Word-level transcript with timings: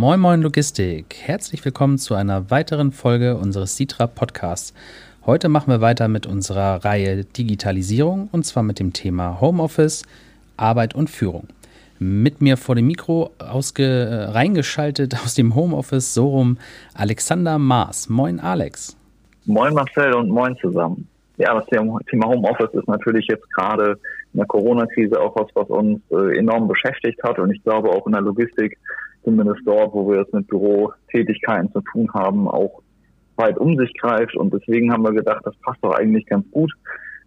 Moin 0.00 0.18
Moin 0.18 0.40
Logistik. 0.40 1.14
Herzlich 1.20 1.62
willkommen 1.62 1.98
zu 1.98 2.14
einer 2.14 2.50
weiteren 2.50 2.90
Folge 2.90 3.36
unseres 3.36 3.76
Citra 3.76 4.06
Podcasts. 4.06 4.72
Heute 5.26 5.50
machen 5.50 5.70
wir 5.70 5.82
weiter 5.82 6.08
mit 6.08 6.26
unserer 6.26 6.82
Reihe 6.86 7.24
Digitalisierung 7.24 8.30
und 8.32 8.46
zwar 8.46 8.62
mit 8.62 8.78
dem 8.78 8.94
Thema 8.94 9.42
Homeoffice, 9.42 10.06
Arbeit 10.56 10.94
und 10.94 11.10
Führung. 11.10 11.48
Mit 11.98 12.40
mir 12.40 12.56
vor 12.56 12.76
dem 12.76 12.86
Mikro 12.86 13.32
ausge, 13.38 14.30
reingeschaltet 14.32 15.16
aus 15.22 15.34
dem 15.34 15.54
Homeoffice 15.54 16.14
so 16.14 16.28
rum 16.28 16.56
Alexander 16.94 17.58
Maas. 17.58 18.08
Moin 18.08 18.40
Alex. 18.40 18.96
Moin 19.44 19.74
Marcel 19.74 20.14
und 20.14 20.30
moin 20.30 20.56
zusammen. 20.62 21.06
Ja, 21.36 21.54
das 21.54 21.66
Thema 21.66 22.26
Homeoffice 22.26 22.72
ist 22.72 22.88
natürlich 22.88 23.26
jetzt 23.26 23.50
gerade 23.52 23.98
in 24.32 24.38
der 24.38 24.46
Corona-Krise 24.46 25.20
auch 25.20 25.36
was, 25.36 25.48
was 25.54 25.68
uns 25.68 26.00
äh, 26.10 26.38
enorm 26.38 26.68
beschäftigt 26.68 27.22
hat 27.22 27.38
und 27.38 27.50
ich 27.50 27.62
glaube 27.64 27.90
auch 27.90 28.06
in 28.06 28.12
der 28.12 28.22
Logistik 28.22 28.78
zumindest 29.24 29.60
dort, 29.64 29.92
wo 29.92 30.10
wir 30.10 30.20
es 30.20 30.32
mit 30.32 30.46
Bürotätigkeiten 30.48 31.72
zu 31.72 31.80
tun 31.92 32.08
haben, 32.14 32.48
auch 32.48 32.82
weit 33.36 33.58
um 33.58 33.76
sich 33.76 33.92
greift. 33.94 34.36
Und 34.36 34.52
deswegen 34.52 34.92
haben 34.92 35.02
wir 35.02 35.12
gedacht, 35.12 35.42
das 35.44 35.54
passt 35.62 35.82
doch 35.82 35.94
eigentlich 35.94 36.26
ganz 36.26 36.48
gut. 36.50 36.72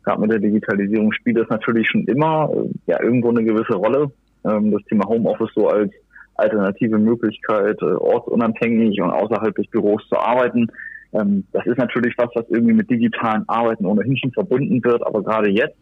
Gerade 0.03 0.21
mit 0.21 0.31
der 0.31 0.39
Digitalisierung 0.39 1.11
spielt 1.13 1.37
das 1.37 1.49
natürlich 1.49 1.87
schon 1.89 2.05
immer 2.05 2.49
äh, 2.53 2.69
ja 2.87 3.01
irgendwo 3.01 3.29
eine 3.29 3.43
gewisse 3.43 3.75
Rolle. 3.75 4.11
Ähm, 4.45 4.71
das 4.71 4.83
Thema 4.83 5.07
Homeoffice 5.07 5.51
so 5.55 5.67
als 5.67 5.91
alternative 6.35 6.97
Möglichkeit, 6.97 7.81
äh, 7.81 7.85
ortsunabhängig 7.85 9.01
und 9.01 9.11
außerhalb 9.11 9.55
des 9.55 9.67
Büros 9.67 10.05
zu 10.09 10.17
arbeiten. 10.17 10.67
Ähm, 11.13 11.45
das 11.53 11.65
ist 11.65 11.77
natürlich 11.77 12.15
was, 12.17 12.29
was 12.35 12.49
irgendwie 12.49 12.73
mit 12.73 12.89
digitalen 12.89 13.47
Arbeiten 13.47 13.85
ohnehin 13.85 14.17
schon 14.17 14.31
verbunden 14.31 14.83
wird. 14.83 15.05
Aber 15.05 15.23
gerade 15.23 15.49
jetzt, 15.49 15.77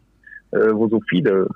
äh, 0.51 0.71
wo 0.73 0.87
so 0.87 1.01
viele 1.09 1.47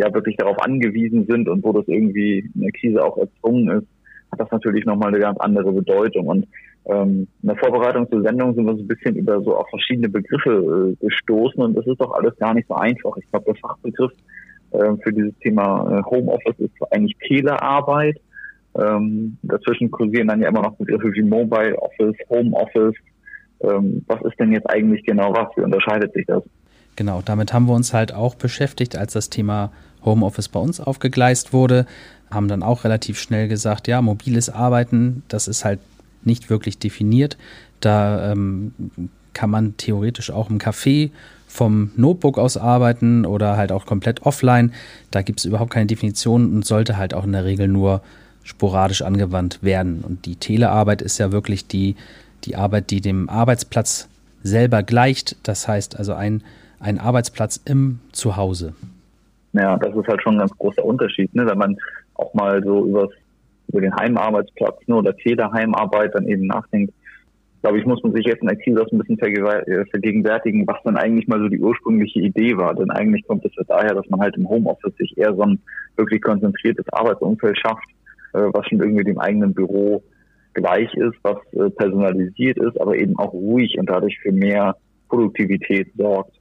ja 0.00 0.12
wirklich 0.12 0.36
darauf 0.36 0.60
angewiesen 0.60 1.26
sind 1.28 1.48
und 1.48 1.64
wo 1.64 1.72
das 1.72 1.86
irgendwie 1.86 2.50
in 2.54 2.60
der 2.60 2.72
Krise 2.72 3.04
auch 3.04 3.16
erzwungen 3.18 3.68
ist, 3.78 3.86
hat 4.32 4.40
das 4.40 4.50
natürlich 4.50 4.84
nochmal 4.84 5.08
eine 5.08 5.20
ganz 5.20 5.38
andere 5.40 5.72
Bedeutung. 5.72 6.26
Und 6.26 6.46
ähm, 6.86 7.26
in 7.42 7.48
der 7.48 7.56
Vorbereitung 7.56 8.08
zur 8.10 8.22
Sendung 8.22 8.54
sind 8.54 8.64
wir 8.64 8.74
so 8.74 8.82
ein 8.82 8.88
bisschen 8.88 9.16
über 9.16 9.40
so 9.42 9.56
auch 9.56 9.68
verschiedene 9.68 10.08
Begriffe 10.08 10.96
äh, 11.00 11.04
gestoßen 11.04 11.62
und 11.62 11.76
das 11.76 11.86
ist 11.86 12.00
doch 12.00 12.12
alles 12.12 12.36
gar 12.38 12.54
nicht 12.54 12.68
so 12.68 12.74
einfach. 12.74 13.16
Ich 13.16 13.30
glaube, 13.30 13.46
der 13.46 13.56
Fachbegriff 13.56 14.12
äh, 14.72 14.96
für 15.02 15.12
dieses 15.12 15.36
Thema 15.40 15.98
äh, 15.98 16.02
Homeoffice 16.10 16.58
ist 16.58 16.92
eigentlich 16.92 17.16
Telearbeit. 17.26 18.20
Ähm, 18.78 19.36
dazwischen 19.42 19.90
kursieren 19.90 20.28
dann 20.28 20.40
ja 20.40 20.48
immer 20.48 20.62
noch 20.62 20.76
Begriffe 20.76 21.12
wie 21.12 21.22
Mobile 21.22 21.76
Office, 21.76 22.16
Home 22.28 22.56
Office. 22.56 22.94
Ähm, 23.62 24.04
was 24.06 24.22
ist 24.22 24.38
denn 24.38 24.52
jetzt 24.52 24.70
eigentlich 24.70 25.04
genau 25.04 25.32
was? 25.34 25.48
Wie 25.56 25.62
unterscheidet 25.62 26.12
sich 26.14 26.24
das? 26.26 26.42
Genau, 26.96 27.20
damit 27.24 27.52
haben 27.52 27.66
wir 27.66 27.74
uns 27.74 27.92
halt 27.92 28.14
auch 28.14 28.34
beschäftigt, 28.34 28.96
als 28.96 29.12
das 29.12 29.28
Thema 29.28 29.72
Homeoffice 30.04 30.48
bei 30.48 30.60
uns 30.60 30.80
aufgegleist 30.80 31.52
wurde. 31.52 31.86
Haben 32.30 32.48
dann 32.48 32.62
auch 32.62 32.84
relativ 32.84 33.18
schnell 33.18 33.48
gesagt, 33.48 33.88
ja, 33.88 34.02
mobiles 34.02 34.50
Arbeiten, 34.50 35.22
das 35.28 35.48
ist 35.48 35.64
halt 35.64 35.80
nicht 36.22 36.50
wirklich 36.50 36.78
definiert. 36.78 37.36
Da 37.80 38.32
ähm, 38.32 38.72
kann 39.34 39.50
man 39.50 39.76
theoretisch 39.76 40.30
auch 40.30 40.50
im 40.50 40.58
Café 40.58 41.10
vom 41.46 41.90
Notebook 41.96 42.38
aus 42.38 42.56
arbeiten 42.56 43.26
oder 43.26 43.56
halt 43.56 43.72
auch 43.72 43.86
komplett 43.86 44.22
offline. 44.22 44.72
Da 45.10 45.22
gibt 45.22 45.40
es 45.40 45.44
überhaupt 45.44 45.72
keine 45.72 45.86
Definition 45.86 46.52
und 46.52 46.64
sollte 46.64 46.96
halt 46.96 47.12
auch 47.14 47.24
in 47.24 47.32
der 47.32 47.44
Regel 47.44 47.66
nur 47.66 48.02
sporadisch 48.44 49.02
angewandt 49.02 49.62
werden. 49.62 50.02
Und 50.02 50.26
die 50.26 50.36
Telearbeit 50.36 51.02
ist 51.02 51.18
ja 51.18 51.32
wirklich 51.32 51.66
die, 51.66 51.96
die 52.44 52.56
Arbeit, 52.56 52.90
die 52.90 53.00
dem 53.00 53.28
Arbeitsplatz 53.28 54.08
selber 54.42 54.82
gleicht. 54.82 55.36
Das 55.42 55.66
heißt 55.66 55.96
also 55.96 56.14
ein, 56.14 56.42
ein 56.78 56.98
Arbeitsplatz 56.98 57.60
im 57.64 58.00
Zuhause. 58.12 58.74
Ja, 59.52 59.76
das 59.76 59.94
ist 59.94 60.06
halt 60.06 60.22
schon 60.22 60.34
ein 60.34 60.40
ganz 60.40 60.56
großer 60.56 60.84
Unterschied, 60.84 61.34
ne? 61.34 61.46
wenn 61.46 61.58
man 61.58 61.76
auch 62.14 62.32
mal 62.34 62.62
so 62.62 62.86
übers, 62.86 63.10
über 63.68 63.80
den 63.80 63.94
Heimarbeitsplatz 63.94 64.86
ne, 64.86 64.96
oder 64.96 65.16
Teleheimarbeit 65.16 66.14
dann 66.14 66.26
eben 66.26 66.46
nachdenkt. 66.46 66.94
Glaube 67.62 67.78
ich, 67.78 67.84
muss 67.84 68.02
man 68.02 68.14
sich 68.14 68.24
jetzt 68.24 68.42
in 68.42 68.48
auch 68.48 68.90
ein 68.90 68.98
bisschen 68.98 69.18
äh, 69.18 69.84
vergegenwärtigen, 69.90 70.66
was 70.66 70.78
dann 70.84 70.96
eigentlich 70.96 71.28
mal 71.28 71.40
so 71.40 71.48
die 71.48 71.60
ursprüngliche 71.60 72.20
Idee 72.20 72.56
war. 72.56 72.74
Denn 72.74 72.90
eigentlich 72.90 73.26
kommt 73.26 73.44
es 73.44 73.52
ja 73.54 73.64
daher, 73.68 73.94
dass 73.94 74.08
man 74.08 74.20
halt 74.20 74.36
im 74.36 74.48
Homeoffice 74.48 74.96
sich 74.96 75.16
eher 75.18 75.34
so 75.34 75.42
ein 75.42 75.60
wirklich 75.96 76.22
konzentriertes 76.22 76.86
Arbeitsumfeld 76.92 77.58
schafft, 77.58 77.88
äh, 78.32 78.48
was 78.52 78.66
schon 78.66 78.80
irgendwie 78.80 79.04
dem 79.04 79.18
eigenen 79.18 79.52
Büro 79.52 80.02
gleich 80.54 80.92
ist, 80.94 81.16
was 81.22 81.38
äh, 81.52 81.70
personalisiert 81.70 82.58
ist, 82.58 82.80
aber 82.80 82.96
eben 82.96 83.18
auch 83.18 83.32
ruhig 83.32 83.76
und 83.78 83.90
dadurch 83.90 84.18
für 84.20 84.32
mehr 84.32 84.76
Produktivität 85.08 85.88
sorgt 85.96 86.39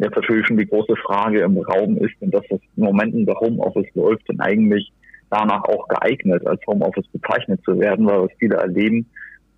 jetzt 0.00 0.16
natürlich 0.16 0.46
schon 0.46 0.58
die 0.58 0.66
große 0.66 0.96
Frage 0.96 1.40
im 1.40 1.58
Raum 1.58 1.96
ist, 1.98 2.14
und 2.20 2.34
dass 2.34 2.46
das 2.48 2.60
im 2.76 2.84
Moment 2.84 3.14
in 3.14 3.26
der 3.26 3.38
Homeoffice 3.38 3.94
läuft, 3.94 4.28
denn 4.28 4.40
eigentlich 4.40 4.92
danach 5.30 5.64
auch 5.64 5.86
geeignet, 5.88 6.46
als 6.46 6.60
Homeoffice 6.66 7.06
bezeichnet 7.08 7.60
zu 7.64 7.78
werden, 7.78 8.06
weil 8.06 8.22
was 8.22 8.32
viele 8.38 8.56
erleben, 8.56 9.06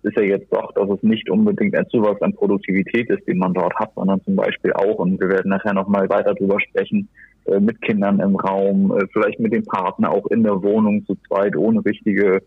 ist 0.03 0.17
ja 0.17 0.23
jetzt 0.23 0.53
doch, 0.53 0.71
dass 0.73 0.89
es 0.89 1.01
nicht 1.01 1.29
unbedingt 1.29 1.75
ein 1.75 1.87
Zuwachs 1.89 2.21
an 2.21 2.33
Produktivität 2.33 3.09
ist, 3.09 3.25
den 3.27 3.37
man 3.37 3.53
dort 3.53 3.73
hat, 3.75 3.91
sondern 3.95 4.21
zum 4.23 4.35
Beispiel 4.35 4.73
auch, 4.73 4.99
und 4.99 5.19
wir 5.19 5.29
werden 5.29 5.49
nachher 5.49 5.73
nochmal 5.73 6.09
weiter 6.09 6.35
drüber 6.35 6.59
sprechen, 6.59 7.07
äh, 7.45 7.59
mit 7.59 7.81
Kindern 7.81 8.19
im 8.19 8.35
Raum, 8.35 8.95
äh, 8.97 9.07
vielleicht 9.13 9.39
mit 9.39 9.53
dem 9.53 9.63
Partner 9.63 10.11
auch 10.11 10.27
in 10.27 10.43
der 10.43 10.61
Wohnung 10.61 11.05
zu 11.05 11.15
zweit, 11.27 11.55
ohne 11.55 11.83
richtige 11.85 12.41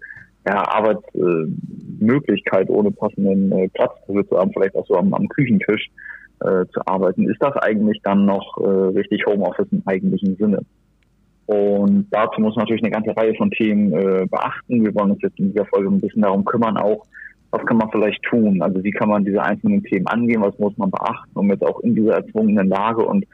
ja, 0.47 0.69
Arbeitsmöglichkeit, 0.69 2.69
ohne 2.69 2.93
passenden 2.93 3.71
Platz 3.71 3.93
zu 4.07 4.39
haben, 4.39 4.53
vielleicht 4.53 4.77
auch 4.77 4.87
so 4.87 4.97
am, 4.97 5.13
am 5.13 5.29
Küchentisch 5.29 5.91
äh, 6.41 6.67
zu 6.73 6.81
arbeiten, 6.87 7.29
ist 7.29 7.43
das 7.43 7.57
eigentlich 7.57 8.01
dann 8.03 8.27
noch 8.27 8.59
äh, 8.59 8.69
richtig 8.99 9.27
Homeoffice 9.27 9.69
im 9.71 9.83
eigentlichen 9.87 10.37
Sinne. 10.37 10.61
Und 11.47 12.09
dazu 12.11 12.41
muss 12.41 12.57
man 12.57 12.65
natürlich 12.65 12.83
eine 12.83 12.93
ganze 12.93 13.17
Reihe 13.17 13.35
von 13.35 13.51
Themen 13.51 13.93
äh, 13.93 14.27
beachten. 14.27 14.85
Wir 14.85 14.95
wollen 14.95 15.13
uns 15.13 15.23
jetzt 15.23 15.39
in 15.39 15.53
dieser 15.53 15.67
Folge 15.67 15.89
ein 15.89 16.01
bisschen 16.01 16.23
darum 16.23 16.45
kümmern, 16.45 16.77
auch 16.77 17.07
was 17.51 17.65
kann 17.65 17.77
man 17.77 17.91
vielleicht 17.91 18.23
tun? 18.25 18.61
Also 18.61 18.83
wie 18.83 18.91
kann 18.91 19.09
man 19.09 19.25
diese 19.25 19.43
einzelnen 19.43 19.83
Themen 19.85 20.07
angehen? 20.09 20.43
Was 20.43 20.59
muss 20.59 20.77
man 20.77 20.91
beachten, 20.91 21.31
um 21.35 21.49
jetzt 21.51 21.65
auch 21.65 21.81
in 21.81 21.95
dieser 21.95 22.15
erzwungenen 22.17 22.69
Lage 22.69 23.05
und 23.05 23.25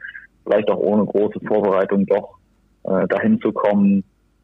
vielleicht 0.45 0.69
auch 0.69 0.77
ohne 0.77 1.05
große 1.05 1.39
Vorbereitung 1.45 2.05
doch 2.05 2.37
äh, 2.83 3.07
dahin 3.07 3.39
zu 3.41 3.51
kommen, 3.51 4.03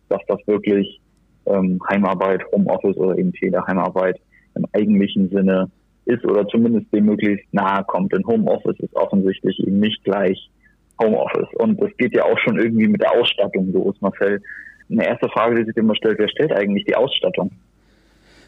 dass 0.10 0.22
das 0.28 0.40
wirklich 0.48 1.00
ähm, 1.46 1.80
Heimarbeit, 1.90 2.42
Homeoffice 2.52 2.98
oder 2.98 3.18
eben 3.18 3.32
Teleheimarbeit 3.34 4.20
im 4.56 4.66
eigentlichen 4.74 5.30
Sinne 5.30 5.70
ist 6.10 6.26
oder 6.26 6.48
zumindest 6.48 6.92
dem 6.94 7.06
möglichst 7.06 7.54
nahe 7.54 7.84
kommt. 7.86 8.12
Denn 8.14 8.26
Homeoffice 8.26 8.80
ist 8.80 8.96
offensichtlich 8.96 9.60
eben 9.60 9.80
nicht 9.80 10.04
gleich 10.04 10.50
Homeoffice. 11.02 11.48
Und 11.56 11.82
das 11.82 11.92
geht 11.98 12.14
ja 12.14 12.26
auch 12.26 12.38
schon 12.40 12.60
irgendwie 12.60 12.88
mit 12.88 13.02
der 13.02 13.12
Ausstattung 13.12 13.72
los, 13.72 13.96
Marcel. 14.02 14.42
Eine 14.92 15.06
erste 15.06 15.30
Frage, 15.30 15.56
die 15.56 15.66
sich 15.66 15.78
immer 15.78 15.96
stellt, 15.96 16.20
wer 16.20 16.30
stellt 16.30 16.52
eigentlich 16.52 16.86
die 16.86 16.96
Ausstattung? 16.96 17.52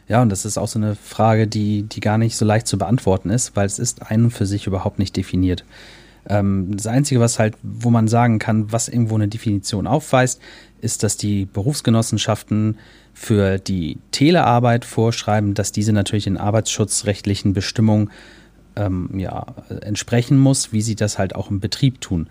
Ja, 0.07 0.21
und 0.21 0.29
das 0.29 0.43
ist 0.43 0.57
auch 0.57 0.67
so 0.67 0.79
eine 0.79 0.95
Frage, 0.95 1.47
die, 1.47 1.83
die 1.83 1.99
gar 1.99 2.17
nicht 2.17 2.35
so 2.35 2.45
leicht 2.45 2.67
zu 2.67 2.77
beantworten 2.77 3.29
ist, 3.29 3.55
weil 3.55 3.65
es 3.65 3.79
ist 3.79 4.11
ein 4.11 4.31
für 4.31 4.45
sich 4.45 4.67
überhaupt 4.67 4.99
nicht 4.99 5.15
definiert. 5.15 5.63
Ähm, 6.27 6.69
das 6.75 6.87
Einzige, 6.87 7.19
was 7.19 7.39
halt, 7.39 7.55
wo 7.63 7.89
man 7.89 8.07
sagen 8.07 8.39
kann, 8.39 8.71
was 8.71 8.89
irgendwo 8.89 9.15
eine 9.15 9.27
Definition 9.27 9.87
aufweist, 9.87 10.41
ist, 10.81 11.03
dass 11.03 11.17
die 11.17 11.45
Berufsgenossenschaften 11.45 12.77
für 13.13 13.59
die 13.59 13.97
Telearbeit 14.11 14.85
vorschreiben, 14.85 15.53
dass 15.53 15.71
diese 15.71 15.93
natürlich 15.93 16.23
den 16.25 16.37
arbeitsschutzrechtlichen 16.37 17.53
Bestimmungen 17.53 18.09
ähm, 18.75 19.09
ja, 19.17 19.45
entsprechen 19.81 20.37
muss, 20.37 20.71
wie 20.71 20.81
sie 20.81 20.95
das 20.95 21.17
halt 21.17 21.35
auch 21.35 21.49
im 21.49 21.59
Betrieb 21.59 22.01
tun. 22.01 22.27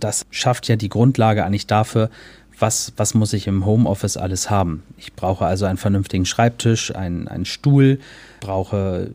Das 0.00 0.26
schafft 0.30 0.68
ja 0.68 0.76
die 0.76 0.88
Grundlage 0.88 1.44
eigentlich 1.44 1.66
dafür, 1.66 2.10
was, 2.58 2.92
was 2.96 3.14
muss 3.14 3.32
ich 3.32 3.46
im 3.46 3.66
Homeoffice 3.66 4.16
alles 4.16 4.50
haben? 4.50 4.82
Ich 4.96 5.12
brauche 5.14 5.44
also 5.44 5.66
einen 5.66 5.76
vernünftigen 5.76 6.24
Schreibtisch, 6.24 6.94
einen, 6.94 7.28
einen 7.28 7.44
Stuhl, 7.44 7.98
brauche 8.40 9.10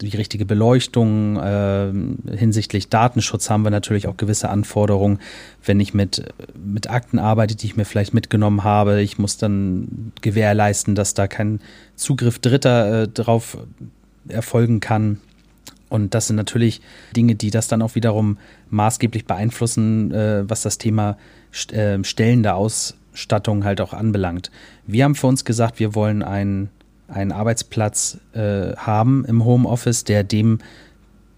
die 0.00 0.16
richtige 0.16 0.44
Beleuchtung. 0.44 1.36
Äh, 1.36 1.92
hinsichtlich 2.36 2.88
Datenschutz 2.88 3.50
haben 3.50 3.62
wir 3.62 3.70
natürlich 3.70 4.06
auch 4.06 4.16
gewisse 4.16 4.50
Anforderungen. 4.50 5.20
Wenn 5.64 5.80
ich 5.80 5.94
mit, 5.94 6.24
mit 6.62 6.90
Akten 6.90 7.18
arbeite, 7.18 7.56
die 7.56 7.66
ich 7.66 7.76
mir 7.76 7.84
vielleicht 7.84 8.14
mitgenommen 8.14 8.64
habe, 8.64 9.00
ich 9.00 9.18
muss 9.18 9.36
dann 9.36 10.12
gewährleisten, 10.20 10.94
dass 10.94 11.14
da 11.14 11.26
kein 11.26 11.60
Zugriff 11.96 12.38
Dritter 12.38 13.02
äh, 13.02 13.08
drauf 13.08 13.58
erfolgen 14.28 14.80
kann. 14.80 15.20
Und 15.94 16.12
das 16.12 16.26
sind 16.26 16.34
natürlich 16.34 16.80
Dinge, 17.14 17.36
die 17.36 17.50
das 17.50 17.68
dann 17.68 17.80
auch 17.80 17.94
wiederum 17.94 18.38
maßgeblich 18.68 19.26
beeinflussen, 19.26 20.10
äh, 20.10 20.42
was 20.50 20.62
das 20.62 20.76
Thema 20.76 21.16
äh, 21.70 22.02
Stellen 22.02 22.42
der 22.42 22.56
Ausstattung 22.56 23.64
halt 23.64 23.80
auch 23.80 23.92
anbelangt. 23.92 24.50
Wir 24.88 25.04
haben 25.04 25.14
für 25.14 25.28
uns 25.28 25.44
gesagt, 25.44 25.78
wir 25.78 25.94
wollen 25.94 26.24
einen, 26.24 26.68
einen 27.06 27.30
Arbeitsplatz 27.30 28.18
äh, 28.32 28.74
haben 28.74 29.24
im 29.24 29.44
Homeoffice, 29.44 30.02
der 30.02 30.24
dem 30.24 30.58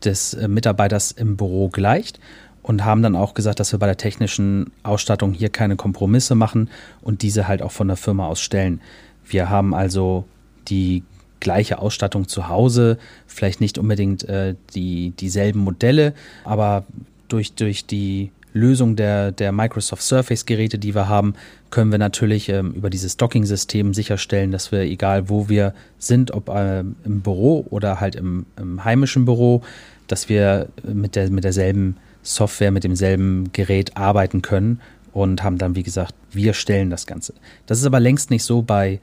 des 0.03 0.33
äh, 0.33 0.49
Mitarbeiters 0.49 1.13
im 1.13 1.37
Büro 1.37 1.69
gleicht 1.69 2.19
und 2.63 2.83
haben 2.83 3.03
dann 3.03 3.15
auch 3.15 3.35
gesagt, 3.35 3.61
dass 3.61 3.73
wir 3.73 3.79
bei 3.79 3.87
der 3.87 3.99
technischen 3.99 4.73
Ausstattung 4.85 5.35
hier 5.35 5.51
keine 5.51 5.77
Kompromisse 5.77 6.35
machen 6.35 6.71
und 7.03 7.21
diese 7.21 7.47
halt 7.47 7.61
auch 7.61 7.73
von 7.73 7.89
der 7.89 7.99
Firma 7.99 8.27
aus 8.27 8.41
stellen. 8.41 8.81
Wir 9.23 9.51
haben 9.51 9.75
also 9.75 10.25
die 10.69 11.03
gleiche 11.41 11.79
Ausstattung 11.79 12.29
zu 12.29 12.49
Hause, 12.49 12.99
vielleicht 13.27 13.61
nicht 13.61 13.79
unbedingt 13.79 14.25
äh, 14.25 14.55
die, 14.75 15.11
dieselben 15.11 15.61
Modelle, 15.61 16.15
aber 16.45 16.85
durch, 17.29 17.55
durch 17.55 17.87
die 17.87 18.31
Lösung 18.53 18.97
der, 18.97 19.33
der 19.33 19.53
Microsoft 19.53 20.03
Surface-Geräte, 20.03 20.79
die 20.79 20.95
wir 20.95 21.09
haben, 21.09 21.35
können 21.71 21.91
wir 21.91 21.99
natürlich 21.99 22.49
ähm, 22.49 22.73
über 22.73 22.89
dieses 22.89 23.19
Docking-System 23.19 23.93
sicherstellen, 23.93 24.51
dass 24.51 24.73
wir, 24.73 24.81
egal 24.81 25.29
wo 25.29 25.49
wir 25.49 25.75
sind, 25.99 26.31
ob 26.31 26.49
äh, 26.49 26.81
im 26.81 27.21
Büro 27.21 27.67
oder 27.71 28.01
halt 28.01 28.15
im, 28.15 28.47
im 28.57 28.83
heimischen 28.85 29.27
Büro, 29.27 29.63
dass 30.07 30.29
wir 30.29 30.69
mit, 30.83 31.17
der, 31.17 31.31
mit 31.31 31.45
derselben 31.45 31.97
Software, 32.23 32.71
mit 32.71 32.85
demselben 32.85 33.53
Gerät 33.53 33.97
arbeiten 33.97 34.41
können 34.43 34.81
und 35.13 35.43
haben 35.43 35.59
dann, 35.59 35.77
wie 35.77 35.83
gesagt, 35.83 36.15
wir 36.33 36.55
stellen 36.55 36.91
das 36.91 37.07
Ganze. 37.07 37.35
Das 37.67 37.79
ist 37.79 37.87
aber 37.87 38.01
längst 38.01 38.31
nicht 38.31 38.45
so 38.45 38.63
bei 38.63 39.01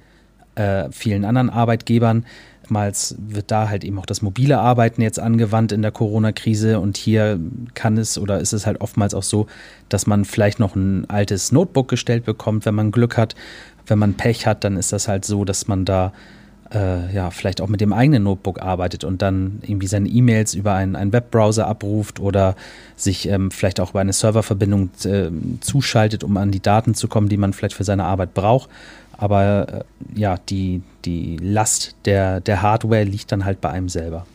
äh, 0.56 0.90
vielen 0.92 1.26
anderen 1.26 1.50
Arbeitgebern. 1.50 2.26
Oftmals 2.64 3.16
wird 3.20 3.52
da 3.52 3.70
halt 3.70 3.84
eben 3.84 4.00
auch 4.00 4.06
das 4.06 4.22
mobile 4.22 4.58
Arbeiten 4.58 5.02
jetzt 5.02 5.20
angewandt 5.20 5.72
in 5.74 5.82
der 5.82 5.92
Corona-Krise 5.92 6.80
und 6.80 6.98
hier 6.98 7.40
kann 7.74 7.98
es 7.98 8.18
oder 8.18 8.40
ist 8.40 8.54
es 8.54 8.66
halt 8.66 8.82
oftmals 8.82 9.14
auch 9.14 9.24
so, 9.24 9.48
dass 9.90 10.08
man 10.08 10.26
vielleicht 10.26 10.60
noch 10.60 10.76
ein 10.76 11.10
altes 11.10 11.52
Notebook 11.52 11.90
gestellt 11.90 12.26
bekommt, 12.26 12.66
wenn 12.66 12.74
man 12.74 12.92
Glück 12.92 13.18
hat. 13.18 13.36
Wenn 13.86 14.00
man 14.00 14.14
Pech 14.14 14.48
hat, 14.48 14.64
dann 14.64 14.78
ist 14.78 14.94
das 14.94 15.08
halt 15.10 15.26
so, 15.26 15.44
dass 15.44 15.68
man 15.68 15.84
da 15.84 16.14
äh, 16.74 17.14
ja, 17.14 17.30
vielleicht 17.32 17.62
auch 17.62 17.68
mit 17.68 17.82
dem 17.82 17.94
eigenen 17.94 18.24
Notebook 18.24 18.62
arbeitet 18.62 19.04
und 19.04 19.22
dann 19.22 19.60
irgendwie 19.62 19.88
seine 19.88 20.10
E-Mails 20.10 20.54
über 20.54 20.74
einen, 20.74 20.96
einen 20.96 21.14
Webbrowser 21.14 21.68
abruft 21.68 22.20
oder 22.20 22.56
sich 22.96 23.28
ähm, 23.28 23.52
vielleicht 23.52 23.80
auch 23.80 23.92
über 23.92 24.00
eine 24.00 24.14
Serververbindung 24.14 24.90
äh, 25.06 25.30
zuschaltet, 25.60 26.24
um 26.24 26.38
an 26.38 26.52
die 26.52 26.62
Daten 26.62 26.96
zu 26.96 27.08
kommen, 27.08 27.30
die 27.30 27.38
man 27.38 27.54
vielleicht 27.54 27.76
für 27.76 27.84
seine 27.84 28.06
Arbeit 28.06 28.34
braucht. 28.34 28.70
Aber 29.18 29.68
äh, 29.70 30.20
ja, 30.20 30.36
die, 30.50 30.82
die 31.06 31.38
Last 31.42 31.96
der, 32.06 32.40
der 32.42 32.62
Hardware 32.62 33.04
liegt 33.04 33.32
dann 33.32 33.46
halt 33.46 33.62
bei 33.62 33.70
einem 33.70 33.90
selber. 33.90 34.26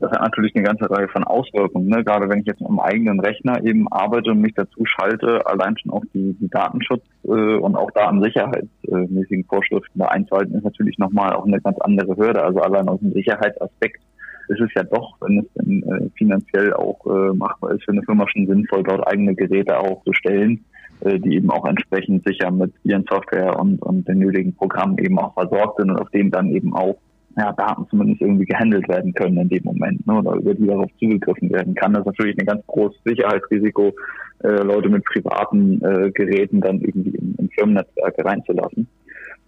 Das 0.00 0.12
hat 0.12 0.20
natürlich 0.20 0.54
eine 0.54 0.64
ganze 0.64 0.88
Reihe 0.88 1.08
von 1.08 1.24
Auswirkungen. 1.24 1.88
Ne? 1.88 2.04
Gerade 2.04 2.28
wenn 2.28 2.38
ich 2.38 2.46
jetzt 2.46 2.62
am 2.62 2.78
eigenen 2.78 3.18
Rechner 3.18 3.64
eben 3.64 3.88
arbeite 3.88 4.30
und 4.30 4.40
mich 4.40 4.54
dazu 4.54 4.84
schalte, 4.84 5.44
allein 5.46 5.76
schon 5.76 5.90
auch 5.90 6.04
die, 6.14 6.36
die 6.40 6.48
Datenschutz 6.48 7.02
äh, 7.24 7.30
und 7.30 7.74
auch 7.74 7.90
datensicherheitsmäßigen 7.90 9.44
Vorschriften 9.44 9.98
da 9.98 10.06
einzuhalten, 10.06 10.54
ist 10.54 10.64
natürlich 10.64 10.98
nochmal 10.98 11.32
auch 11.32 11.46
eine 11.46 11.60
ganz 11.60 11.78
andere 11.80 12.16
Hürde. 12.16 12.44
Also 12.44 12.60
allein 12.60 12.88
aus 12.88 13.00
dem 13.00 13.12
Sicherheitsaspekt 13.12 14.00
ist 14.48 14.60
es 14.60 14.70
ja 14.74 14.84
doch, 14.84 15.16
wenn 15.20 15.40
es 15.40 15.52
denn 15.54 15.82
äh, 15.82 16.08
finanziell 16.16 16.72
auch 16.74 17.04
machbar 17.34 17.72
ist, 17.72 17.84
für 17.84 17.92
eine 17.92 18.02
Firma 18.02 18.26
schon 18.28 18.46
sinnvoll, 18.46 18.82
dort 18.82 19.06
eigene 19.06 19.34
Geräte 19.34 19.78
auch 19.78 20.02
zu 20.04 20.12
stellen 20.12 20.64
die 21.04 21.36
eben 21.36 21.50
auch 21.50 21.64
entsprechend 21.66 22.26
sicher 22.26 22.50
mit 22.50 22.72
ihren 22.82 23.04
Software 23.08 23.58
und, 23.58 23.80
und 23.82 24.08
den 24.08 24.18
nötigen 24.18 24.54
Programmen 24.54 24.98
eben 24.98 25.18
auch 25.18 25.32
versorgt 25.34 25.78
sind 25.78 25.90
und 25.90 26.00
auf 26.00 26.10
denen 26.10 26.30
dann 26.30 26.50
eben 26.50 26.74
auch 26.74 26.96
ja, 27.38 27.52
Daten 27.52 27.86
zumindest 27.88 28.20
irgendwie 28.20 28.46
gehandelt 28.46 28.88
werden 28.88 29.14
können 29.14 29.38
in 29.38 29.48
dem 29.48 29.64
Moment 29.64 30.04
ne, 30.06 30.18
oder 30.18 30.34
über 30.34 30.54
die 30.54 30.66
darauf 30.66 30.90
zugegriffen 30.98 31.50
werden 31.50 31.74
kann. 31.74 31.92
Das 31.92 32.00
ist 32.00 32.06
natürlich 32.06 32.38
ein 32.38 32.46
ganz 32.46 32.66
großes 32.66 33.00
Sicherheitsrisiko, 33.04 33.94
äh, 34.42 34.62
Leute 34.62 34.88
mit 34.88 35.04
privaten 35.04 35.80
äh, 35.84 36.10
Geräten 36.10 36.60
dann 36.60 36.80
irgendwie 36.80 37.10
in, 37.10 37.34
in 37.38 37.48
Firmennetzwerke 37.50 38.24
reinzulassen. 38.24 38.88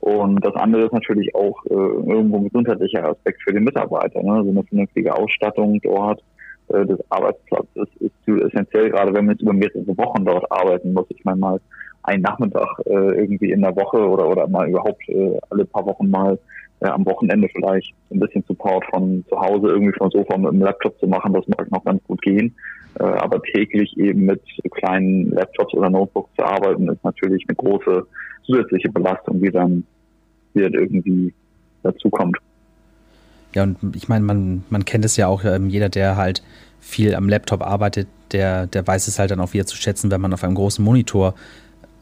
Und 0.00 0.42
das 0.44 0.54
andere 0.54 0.84
ist 0.84 0.92
natürlich 0.92 1.34
auch 1.34 1.62
äh, 1.66 1.74
irgendwo 1.74 2.38
ein 2.38 2.44
gesundheitlicher 2.44 3.08
Aspekt 3.08 3.42
für 3.42 3.52
den 3.52 3.64
Mitarbeiter. 3.64 4.22
Ne? 4.22 4.42
So 4.44 4.50
eine 4.50 4.64
vernünftige 4.64 5.14
Ausstattung 5.14 5.80
dort 5.82 6.22
äh, 6.72 6.86
des 6.86 6.98
Arbeitsplatzes 7.10 7.88
ist 8.00 8.12
essentiell, 8.26 8.90
gerade 8.90 9.12
wenn 9.12 9.26
man 9.26 9.34
jetzt 9.34 9.42
über 9.42 9.52
mehrere 9.52 9.96
Wochen 9.96 10.24
dort 10.24 10.50
arbeiten 10.50 10.92
muss. 10.92 11.06
Ich 11.10 11.24
meine 11.24 11.38
mal 11.38 11.60
einen 12.02 12.22
Nachmittag 12.22 12.68
äh, 12.86 12.90
irgendwie 12.90 13.50
in 13.50 13.62
der 13.62 13.76
Woche 13.76 13.98
oder 13.98 14.28
oder 14.28 14.46
mal 14.48 14.68
überhaupt 14.68 15.06
äh, 15.08 15.38
alle 15.50 15.64
paar 15.64 15.84
Wochen 15.86 16.08
mal 16.10 16.38
äh, 16.80 16.86
am 16.86 17.04
Wochenende 17.06 17.48
vielleicht 17.54 17.94
ein 18.10 18.20
bisschen 18.20 18.44
Support 18.46 18.84
von 18.90 19.24
zu 19.28 19.38
Hause 19.38 19.68
irgendwie 19.68 19.92
vom 19.98 20.10
Sofa 20.10 20.36
mit 20.38 20.52
dem 20.52 20.62
Laptop 20.62 20.98
zu 20.98 21.06
machen, 21.06 21.32
das 21.32 21.46
mag 21.48 21.70
noch 21.70 21.84
ganz 21.84 22.02
gut 22.04 22.22
gehen. 22.22 22.54
Äh, 22.98 23.04
aber 23.04 23.42
täglich 23.42 23.96
eben 23.98 24.26
mit 24.26 24.42
kleinen 24.70 25.30
Laptops 25.30 25.74
oder 25.74 25.90
Notebooks 25.90 26.30
zu 26.36 26.44
arbeiten, 26.44 26.88
ist 26.88 27.04
natürlich 27.04 27.44
eine 27.48 27.56
große 27.56 28.06
zusätzliche 28.44 28.88
Belastung, 28.90 29.40
die 29.40 29.50
dann, 29.50 29.84
dann 30.54 30.74
irgendwie 30.74 31.32
dazukommt. 31.82 32.36
Ja, 33.54 33.64
und 33.64 33.96
ich 33.96 34.08
meine, 34.08 34.24
man, 34.24 34.64
man 34.70 34.84
kennt 34.84 35.04
es 35.04 35.16
ja 35.16 35.26
auch, 35.26 35.44
ähm, 35.44 35.70
jeder, 35.70 35.88
der 35.88 36.16
halt 36.16 36.42
viel 36.80 37.14
am 37.14 37.28
Laptop 37.28 37.62
arbeitet, 37.62 38.08
der, 38.32 38.66
der 38.66 38.86
weiß 38.86 39.08
es 39.08 39.18
halt 39.18 39.30
dann 39.30 39.40
auch 39.40 39.52
wieder 39.52 39.66
zu 39.66 39.76
schätzen, 39.76 40.10
wenn 40.10 40.20
man 40.20 40.32
auf 40.32 40.44
einem 40.44 40.54
großen 40.54 40.84
Monitor 40.84 41.34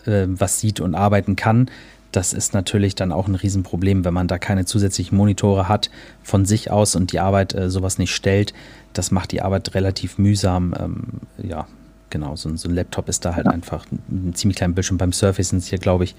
äh, 0.04 0.26
was 0.28 0.60
sieht 0.60 0.80
und 0.80 0.94
arbeiten 0.94 1.36
kann. 1.36 1.70
Das 2.12 2.32
ist 2.32 2.54
natürlich 2.54 2.94
dann 2.94 3.12
auch 3.12 3.28
ein 3.28 3.34
Riesenproblem, 3.34 4.04
wenn 4.04 4.14
man 4.14 4.28
da 4.28 4.38
keine 4.38 4.64
zusätzlichen 4.64 5.16
Monitore 5.16 5.68
hat 5.68 5.90
von 6.22 6.46
sich 6.46 6.70
aus 6.70 6.96
und 6.96 7.12
die 7.12 7.20
Arbeit 7.20 7.54
äh, 7.54 7.70
sowas 7.70 7.98
nicht 7.98 8.14
stellt. 8.14 8.54
Das 8.94 9.10
macht 9.10 9.32
die 9.32 9.42
Arbeit 9.42 9.74
relativ 9.74 10.16
mühsam. 10.16 10.74
Ähm, 10.78 11.04
ja, 11.42 11.66
genau, 12.08 12.34
so, 12.36 12.54
so, 12.56 12.68
ein 12.68 12.74
Laptop 12.74 13.08
ist 13.08 13.24
da 13.24 13.36
halt 13.36 13.46
ja. 13.46 13.52
einfach 13.52 13.84
ein, 13.92 14.28
ein 14.30 14.34
ziemlich 14.34 14.56
kleiner 14.56 14.74
Bildschirm. 14.74 14.96
Beim 14.96 15.12
Surface 15.12 15.50
sind 15.50 15.58
es 15.58 15.66
hier, 15.66 15.78
glaube 15.78 16.04
ich, 16.04 16.14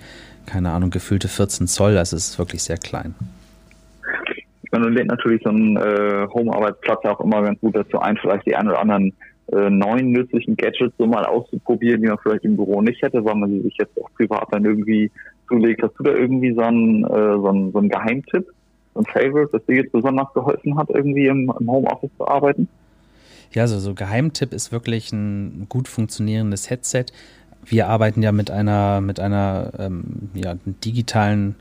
keine 0.45 0.71
Ahnung, 0.71 0.91
gefühlte 0.91 1.27
14 1.27 1.67
Zoll. 1.67 1.95
Das 1.95 2.13
ist 2.13 2.37
wirklich 2.37 2.61
sehr 2.61 2.77
klein. 2.77 3.15
Meine, 4.71 4.89
lädt 4.89 5.07
natürlich 5.07 5.41
so 5.43 5.49
ein 5.49 5.77
äh, 5.77 6.27
Home-Arbeitsplatz 6.33 7.03
auch 7.05 7.19
immer 7.21 7.41
ganz 7.41 7.59
gut 7.59 7.75
dazu 7.75 7.99
ein, 7.99 8.17
vielleicht 8.17 8.45
die 8.45 8.55
ein 8.55 8.67
oder 8.67 8.79
anderen 8.79 9.13
äh, 9.51 9.69
neuen 9.69 10.11
nützlichen 10.11 10.55
Gadgets 10.55 10.93
so 10.97 11.07
mal 11.07 11.25
auszuprobieren, 11.25 12.01
die 12.01 12.07
man 12.07 12.19
vielleicht 12.21 12.45
im 12.45 12.55
Büro 12.55 12.81
nicht 12.81 13.01
hätte, 13.01 13.23
weil 13.25 13.35
man 13.35 13.49
sie 13.49 13.61
sich 13.61 13.75
jetzt 13.79 13.99
auch 13.99 14.09
privat 14.15 14.47
dann 14.51 14.65
irgendwie 14.65 15.11
zulegt. 15.47 15.81
Hast 15.81 15.95
du 15.97 16.03
da 16.03 16.11
irgendwie 16.11 16.53
so 16.53 16.61
einen, 16.61 17.03
äh, 17.03 17.07
so 17.07 17.47
einen, 17.47 17.71
so 17.71 17.79
einen 17.79 17.89
Geheimtipp, 17.89 18.45
so 18.93 19.01
ein 19.01 19.05
Favorite, 19.05 19.49
das 19.51 19.65
dir 19.65 19.77
jetzt 19.77 19.91
besonders 19.91 20.31
geholfen 20.33 20.77
hat, 20.77 20.89
irgendwie 20.89 21.27
im, 21.27 21.51
im 21.59 21.71
Homeoffice 21.71 22.11
zu 22.17 22.27
arbeiten? 22.27 22.67
Ja, 23.51 23.63
also 23.63 23.79
so 23.79 23.95
Geheimtipp 23.95 24.53
ist 24.53 24.71
wirklich 24.71 25.11
ein 25.11 25.65
gut 25.67 25.87
funktionierendes 25.87 26.69
Headset. 26.69 27.05
Wir 27.65 27.87
arbeiten 27.87 28.21
ja 28.21 28.31
mit 28.31 28.51
einer, 28.51 29.01
mit 29.01 29.19
einer 29.19 29.71
ähm, 29.79 30.29
ja, 30.35 30.55
digitalen 30.65 31.55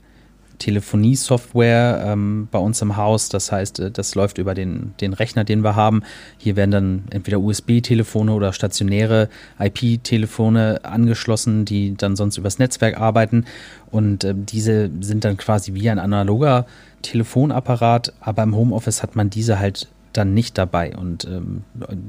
Telefonie-Software 0.59 2.05
ähm, 2.07 2.49
bei 2.51 2.59
uns 2.59 2.83
im 2.83 2.97
Haus. 2.97 3.29
Das 3.29 3.53
heißt, 3.53 3.81
äh, 3.81 3.91
das 3.91 4.15
läuft 4.15 4.39
über 4.39 4.55
den, 4.55 4.95
den 5.01 5.13
Rechner, 5.13 5.45
den 5.45 5.63
wir 5.63 5.77
haben. 5.77 6.03
Hier 6.39 6.57
werden 6.57 6.71
dann 6.71 7.05
entweder 7.11 7.41
USB-Telefone 7.41 8.33
oder 8.33 8.53
stationäre 8.53 9.29
IP-Telefone 9.59 10.85
angeschlossen, 10.85 11.65
die 11.65 11.97
dann 11.97 12.17
sonst 12.17 12.37
übers 12.37 12.59
Netzwerk 12.59 13.01
arbeiten. 13.01 13.45
Und 13.91 14.25
äh, 14.25 14.35
diese 14.37 14.91
sind 15.01 15.25
dann 15.25 15.37
quasi 15.37 15.75
wie 15.75 15.89
ein 15.91 15.99
analoger 15.99 16.67
Telefonapparat, 17.03 18.13
aber 18.21 18.43
im 18.43 18.57
Homeoffice 18.57 19.03
hat 19.03 19.17
man 19.17 19.31
diese 19.31 19.59
halt 19.59 19.89
dann 20.13 20.35
nicht 20.35 20.59
dabei. 20.59 20.97
Und 20.97 21.25
ähm, 21.25 21.63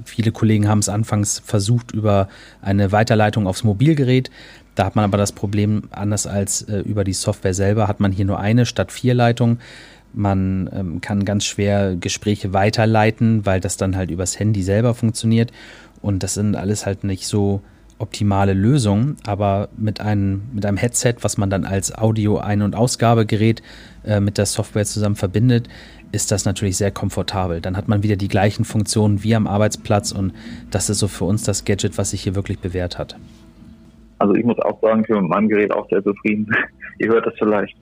viele 0.05 0.31
Kollegen 0.31 0.67
haben 0.67 0.79
es 0.79 0.89
anfangs 0.89 1.41
versucht 1.45 1.91
über 1.91 2.27
eine 2.61 2.91
Weiterleitung 2.91 3.47
aufs 3.47 3.63
Mobilgerät. 3.63 4.31
Da 4.79 4.85
hat 4.85 4.95
man 4.95 5.03
aber 5.03 5.17
das 5.17 5.33
Problem, 5.33 5.89
anders 5.91 6.25
als 6.25 6.61
äh, 6.61 6.77
über 6.79 7.03
die 7.03 7.11
Software 7.11 7.53
selber, 7.53 7.89
hat 7.89 7.99
man 7.99 8.13
hier 8.13 8.23
nur 8.23 8.39
eine 8.39 8.65
statt 8.65 8.93
vier 8.93 9.13
Leitungen. 9.13 9.59
Man 10.13 10.69
ähm, 10.73 11.01
kann 11.01 11.25
ganz 11.25 11.43
schwer 11.43 11.97
Gespräche 11.97 12.53
weiterleiten, 12.53 13.45
weil 13.45 13.59
das 13.59 13.75
dann 13.75 13.97
halt 13.97 14.09
übers 14.09 14.39
Handy 14.39 14.63
selber 14.63 14.93
funktioniert. 14.93 15.51
Und 16.01 16.23
das 16.23 16.35
sind 16.35 16.55
alles 16.55 16.85
halt 16.85 17.03
nicht 17.03 17.27
so 17.27 17.61
optimale 17.97 18.53
Lösungen, 18.53 19.17
aber 19.25 19.67
mit 19.75 19.99
einem, 19.99 20.43
mit 20.53 20.65
einem 20.65 20.77
Headset, 20.77 21.15
was 21.19 21.35
man 21.35 21.49
dann 21.49 21.65
als 21.65 21.93
Audio-Ein- 21.93 22.61
und 22.61 22.73
Ausgabegerät 22.73 23.61
äh, 24.05 24.21
mit 24.21 24.37
der 24.37 24.45
Software 24.45 24.85
zusammen 24.85 25.17
verbindet, 25.17 25.67
ist 26.13 26.31
das 26.31 26.45
natürlich 26.45 26.77
sehr 26.77 26.91
komfortabel. 26.91 27.59
Dann 27.59 27.75
hat 27.75 27.89
man 27.89 28.01
wieder 28.01 28.15
die 28.15 28.29
gleichen 28.29 28.63
Funktionen 28.63 29.23
wie 29.23 29.35
am 29.35 29.45
Arbeitsplatz 29.45 30.13
und 30.13 30.31
das 30.71 30.89
ist 30.89 30.99
so 30.99 31.09
für 31.09 31.25
uns 31.25 31.43
das 31.43 31.65
Gadget, 31.65 31.97
was 31.97 32.11
sich 32.11 32.23
hier 32.23 32.35
wirklich 32.35 32.59
bewährt 32.59 32.97
hat. 32.97 33.17
Also 34.19 34.35
ich 34.35 34.45
muss 34.45 34.59
auch 34.59 34.79
sagen, 34.81 35.01
ich 35.01 35.07
bin 35.07 35.21
mit 35.21 35.29
meinem 35.29 35.49
Gerät 35.49 35.73
auch 35.73 35.87
sehr 35.89 36.03
zufrieden. 36.03 36.47
Ihr 36.99 37.09
hört 37.09 37.25
das 37.25 37.33
vielleicht. 37.37 37.75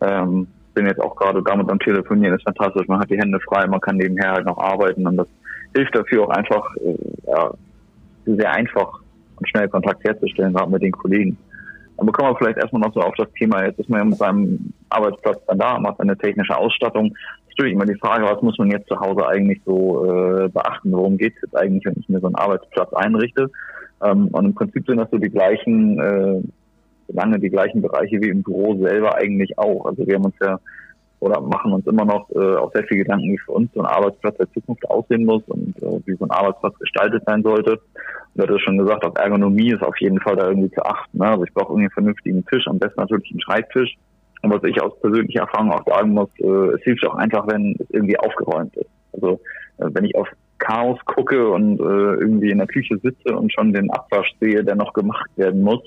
Ähm, 0.00 0.46
bin 0.74 0.86
jetzt 0.86 1.00
auch 1.00 1.14
gerade 1.16 1.42
damit 1.42 1.70
am 1.70 1.78
Telefonieren, 1.78 2.34
ist 2.34 2.44
fantastisch. 2.44 2.88
Man 2.88 3.00
hat 3.00 3.10
die 3.10 3.18
Hände 3.18 3.38
frei, 3.40 3.66
man 3.66 3.80
kann 3.80 3.96
nebenher 3.96 4.32
halt 4.32 4.46
noch 4.46 4.56
arbeiten 4.58 5.06
und 5.06 5.18
das 5.18 5.28
hilft 5.74 5.94
dafür 5.94 6.24
auch 6.24 6.30
einfach, 6.30 6.74
äh, 6.76 6.96
ja, 7.26 7.50
sehr 8.24 8.52
einfach 8.52 9.00
und 9.36 9.48
schnell 9.48 9.68
Kontakt 9.68 10.02
herzustellen, 10.04 10.54
gerade 10.54 10.70
mit 10.70 10.82
den 10.82 10.92
Kollegen. 10.92 11.36
Aber 11.98 12.10
kommen 12.10 12.30
wir 12.30 12.36
vielleicht 12.36 12.58
erstmal 12.58 12.80
noch 12.80 12.94
so 12.94 13.00
auf 13.00 13.14
das 13.16 13.30
Thema. 13.32 13.64
Jetzt 13.64 13.80
ist 13.80 13.90
man 13.90 14.00
ja 14.00 14.04
mit 14.06 14.16
seinem 14.16 14.72
Arbeitsplatz 14.88 15.44
dann 15.46 15.58
da, 15.58 15.78
macht 15.78 16.00
eine 16.00 16.16
technische 16.16 16.56
Ausstattung 16.56 17.14
natürlich 17.52 17.74
immer 17.74 17.86
die 17.86 17.98
Frage, 17.98 18.24
was 18.24 18.42
muss 18.42 18.58
man 18.58 18.70
jetzt 18.70 18.88
zu 18.88 18.98
Hause 18.98 19.26
eigentlich 19.28 19.60
so 19.64 20.04
äh, 20.04 20.48
beachten? 20.48 20.92
Worum 20.92 21.18
geht 21.18 21.34
es 21.36 21.42
jetzt 21.42 21.56
eigentlich, 21.56 21.84
wenn 21.84 22.00
ich 22.00 22.08
mir 22.08 22.20
so 22.20 22.26
einen 22.26 22.36
Arbeitsplatz 22.36 22.92
einrichte? 22.94 23.50
Ähm, 24.04 24.28
und 24.28 24.44
im 24.44 24.54
Prinzip 24.54 24.86
sind 24.86 24.98
das 24.98 25.10
so 25.10 25.18
die 25.18 25.30
gleichen, 25.30 25.98
äh, 25.98 26.42
lange 27.08 27.38
die 27.38 27.50
gleichen 27.50 27.82
Bereiche 27.82 28.20
wie 28.20 28.28
im 28.28 28.42
Büro 28.42 28.76
selber 28.76 29.16
eigentlich 29.16 29.58
auch. 29.58 29.86
Also 29.86 30.06
wir 30.06 30.16
haben 30.16 30.24
uns 30.24 30.36
ja 30.40 30.58
oder 31.20 31.40
machen 31.40 31.72
uns 31.72 31.86
immer 31.86 32.04
noch 32.04 32.28
äh, 32.30 32.56
auch 32.56 32.72
sehr 32.72 32.82
viel 32.84 32.98
Gedanken, 32.98 33.32
wie 33.32 33.38
für 33.38 33.52
uns 33.52 33.72
so 33.74 33.80
ein 33.80 33.86
Arbeitsplatz 33.86 34.36
der 34.38 34.50
Zukunft 34.52 34.90
aussehen 34.90 35.24
muss 35.24 35.44
und 35.46 35.80
äh, 35.80 36.00
wie 36.04 36.16
so 36.16 36.24
ein 36.24 36.32
Arbeitsplatz 36.32 36.76
gestaltet 36.80 37.22
sein 37.26 37.44
sollte. 37.44 37.72
Und 37.74 37.80
du 38.34 38.42
hattest 38.42 38.62
schon 38.62 38.78
gesagt, 38.78 39.04
auf 39.04 39.16
Ergonomie 39.16 39.72
ist 39.72 39.84
auf 39.84 39.96
jeden 40.00 40.20
Fall 40.20 40.34
da 40.34 40.48
irgendwie 40.48 40.72
zu 40.72 40.84
achten. 40.84 41.18
Ne? 41.18 41.28
Also 41.28 41.44
ich 41.44 41.54
brauche 41.54 41.74
irgendwie 41.74 41.84
einen 41.84 41.90
vernünftigen 41.90 42.44
Tisch, 42.46 42.66
am 42.66 42.80
besten 42.80 43.00
natürlich 43.00 43.30
einen 43.30 43.40
Schreibtisch 43.40 43.96
und 44.42 44.52
was 44.52 44.64
ich 44.64 44.82
aus 44.82 44.98
persönlicher 45.00 45.42
Erfahrung 45.42 45.70
auch 45.70 45.86
sagen 45.86 46.10
muss, 46.10 46.28
äh, 46.40 46.74
es 46.74 46.82
hilft 46.82 47.06
auch 47.06 47.14
einfach, 47.14 47.46
wenn 47.46 47.76
es 47.78 47.86
irgendwie 47.90 48.18
aufgeräumt 48.18 48.76
ist. 48.76 48.90
Also 49.12 49.40
äh, 49.78 49.86
wenn 49.92 50.04
ich 50.04 50.16
auf 50.16 50.28
Chaos 50.62 50.98
gucke 51.06 51.48
und 51.48 51.80
äh, 51.80 52.14
irgendwie 52.20 52.50
in 52.50 52.58
der 52.58 52.66
Küche 52.66 52.96
sitze 53.02 53.36
und 53.36 53.52
schon 53.52 53.72
den 53.72 53.90
Abwasch 53.90 54.30
sehe, 54.40 54.62
der 54.62 54.76
noch 54.76 54.92
gemacht 54.92 55.28
werden 55.36 55.62
muss, 55.62 55.82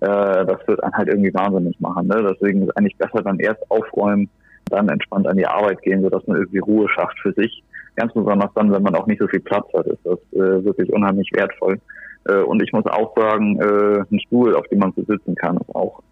äh, 0.00 0.46
das 0.46 0.66
wird 0.66 0.82
einen 0.82 0.94
halt 0.94 1.08
irgendwie 1.08 1.34
wahnsinnig 1.34 1.78
machen. 1.80 2.06
Ne? 2.06 2.32
Deswegen 2.32 2.62
ist 2.62 2.76
eigentlich 2.76 2.96
besser 2.96 3.22
dann 3.22 3.38
erst 3.38 3.62
aufräumen, 3.70 4.28
dann 4.70 4.88
entspannt 4.88 5.26
an 5.26 5.36
die 5.36 5.46
Arbeit 5.46 5.82
gehen, 5.82 6.02
sodass 6.02 6.26
man 6.26 6.38
irgendwie 6.38 6.58
Ruhe 6.58 6.88
schafft 6.88 7.18
für 7.20 7.32
sich. 7.32 7.62
Ganz 7.96 8.12
besonders 8.12 8.50
dann, 8.54 8.72
wenn 8.72 8.82
man 8.82 8.96
auch 8.96 9.06
nicht 9.06 9.20
so 9.20 9.28
viel 9.28 9.40
Platz 9.40 9.66
hat, 9.74 9.86
ist 9.86 10.04
das 10.04 10.18
äh, 10.32 10.64
wirklich 10.64 10.90
unheimlich 10.92 11.30
wertvoll. 11.34 11.78
Äh, 12.26 12.38
und 12.38 12.62
ich 12.62 12.72
muss 12.72 12.86
auch 12.86 13.14
sagen, 13.16 13.60
äh, 13.60 14.00
ein 14.10 14.20
Stuhl, 14.20 14.56
auf 14.56 14.66
dem 14.68 14.78
man 14.78 14.92
so 14.96 15.04
sitzen 15.04 15.34
kann, 15.34 15.58
ist 15.58 15.74
auch 15.74 16.02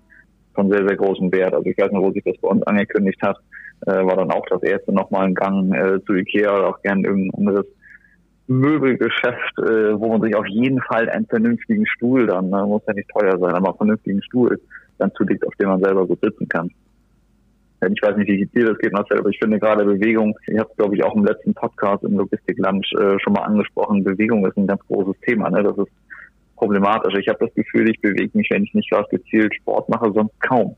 von 0.55 0.71
sehr, 0.71 0.87
sehr 0.87 0.97
großem 0.97 1.33
Wert. 1.33 1.55
Also 1.55 1.67
ich 1.67 1.79
weiß 1.79 1.91
nicht, 1.91 2.03
wo 2.03 2.13
sich 2.13 2.25
das 2.25 2.37
bei 2.43 2.49
uns 2.49 2.63
angekündigt 2.65 3.21
hat, 3.23 3.39
äh, 3.87 4.05
war 4.05 4.17
dann 4.17 4.31
auch 4.31 4.45
das 4.51 4.63
erste 4.63 4.93
nochmal 4.93 5.27
ein 5.27 5.35
Gang 5.35 5.75
äh, 5.75 5.99
zu 6.05 6.13
Ikea 6.15 6.55
oder 6.55 6.69
auch 6.69 6.83
gern 6.83 7.05
irgendein 7.05 7.39
anderes 7.39 7.67
Möbelgeschäft, 8.47 9.59
äh, 9.59 9.99
wo 9.99 10.09
man 10.09 10.23
sich 10.23 10.35
auf 10.35 10.47
jeden 10.47 10.81
Fall 10.83 11.09
einen 11.09 11.27
vernünftigen 11.27 11.87
Stuhl 11.87 12.27
dann, 12.27 12.51
ne, 12.51 12.65
muss 12.67 12.83
ja 12.87 12.95
nicht 12.95 13.09
teuer 13.09 13.39
sein, 13.39 13.55
aber 13.55 13.69
einen 13.69 13.77
vernünftigen 13.77 14.23
Stuhl 14.23 14.61
dann 14.99 15.13
zulegt, 15.15 15.47
auf 15.47 15.55
dem 15.57 15.69
man 15.69 15.83
selber 15.83 16.07
gut 16.07 16.21
sitzen 16.23 16.49
kann. 16.49 16.71
Ich 17.91 18.01
weiß 18.01 18.17
nicht, 18.17 18.29
wie 18.29 18.47
dir 18.47 18.67
das 18.67 18.79
geht, 18.79 18.93
Marcel, 18.93 19.19
aber 19.19 19.31
ich 19.31 19.39
finde 19.41 19.59
gerade 19.59 19.85
Bewegung, 19.85 20.37
ich 20.47 20.59
habe 20.59 20.71
glaube 20.77 20.95
ich, 20.95 21.03
auch 21.03 21.17
im 21.17 21.25
letzten 21.25 21.53
Podcast 21.53 22.05
im 22.05 22.17
Logistik-Lunch 22.17 22.93
äh, 22.93 23.19
schon 23.19 23.33
mal 23.33 23.43
angesprochen, 23.43 24.05
Bewegung 24.05 24.47
ist 24.47 24.57
ein 24.57 24.69
ganz 24.69 24.81
großes 24.87 25.21
Thema. 25.23 25.51
Ne? 25.51 25.65
Das 25.65 25.77
ist 25.77 25.91
problematisch. 26.57 27.15
Ich 27.19 27.27
habe 27.27 27.45
das 27.45 27.55
Gefühl, 27.55 27.91
ich 27.91 28.01
bewege 28.01 28.39
mich, 28.39 28.49
wenn 28.51 28.63
ich 28.63 28.73
nicht 28.73 28.89
gerade 28.89 29.09
gezielt 29.11 29.53
Sport 29.57 29.89
mache, 29.89 30.13
sonst 30.13 30.41
kaum. 30.41 30.77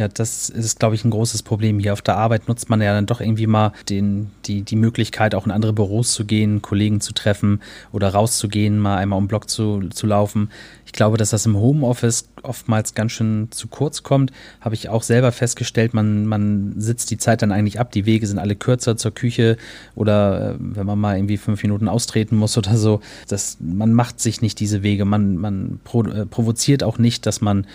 Ja, 0.00 0.08
das 0.08 0.48
ist, 0.48 0.78
glaube 0.78 0.94
ich, 0.94 1.04
ein 1.04 1.10
großes 1.10 1.42
Problem. 1.42 1.78
Hier 1.78 1.92
auf 1.92 2.00
der 2.00 2.16
Arbeit 2.16 2.48
nutzt 2.48 2.70
man 2.70 2.80
ja 2.80 2.94
dann 2.94 3.04
doch 3.04 3.20
irgendwie 3.20 3.46
mal 3.46 3.74
den, 3.90 4.30
die, 4.46 4.62
die 4.62 4.76
Möglichkeit, 4.76 5.34
auch 5.34 5.44
in 5.44 5.52
andere 5.52 5.74
Büros 5.74 6.14
zu 6.14 6.24
gehen, 6.24 6.62
Kollegen 6.62 7.02
zu 7.02 7.12
treffen 7.12 7.60
oder 7.92 8.08
rauszugehen, 8.08 8.78
mal 8.78 8.96
einmal 8.96 9.18
um 9.18 9.28
Block 9.28 9.50
zu, 9.50 9.90
zu 9.90 10.06
laufen. 10.06 10.48
Ich 10.86 10.92
glaube, 10.92 11.18
dass 11.18 11.28
das 11.28 11.44
im 11.44 11.54
Homeoffice 11.54 12.30
oftmals 12.42 12.94
ganz 12.94 13.12
schön 13.12 13.48
zu 13.50 13.68
kurz 13.68 14.02
kommt. 14.02 14.32
Habe 14.62 14.74
ich 14.74 14.88
auch 14.88 15.02
selber 15.02 15.32
festgestellt, 15.32 15.92
man, 15.92 16.24
man 16.24 16.80
sitzt 16.80 17.10
die 17.10 17.18
Zeit 17.18 17.42
dann 17.42 17.52
eigentlich 17.52 17.78
ab. 17.78 17.92
Die 17.92 18.06
Wege 18.06 18.26
sind 18.26 18.38
alle 18.38 18.56
kürzer 18.56 18.96
zur 18.96 19.12
Küche 19.12 19.58
oder 19.94 20.52
äh, 20.52 20.54
wenn 20.58 20.86
man 20.86 20.98
mal 20.98 21.16
irgendwie 21.16 21.36
fünf 21.36 21.62
Minuten 21.62 21.88
austreten 21.88 22.36
muss 22.36 22.56
oder 22.56 22.76
so. 22.78 23.02
Das, 23.28 23.58
man 23.60 23.92
macht 23.92 24.18
sich 24.18 24.40
nicht 24.40 24.58
diese 24.60 24.82
Wege. 24.82 25.04
Man, 25.04 25.36
man 25.36 25.78
äh, 25.92 26.24
provoziert 26.24 26.82
auch 26.82 26.96
nicht, 26.96 27.26
dass 27.26 27.40
man 27.42 27.66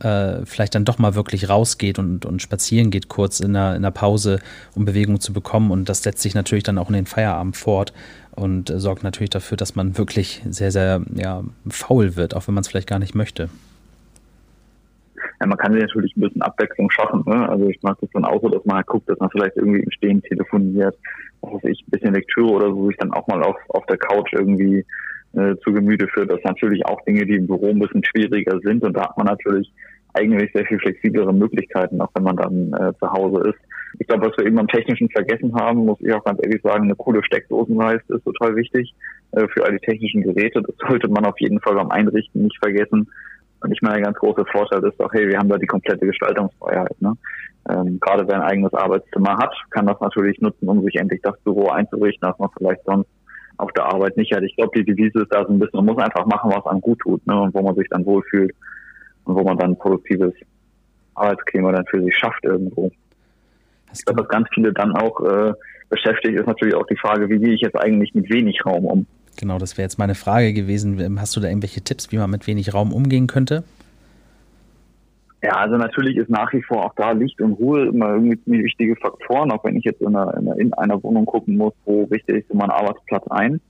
äh, 0.00 0.44
vielleicht 0.44 0.74
dann 0.74 0.84
doch 0.84 0.98
mal 0.98 1.14
wirklich 1.14 1.48
rausgeht 1.48 1.98
und, 1.98 2.26
und 2.26 2.42
spazieren 2.42 2.90
geht 2.90 3.08
kurz 3.08 3.40
in 3.40 3.52
der, 3.52 3.76
in 3.76 3.82
der 3.82 3.90
Pause, 3.90 4.40
um 4.74 4.84
Bewegung 4.84 5.20
zu 5.20 5.32
bekommen. 5.32 5.70
Und 5.70 5.88
das 5.88 6.02
setzt 6.02 6.22
sich 6.22 6.34
natürlich 6.34 6.64
dann 6.64 6.78
auch 6.78 6.88
in 6.88 6.94
den 6.94 7.06
Feierabend 7.06 7.56
fort 7.56 7.92
und 8.32 8.70
äh, 8.70 8.78
sorgt 8.78 9.04
natürlich 9.04 9.30
dafür, 9.30 9.56
dass 9.56 9.76
man 9.76 9.96
wirklich 9.98 10.42
sehr, 10.48 10.70
sehr 10.70 11.02
ja, 11.14 11.42
faul 11.68 12.16
wird, 12.16 12.34
auch 12.34 12.46
wenn 12.48 12.54
man 12.54 12.62
es 12.62 12.68
vielleicht 12.68 12.88
gar 12.88 12.98
nicht 12.98 13.14
möchte. 13.14 13.48
Ja, 15.40 15.46
man 15.46 15.58
kann 15.58 15.76
natürlich 15.76 16.16
ein 16.16 16.20
bisschen 16.20 16.42
Abwechslung 16.42 16.90
schaffen. 16.90 17.22
Ne? 17.26 17.48
Also 17.48 17.68
ich 17.68 17.82
mag 17.82 17.98
das 18.00 18.10
dann 18.12 18.24
auch 18.24 18.40
so, 18.40 18.48
dass 18.48 18.64
man 18.64 18.76
halt 18.76 18.86
guckt, 18.86 19.08
dass 19.08 19.18
man 19.18 19.30
vielleicht 19.30 19.56
irgendwie 19.56 19.80
im 19.80 19.90
Stehen 19.90 20.22
telefoniert, 20.22 20.96
was 21.40 21.54
weiß 21.54 21.64
ich, 21.64 21.84
ein 21.86 21.90
bisschen 21.90 22.14
Lektüre 22.14 22.50
oder 22.50 22.68
so, 22.68 22.86
sich 22.88 22.96
dann 22.98 23.12
auch 23.12 23.26
mal 23.26 23.42
auf, 23.42 23.56
auf 23.68 23.84
der 23.86 23.98
Couch 23.98 24.32
irgendwie 24.32 24.84
äh, 25.36 25.56
zu 25.62 25.72
Gemüte 25.72 26.06
führt. 26.08 26.30
Das 26.30 26.36
sind 26.36 26.46
natürlich 26.46 26.84
auch 26.86 27.00
Dinge, 27.04 27.26
die 27.26 27.36
im 27.36 27.46
Büro 27.46 27.70
ein 27.70 27.78
bisschen 27.78 28.04
schwieriger 28.04 28.58
sind 28.60 28.82
und 28.84 28.94
da 28.94 29.02
hat 29.02 29.16
man 29.16 29.26
natürlich 29.26 29.72
eigentlich 30.14 30.52
sehr 30.52 30.64
viel 30.66 30.78
flexiblere 30.78 31.32
Möglichkeiten, 31.32 32.00
auch 32.00 32.10
wenn 32.14 32.22
man 32.22 32.36
dann 32.36 32.72
äh, 32.72 32.92
zu 32.98 33.10
Hause 33.10 33.50
ist. 33.50 33.58
Ich 33.98 34.06
glaube, 34.06 34.28
was 34.28 34.36
wir 34.38 34.46
eben 34.46 34.58
am 34.58 34.68
Technischen 34.68 35.08
vergessen 35.10 35.54
haben, 35.54 35.84
muss 35.84 36.00
ich 36.00 36.12
auch 36.12 36.24
ganz 36.24 36.40
ehrlich 36.42 36.62
sagen, 36.62 36.84
eine 36.84 36.96
coole 36.96 37.22
Steckdosenleiste 37.24 38.14
ist 38.14 38.24
total 38.24 38.56
wichtig 38.56 38.94
äh, 39.32 39.46
für 39.48 39.64
all 39.64 39.72
die 39.72 39.86
technischen 39.86 40.22
Geräte. 40.22 40.62
Das 40.62 40.74
sollte 40.88 41.08
man 41.08 41.24
auf 41.24 41.38
jeden 41.38 41.60
Fall 41.60 41.74
beim 41.74 41.90
Einrichten 41.90 42.44
nicht 42.44 42.58
vergessen. 42.58 43.08
Und 43.60 43.72
ich 43.72 43.80
meine, 43.82 43.96
der 43.96 44.04
ganz 44.04 44.18
große 44.18 44.44
Vorteil 44.52 44.84
ist 44.84 45.00
auch, 45.00 45.12
hey, 45.12 45.28
wir 45.28 45.38
haben 45.38 45.48
da 45.48 45.56
die 45.56 45.66
komplette 45.66 46.06
Gestaltungsfreiheit. 46.06 47.00
Ne? 47.00 47.14
Ähm, 47.70 47.98
gerade 48.00 48.26
wer 48.28 48.36
ein 48.36 48.48
eigenes 48.48 48.74
Arbeitszimmer 48.74 49.36
hat, 49.38 49.54
kann 49.70 49.86
das 49.86 49.98
natürlich 50.00 50.40
nutzen, 50.40 50.68
um 50.68 50.82
sich 50.84 50.96
endlich 50.96 51.22
das 51.22 51.38
Büro 51.40 51.68
einzurichten, 51.70 52.28
das 52.28 52.38
man 52.38 52.50
vielleicht 52.56 52.84
sonst 52.84 53.08
auf 53.56 53.72
der 53.72 53.84
Arbeit 53.84 54.16
nicht 54.16 54.32
hat. 54.32 54.42
Ich 54.42 54.56
glaube, 54.56 54.78
die 54.78 54.84
Devise 54.84 55.20
ist 55.20 55.32
da 55.32 55.44
so 55.44 55.52
ein 55.52 55.58
bisschen, 55.58 55.84
man 55.84 55.94
muss 55.94 56.02
einfach 56.02 56.26
machen, 56.26 56.50
was 56.52 56.66
einem 56.66 56.80
gut 56.80 56.98
tut 57.00 57.26
ne? 57.26 57.40
und 57.40 57.54
wo 57.54 57.62
man 57.62 57.74
sich 57.74 57.88
dann 57.90 58.04
wohlfühlt 58.04 58.54
und 59.24 59.34
wo 59.34 59.42
man 59.42 59.56
dann 59.58 59.76
produktives 59.76 60.34
Arbeitsklima 61.14 61.72
dann 61.72 61.86
für 61.86 62.02
sich 62.02 62.16
schafft 62.16 62.44
irgendwo. 62.44 62.90
Ich 63.92 64.04
glaube, 64.04 64.22
was 64.22 64.28
ganz 64.28 64.48
viele 64.52 64.72
dann 64.72 64.92
auch 64.96 65.20
äh, 65.20 65.52
beschäftigt, 65.88 66.38
ist 66.38 66.46
natürlich 66.46 66.74
auch 66.74 66.86
die 66.86 66.96
Frage, 66.96 67.28
wie 67.28 67.38
gehe 67.38 67.54
ich 67.54 67.60
jetzt 67.60 67.76
eigentlich 67.76 68.12
mit 68.14 68.28
wenig 68.30 68.64
Raum 68.66 68.84
um? 68.84 69.06
Genau, 69.36 69.58
das 69.58 69.76
wäre 69.76 69.84
jetzt 69.84 69.98
meine 69.98 70.14
Frage 70.14 70.52
gewesen. 70.52 71.20
Hast 71.20 71.36
du 71.36 71.40
da 71.40 71.48
irgendwelche 71.48 71.82
Tipps, 71.82 72.12
wie 72.12 72.18
man 72.18 72.30
mit 72.30 72.46
wenig 72.46 72.74
Raum 72.74 72.92
umgehen 72.92 73.26
könnte? 73.26 73.64
Ja, 75.44 75.56
also 75.56 75.76
natürlich 75.76 76.16
ist 76.16 76.30
nach 76.30 76.50
wie 76.54 76.62
vor 76.62 76.86
auch 76.86 76.94
da 76.96 77.10
Licht 77.10 77.38
und 77.42 77.52
Ruhe 77.52 77.88
immer 77.88 78.14
irgendwie 78.14 78.64
wichtige 78.64 78.96
Faktoren, 78.96 79.50
auch 79.50 79.62
wenn 79.62 79.76
ich 79.76 79.84
jetzt 79.84 80.00
in 80.00 80.16
einer, 80.16 80.34
in 80.38 80.48
einer, 80.48 80.58
in 80.58 80.72
einer 80.72 81.02
Wohnung 81.02 81.26
gucken 81.26 81.58
muss, 81.58 81.74
wo 81.84 82.04
richte 82.04 82.34
ich 82.38 82.46
so 82.48 82.56
meinen 82.56 82.70
Arbeitsplatz 82.70 83.26
ein. 83.28 83.60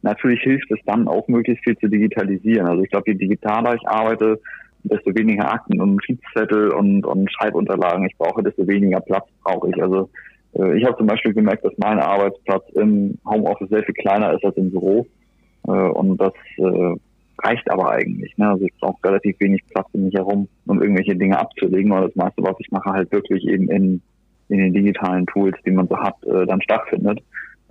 Natürlich 0.00 0.40
hilft 0.40 0.70
es 0.70 0.78
dann 0.86 1.06
auch 1.06 1.28
möglichst 1.28 1.62
viel 1.64 1.76
zu 1.76 1.88
digitalisieren. 1.88 2.66
Also 2.66 2.82
ich 2.82 2.88
glaube, 2.88 3.10
je 3.10 3.18
digitaler 3.18 3.74
ich 3.74 3.86
arbeite, 3.86 4.40
desto 4.84 5.14
weniger 5.14 5.52
Akten 5.52 5.78
und 5.82 5.96
Notizzettel 5.96 6.70
und, 6.70 7.04
und 7.04 7.30
Schreibunterlagen 7.30 8.06
ich 8.06 8.16
brauche, 8.16 8.42
desto 8.42 8.66
weniger 8.66 9.00
Platz 9.00 9.26
brauche 9.44 9.68
ich. 9.68 9.82
Also 9.82 10.08
äh, 10.54 10.78
ich 10.78 10.86
habe 10.86 10.96
zum 10.96 11.08
Beispiel 11.08 11.34
gemerkt, 11.34 11.62
dass 11.62 11.76
mein 11.76 11.98
Arbeitsplatz 11.98 12.64
im 12.72 13.18
Homeoffice 13.26 13.68
sehr 13.68 13.82
viel 13.82 13.96
kleiner 13.96 14.32
ist 14.32 14.46
als 14.46 14.56
im 14.56 14.70
Büro. 14.70 15.06
Äh, 15.66 15.72
und 15.72 16.16
das 16.18 16.32
äh, 16.56 16.94
reicht 17.42 17.70
aber 17.70 17.90
eigentlich. 17.90 18.36
Ne? 18.36 18.48
Also 18.48 18.64
ich 18.64 18.74
brauche 18.80 19.02
relativ 19.04 19.38
wenig 19.40 19.62
Platz 19.68 19.86
um 19.92 20.04
mich 20.04 20.14
herum, 20.14 20.48
um 20.66 20.82
irgendwelche 20.82 21.16
Dinge 21.16 21.38
abzulegen. 21.38 21.92
Und 21.92 22.02
das 22.02 22.16
meiste, 22.16 22.42
was 22.42 22.56
ich 22.58 22.70
mache, 22.70 22.90
halt 22.90 23.10
wirklich 23.12 23.46
eben 23.46 23.68
in, 23.70 24.02
in 24.48 24.58
den 24.58 24.72
digitalen 24.72 25.26
Tools, 25.26 25.56
die 25.64 25.70
man 25.70 25.88
so 25.88 25.96
hat, 25.96 26.16
äh, 26.24 26.46
dann 26.46 26.62
stattfindet. 26.62 27.20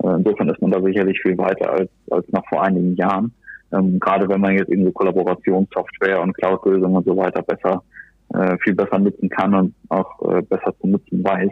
Äh, 0.03 0.07
insofern 0.07 0.49
ist 0.49 0.61
man 0.61 0.71
da 0.71 0.81
sicherlich 0.81 1.19
viel 1.21 1.37
weiter 1.37 1.71
als, 1.71 1.89
als 2.11 2.27
noch 2.31 2.47
vor 2.47 2.63
einigen 2.63 2.95
Jahren. 2.95 3.33
Ähm, 3.73 3.99
gerade 3.99 4.29
wenn 4.29 4.41
man 4.41 4.53
jetzt 4.53 4.69
irgendwie 4.69 4.93
Kollaborationssoftware 4.93 6.21
und 6.21 6.33
Cloud-Lösungen 6.33 6.95
und 6.95 7.05
so 7.05 7.17
weiter 7.17 7.41
besser, 7.41 7.83
äh, 8.33 8.57
viel 8.63 8.75
besser 8.75 8.99
nutzen 8.99 9.29
kann 9.29 9.53
und 9.53 9.73
auch 9.89 10.21
äh, 10.31 10.41
besser 10.41 10.73
zu 10.79 10.87
nutzen 10.87 11.23
weiß. 11.23 11.51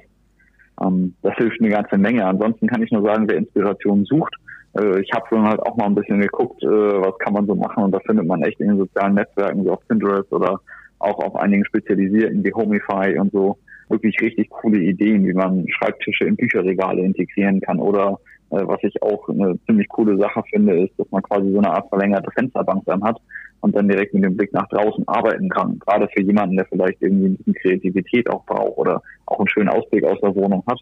Ähm, 0.83 1.15
das 1.21 1.35
hilft 1.35 1.59
eine 1.59 1.69
ganze 1.69 1.97
Menge. 1.97 2.25
Ansonsten 2.25 2.67
kann 2.67 2.81
ich 2.81 2.91
nur 2.91 3.03
sagen, 3.03 3.27
wer 3.27 3.37
Inspiration 3.37 4.05
sucht, 4.05 4.35
äh, 4.77 4.99
ich 5.01 5.11
habe 5.13 5.25
dann 5.31 5.47
halt 5.47 5.59
auch 5.61 5.75
mal 5.77 5.85
ein 5.85 5.95
bisschen 5.95 6.19
geguckt, 6.19 6.63
äh, 6.63 6.67
was 6.67 7.17
kann 7.19 7.33
man 7.33 7.45
so 7.45 7.55
machen 7.55 7.83
und 7.83 7.91
da 7.91 7.99
findet 7.99 8.27
man 8.27 8.41
echt 8.43 8.59
in 8.59 8.69
den 8.69 8.77
sozialen 8.77 9.15
Netzwerken, 9.15 9.65
wie 9.65 9.69
auf 9.69 9.87
Pinterest 9.87 10.31
oder 10.31 10.59
auch 10.99 11.19
auf 11.19 11.35
einigen 11.35 11.65
spezialisierten 11.65 12.43
wie 12.43 12.53
Homify 12.53 13.17
und 13.19 13.31
so, 13.31 13.57
wirklich 13.89 14.19
richtig 14.21 14.49
coole 14.49 14.79
Ideen, 14.79 15.25
wie 15.27 15.33
man 15.33 15.65
Schreibtische 15.69 16.25
in 16.25 16.35
Bücherregale 16.35 17.01
integrieren 17.01 17.61
kann 17.61 17.79
oder 17.79 18.19
äh, 18.51 18.61
was 18.65 18.79
ich 18.83 19.01
auch 19.01 19.27
eine 19.29 19.57
ziemlich 19.65 19.87
coole 19.89 20.17
Sache 20.17 20.43
finde, 20.49 20.83
ist, 20.83 20.97
dass 20.97 21.09
man 21.11 21.23
quasi 21.23 21.51
so 21.51 21.57
eine 21.57 21.71
Art 21.71 21.89
verlängerte 21.89 22.31
Fensterbank 22.31 22.83
dann 22.85 23.03
hat 23.03 23.19
und 23.61 23.75
dann 23.75 23.87
direkt 23.87 24.13
mit 24.13 24.23
dem 24.23 24.37
Blick 24.37 24.53
nach 24.53 24.67
draußen 24.69 25.07
arbeiten 25.07 25.49
kann. 25.49 25.79
Gerade 25.79 26.07
für 26.13 26.21
jemanden, 26.21 26.57
der 26.57 26.65
vielleicht 26.65 27.01
irgendwie 27.01 27.29
ein 27.29 27.37
bisschen 27.37 27.55
Kreativität 27.55 28.29
auch 28.29 28.45
braucht 28.45 28.77
oder 28.77 29.01
auch 29.25 29.39
einen 29.39 29.49
schönen 29.49 29.69
Ausblick 29.69 30.03
aus 30.05 30.19
der 30.21 30.35
Wohnung 30.35 30.63
hat. 30.67 30.79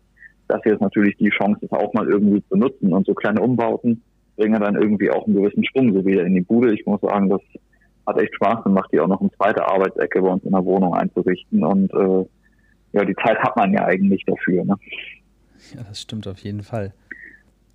Das 0.53 0.61
hier 0.61 0.73
ist 0.73 0.81
natürlich 0.81 1.17
die 1.17 1.31
Chance, 1.31 1.57
das 1.61 1.71
auch 1.71 1.91
mal 1.93 2.07
irgendwie 2.07 2.43
zu 2.47 2.55
nutzen. 2.55 2.93
Und 2.93 3.07
so 3.07 3.15
kleine 3.15 3.41
Umbauten 3.41 4.03
bringen 4.35 4.61
dann 4.61 4.75
irgendwie 4.75 5.09
auch 5.09 5.25
einen 5.25 5.35
gewissen 5.35 5.65
Schwung 5.65 5.91
so 5.93 6.05
wieder 6.05 6.23
in 6.25 6.35
die 6.35 6.41
Bude. 6.41 6.71
Ich 6.75 6.85
muss 6.85 7.01
sagen, 7.01 7.27
das 7.27 7.41
hat 8.05 8.21
echt 8.21 8.35
Spaß 8.35 8.63
gemacht, 8.63 8.87
die 8.93 8.99
auch 8.99 9.07
noch 9.07 9.19
eine 9.19 9.31
zweite 9.31 9.67
Arbeitsecke 9.67 10.21
bei 10.21 10.29
uns 10.29 10.43
in 10.43 10.51
der 10.51 10.63
Wohnung 10.63 10.93
einzurichten. 10.93 11.63
Und 11.63 11.91
äh, 11.91 12.25
ja, 12.91 13.03
die 13.03 13.15
Zeit 13.15 13.39
hat 13.39 13.57
man 13.57 13.73
ja 13.73 13.85
eigentlich 13.85 14.23
dafür. 14.25 14.63
Ne? 14.63 14.75
Ja, 15.75 15.81
das 15.89 16.01
stimmt 16.01 16.27
auf 16.27 16.37
jeden 16.37 16.61
Fall. 16.61 16.93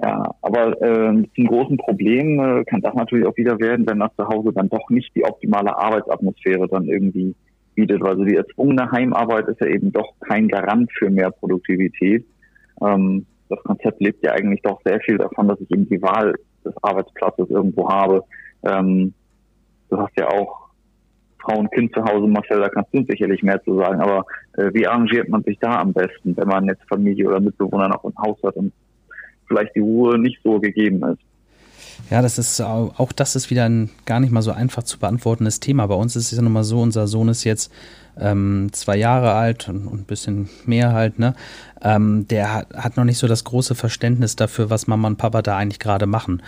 Ja, 0.00 0.32
aber 0.42 0.80
äh, 0.80 1.08
ein 1.08 1.46
großen 1.46 1.78
Problem 1.78 2.38
äh, 2.38 2.64
kann 2.64 2.80
das 2.80 2.94
natürlich 2.94 3.26
auch 3.26 3.36
wieder 3.36 3.58
werden, 3.58 3.88
wenn 3.88 3.98
das 3.98 4.14
zu 4.16 4.28
Hause 4.28 4.52
dann 4.52 4.68
doch 4.68 4.88
nicht 4.90 5.12
die 5.16 5.24
optimale 5.24 5.76
Arbeitsatmosphäre 5.76 6.68
dann 6.68 6.84
irgendwie 6.84 7.34
bietet. 7.74 8.04
Also 8.04 8.22
die 8.22 8.36
erzwungene 8.36 8.88
Heimarbeit 8.92 9.48
ist 9.48 9.60
ja 9.60 9.66
eben 9.66 9.90
doch 9.90 10.14
kein 10.20 10.46
Garant 10.46 10.92
für 10.96 11.10
mehr 11.10 11.32
Produktivität. 11.32 12.24
Ähm, 12.82 13.26
das 13.48 13.62
Konzept 13.64 14.00
lebt 14.00 14.22
ja 14.24 14.32
eigentlich 14.32 14.62
doch 14.62 14.80
sehr 14.84 15.00
viel 15.00 15.18
davon, 15.18 15.48
dass 15.48 15.60
ich 15.60 15.70
eben 15.70 15.88
die 15.88 16.02
Wahl 16.02 16.34
des 16.64 16.74
Arbeitsplatzes 16.82 17.48
irgendwo 17.50 17.88
habe. 17.88 18.24
Ähm, 18.62 19.14
du 19.90 19.98
hast 19.98 20.12
ja 20.18 20.28
auch 20.28 20.68
Frau 21.40 21.58
und 21.58 21.72
Kind 21.72 21.94
zu 21.94 22.04
Hause, 22.04 22.26
Marcel, 22.26 22.60
da 22.60 22.68
kannst 22.68 22.92
du 22.92 23.04
sicherlich 23.04 23.42
mehr 23.42 23.62
zu 23.62 23.76
sagen. 23.76 24.00
Aber 24.00 24.26
äh, 24.54 24.70
wie 24.74 24.86
arrangiert 24.86 25.28
man 25.28 25.42
sich 25.44 25.58
da 25.60 25.80
am 25.80 25.92
besten, 25.92 26.36
wenn 26.36 26.48
man 26.48 26.66
jetzt 26.66 26.82
Familie 26.88 27.28
oder 27.28 27.40
Mitbewohner 27.40 27.88
noch 27.88 28.04
im 28.04 28.16
Haus 28.18 28.38
hat 28.42 28.56
und 28.56 28.72
vielleicht 29.46 29.74
die 29.74 29.80
Ruhe 29.80 30.18
nicht 30.18 30.40
so 30.42 30.60
gegeben 30.60 31.02
ist. 31.04 31.22
Ja, 32.10 32.22
das 32.22 32.38
ist 32.38 32.60
auch 32.60 33.12
das 33.12 33.36
ist 33.36 33.50
wieder 33.50 33.68
ein 33.68 33.90
gar 34.06 34.18
nicht 34.20 34.30
mal 34.32 34.42
so 34.42 34.52
einfach 34.52 34.82
zu 34.82 34.98
beantwortendes 34.98 35.60
Thema. 35.60 35.86
Bei 35.86 35.94
uns 35.94 36.16
ist 36.16 36.32
es 36.32 36.38
ja 36.38 36.42
nun 36.42 36.52
mal 36.52 36.64
so, 36.64 36.80
unser 36.80 37.06
Sohn 37.06 37.28
ist 37.28 37.44
jetzt 37.44 37.70
ähm, 38.20 38.68
zwei 38.72 38.96
Jahre 38.96 39.32
alt 39.32 39.68
und, 39.68 39.86
und 39.86 40.00
ein 40.00 40.04
bisschen 40.04 40.48
mehr 40.64 40.92
halt, 40.92 41.18
ne? 41.18 41.34
Ähm, 41.82 42.26
der 42.28 42.52
hat, 42.52 42.74
hat 42.74 42.96
noch 42.96 43.04
nicht 43.04 43.18
so 43.18 43.28
das 43.28 43.44
große 43.44 43.74
Verständnis 43.74 44.34
dafür, 44.36 44.70
was 44.70 44.86
Mama 44.86 45.08
und 45.08 45.16
Papa 45.16 45.42
da 45.42 45.56
eigentlich 45.56 45.78
gerade 45.78 46.06
machen. 46.06 46.42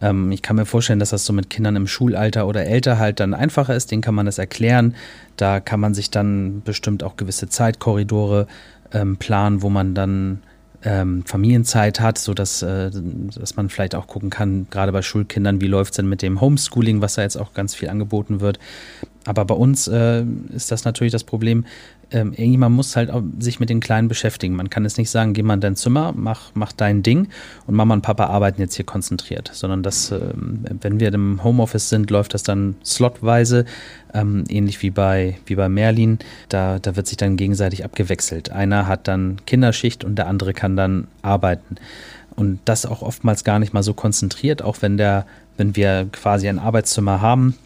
Ähm, 0.00 0.30
ich 0.30 0.42
kann 0.42 0.56
mir 0.56 0.66
vorstellen, 0.66 1.00
dass 1.00 1.10
das 1.10 1.24
so 1.24 1.32
mit 1.32 1.50
Kindern 1.50 1.76
im 1.76 1.88
Schulalter 1.88 2.46
oder 2.46 2.64
älter 2.64 2.98
halt 2.98 3.18
dann 3.18 3.34
einfacher 3.34 3.74
ist, 3.74 3.90
denen 3.90 4.02
kann 4.02 4.14
man 4.14 4.26
das 4.26 4.38
erklären. 4.38 4.94
Da 5.36 5.60
kann 5.60 5.80
man 5.80 5.94
sich 5.94 6.10
dann 6.10 6.62
bestimmt 6.62 7.02
auch 7.02 7.16
gewisse 7.16 7.48
Zeitkorridore 7.48 8.46
ähm, 8.92 9.16
planen, 9.16 9.62
wo 9.62 9.70
man 9.70 9.94
dann 9.94 10.42
ähm, 10.86 11.24
Familienzeit 11.26 11.98
hat, 11.98 12.16
so 12.16 12.32
dass, 12.32 12.62
äh, 12.62 12.90
dass 13.34 13.56
man 13.56 13.68
vielleicht 13.68 13.96
auch 13.96 14.06
gucken 14.06 14.30
kann, 14.30 14.68
gerade 14.70 14.92
bei 14.92 15.02
Schulkindern, 15.02 15.60
wie 15.60 15.66
läuft 15.66 15.90
es 15.92 15.96
denn 15.96 16.08
mit 16.08 16.22
dem 16.22 16.40
Homeschooling, 16.40 17.00
was 17.00 17.14
da 17.14 17.22
jetzt 17.22 17.36
auch 17.36 17.52
ganz 17.54 17.74
viel 17.74 17.88
angeboten 17.88 18.40
wird. 18.40 18.60
Aber 19.24 19.44
bei 19.44 19.54
uns 19.56 19.88
äh, 19.88 20.24
ist 20.54 20.70
das 20.70 20.84
natürlich 20.84 21.12
das 21.12 21.24
Problem, 21.24 21.64
ähm, 22.12 22.32
irgendjemand 22.32 22.76
muss 22.76 22.94
halt 22.94 23.10
sich 23.38 23.58
mit 23.58 23.68
den 23.68 23.80
Kleinen 23.80 24.08
beschäftigen. 24.08 24.54
Man 24.54 24.70
kann 24.70 24.84
jetzt 24.84 24.98
nicht 24.98 25.10
sagen, 25.10 25.32
geh 25.32 25.42
mal 25.42 25.54
in 25.54 25.60
dein 25.60 25.76
Zimmer, 25.76 26.12
mach, 26.16 26.52
mach 26.54 26.72
dein 26.72 27.02
Ding 27.02 27.28
und 27.66 27.74
Mama 27.74 27.94
und 27.94 28.02
Papa 28.02 28.26
arbeiten 28.26 28.60
jetzt 28.60 28.76
hier 28.76 28.84
konzentriert, 28.84 29.50
sondern 29.52 29.82
das, 29.82 30.12
ähm, 30.12 30.64
wenn 30.80 31.00
wir 31.00 31.12
im 31.12 31.42
Homeoffice 31.42 31.88
sind, 31.88 32.10
läuft 32.10 32.34
das 32.34 32.44
dann 32.44 32.76
slotweise, 32.84 33.64
ähm, 34.14 34.44
ähnlich 34.48 34.82
wie 34.82 34.90
bei, 34.90 35.38
wie 35.46 35.56
bei 35.56 35.68
Merlin. 35.68 36.18
Da, 36.48 36.78
da 36.78 36.94
wird 36.94 37.08
sich 37.08 37.16
dann 37.16 37.36
gegenseitig 37.36 37.84
abgewechselt. 37.84 38.50
Einer 38.50 38.86
hat 38.86 39.08
dann 39.08 39.38
Kinderschicht 39.46 40.04
und 40.04 40.16
der 40.16 40.28
andere 40.28 40.54
kann 40.54 40.76
dann 40.76 41.08
arbeiten. 41.22 41.76
Und 42.36 42.60
das 42.66 42.86
auch 42.86 43.02
oftmals 43.02 43.44
gar 43.44 43.58
nicht 43.58 43.72
mal 43.72 43.82
so 43.82 43.94
konzentriert, 43.94 44.62
auch 44.62 44.76
wenn 44.80 44.96
der, 44.96 45.26
wenn 45.56 45.74
wir 45.74 46.06
quasi 46.12 46.48
ein 46.48 46.58
Arbeitszimmer 46.58 47.20
haben, 47.20 47.56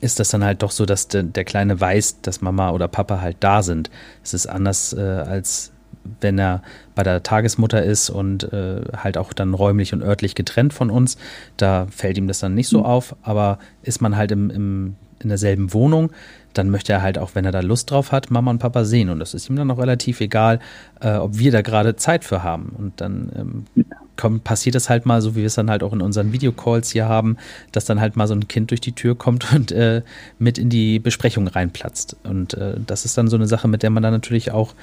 ist 0.00 0.20
das 0.20 0.30
dann 0.30 0.44
halt 0.44 0.62
doch 0.62 0.70
so, 0.70 0.86
dass 0.86 1.08
de, 1.08 1.22
der 1.22 1.44
Kleine 1.44 1.80
weiß, 1.80 2.20
dass 2.22 2.40
Mama 2.40 2.70
oder 2.70 2.88
Papa 2.88 3.20
halt 3.20 3.38
da 3.40 3.62
sind. 3.62 3.90
Es 4.22 4.34
ist 4.34 4.46
anders 4.46 4.92
äh, 4.92 5.00
als 5.00 5.72
wenn 6.20 6.38
er 6.38 6.62
bei 6.94 7.02
der 7.02 7.22
Tagesmutter 7.22 7.82
ist 7.82 8.10
und 8.10 8.52
äh, 8.52 8.82
halt 8.96 9.18
auch 9.18 9.32
dann 9.32 9.54
räumlich 9.54 9.92
und 9.92 10.02
örtlich 10.02 10.34
getrennt 10.34 10.72
von 10.72 10.90
uns. 10.90 11.18
Da 11.56 11.86
fällt 11.90 12.18
ihm 12.18 12.28
das 12.28 12.40
dann 12.40 12.54
nicht 12.54 12.68
so 12.68 12.80
mhm. 12.80 12.86
auf, 12.86 13.16
aber 13.22 13.58
ist 13.82 14.00
man 14.00 14.16
halt 14.16 14.30
im, 14.32 14.50
im, 14.50 14.96
in 15.20 15.28
derselben 15.28 15.72
Wohnung, 15.72 16.12
dann 16.52 16.70
möchte 16.70 16.92
er 16.92 17.02
halt 17.02 17.18
auch, 17.18 17.34
wenn 17.34 17.44
er 17.44 17.52
da 17.52 17.60
Lust 17.60 17.90
drauf 17.90 18.12
hat, 18.12 18.30
Mama 18.30 18.50
und 18.50 18.58
Papa 18.58 18.84
sehen. 18.84 19.10
Und 19.10 19.18
das 19.18 19.34
ist 19.34 19.50
ihm 19.50 19.56
dann 19.56 19.70
auch 19.70 19.78
relativ 19.78 20.20
egal, 20.20 20.58
äh, 21.00 21.16
ob 21.16 21.38
wir 21.38 21.52
da 21.52 21.60
gerade 21.60 21.96
Zeit 21.96 22.24
für 22.24 22.42
haben. 22.42 22.74
Und 22.78 23.00
dann 23.00 23.32
ähm, 23.36 23.86
kommt, 24.16 24.44
passiert 24.44 24.74
das 24.74 24.88
halt 24.88 25.06
mal, 25.06 25.20
so 25.20 25.34
wie 25.34 25.40
wir 25.40 25.46
es 25.46 25.54
dann 25.54 25.70
halt 25.70 25.82
auch 25.82 25.92
in 25.92 26.00
unseren 26.02 26.32
Videocalls 26.32 26.90
hier 26.90 27.08
haben, 27.08 27.36
dass 27.72 27.84
dann 27.84 28.00
halt 28.00 28.16
mal 28.16 28.26
so 28.26 28.34
ein 28.34 28.48
Kind 28.48 28.70
durch 28.70 28.80
die 28.80 28.92
Tür 28.92 29.16
kommt 29.16 29.52
und 29.54 29.72
äh, 29.72 30.02
mit 30.38 30.58
in 30.58 30.68
die 30.68 30.98
Besprechung 30.98 31.48
reinplatzt. 31.48 32.16
Und 32.24 32.54
äh, 32.54 32.74
das 32.86 33.04
ist 33.04 33.16
dann 33.18 33.28
so 33.28 33.36
eine 33.36 33.46
Sache, 33.46 33.68
mit 33.68 33.82
der 33.82 33.90
man 33.90 34.02
dann 34.02 34.12
natürlich 34.12 34.52
auch 34.52 34.74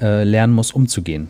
äh, 0.00 0.24
lernen 0.24 0.52
muss, 0.52 0.72
umzugehen. 0.72 1.28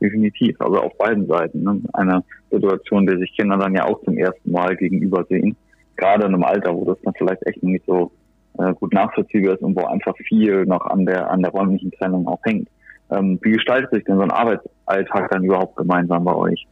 Definitiv, 0.00 0.60
also 0.60 0.78
auf 0.78 0.96
beiden 0.96 1.26
Seiten. 1.26 1.62
Ne? 1.62 1.80
Eine 1.92 2.22
Situation, 2.50 3.06
der 3.06 3.18
sich 3.18 3.34
Kinder 3.36 3.56
dann 3.56 3.74
ja 3.74 3.84
auch 3.84 4.00
zum 4.04 4.16
ersten 4.16 4.52
Mal 4.52 4.76
gegenüber 4.76 5.24
sehen. 5.28 5.56
Gerade 5.96 6.26
in 6.26 6.34
einem 6.34 6.44
Alter, 6.44 6.74
wo 6.74 6.84
das 6.84 6.98
dann 7.02 7.14
vielleicht 7.18 7.44
echt 7.46 7.62
nicht 7.62 7.84
so 7.84 8.12
äh, 8.58 8.72
gut 8.74 8.92
nachvollziehbar 8.92 9.54
ist 9.54 9.62
und 9.62 9.76
wo 9.76 9.84
einfach 9.86 10.16
viel 10.16 10.64
noch 10.66 10.84
an 10.86 11.06
der, 11.06 11.30
an 11.30 11.42
der 11.42 11.50
räumlichen 11.50 11.90
Trennung 11.92 12.26
auch 12.28 12.40
hängt. 12.44 12.68
Ähm, 13.10 13.38
wie 13.42 13.52
gestaltet 13.52 13.90
sich 13.90 14.04
denn 14.04 14.16
so 14.16 14.22
ein 14.22 14.30
Arbeitsalltag 14.30 15.30
dann 15.30 15.44
überhaupt 15.44 15.76
gemeinsam 15.76 16.24
bei 16.24 16.34
euch? 16.34 16.66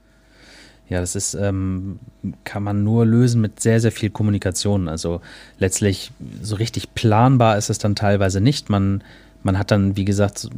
Ja, 0.88 1.00
das 1.00 1.16
ist, 1.16 1.34
ähm, 1.34 1.98
kann 2.44 2.62
man 2.62 2.84
nur 2.84 3.04
lösen 3.04 3.40
mit 3.40 3.60
sehr, 3.60 3.80
sehr 3.80 3.90
viel 3.90 4.10
Kommunikation. 4.10 4.88
Also 4.88 5.20
letztlich 5.58 6.12
so 6.42 6.56
richtig 6.56 6.94
planbar 6.94 7.58
ist 7.58 7.70
es 7.70 7.78
dann 7.78 7.96
teilweise 7.96 8.40
nicht. 8.40 8.70
Man, 8.70 9.02
man 9.42 9.58
hat 9.58 9.72
dann, 9.72 9.96
wie 9.96 10.04
gesagt, 10.04 10.48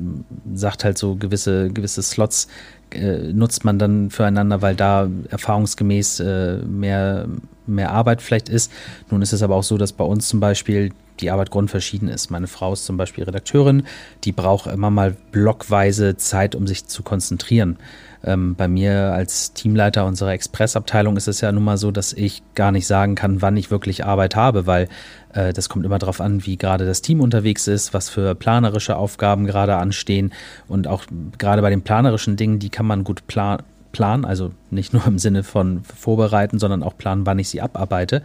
sagt 0.55 0.85
halt 0.85 0.99
so 0.99 1.15
gewisse, 1.15 1.71
gewisse 1.71 2.03
Slots 2.03 2.49
äh, 2.91 3.33
nutzt 3.33 3.65
man 3.65 3.79
dann 3.79 4.11
füreinander, 4.11 4.61
weil 4.61 4.75
da 4.75 5.09
erfahrungsgemäß 5.31 6.21
äh, 6.21 6.59
mehr, 6.59 7.27
mehr 7.67 7.91
Arbeit 7.93 8.21
vielleicht 8.21 8.51
ist. 8.51 8.71
Nun 9.11 9.23
ist 9.23 9.33
es 9.33 9.43
aber 9.43 9.55
auch 9.55 9.63
so, 9.63 9.79
dass 9.79 9.93
bei 9.93 10.05
uns 10.05 10.29
zum 10.29 10.41
Beispiel 10.41 10.91
die 11.21 11.31
Arbeit 11.31 11.51
grundverschieden 11.51 12.09
ist. 12.09 12.31
Meine 12.31 12.47
Frau 12.47 12.73
ist 12.73 12.85
zum 12.85 12.97
Beispiel 12.97 13.25
Redakteurin, 13.25 13.85
die 14.25 14.33
braucht 14.33 14.69
immer 14.69 14.91
mal 14.91 15.17
blockweise 15.33 16.17
Zeit, 16.17 16.55
um 16.55 16.67
sich 16.67 16.87
zu 16.87 17.03
konzentrieren. 17.03 17.79
Ähm, 18.25 18.57
bei 18.57 18.67
mir 18.67 19.13
als 19.13 19.53
Teamleiter 19.53 20.05
unserer 20.05 20.33
Expressabteilung 20.33 21.17
ist 21.17 21.29
es 21.29 21.41
ja 21.41 21.53
nun 21.53 21.65
mal 21.65 21.77
so, 21.77 21.91
dass 21.91 22.13
ich 22.13 22.43
gar 22.55 22.73
nicht 22.73 22.87
sagen 22.87 23.15
kann, 23.15 23.43
wann 23.43 23.57
ich 23.57 23.71
wirklich 23.71 24.05
Arbeit 24.05 24.35
habe, 24.35 24.67
weil 24.67 24.89
äh, 25.33 25.53
das 25.53 25.69
kommt 25.69 25.85
immer 25.85 25.99
darauf 25.99 26.21
an, 26.21 26.45
wie 26.45 26.57
gerade 26.57 26.85
das 26.85 27.01
Team 27.01 27.21
unterwegs 27.21 27.69
ist, 27.69 27.95
was 27.95 28.09
für 28.09 28.35
planerische 28.35 28.97
Aufgaben 28.97 29.47
gerade 29.47 29.77
anstehen. 29.77 30.33
Und 30.67 30.89
auch 30.89 31.05
gerade 31.39 31.63
bei 31.63 31.71
den 31.71 31.83
planerischen 31.83 32.37
Dingen, 32.37 32.59
die 32.59 32.71
kann 32.71 32.87
man 32.87 33.05
gut 33.05 33.27
planen 33.29 33.63
planen, 33.93 34.25
also 34.25 34.53
nicht 34.71 34.93
nur 34.93 35.07
im 35.07 35.19
Sinne 35.19 35.43
von 35.43 35.83
vorbereiten, 35.83 36.59
sondern 36.59 36.83
auch 36.83 36.97
planen, 36.97 37.27
wann 37.27 37.39
ich 37.39 37.49
sie 37.49 37.61
abarbeite. 37.61 38.23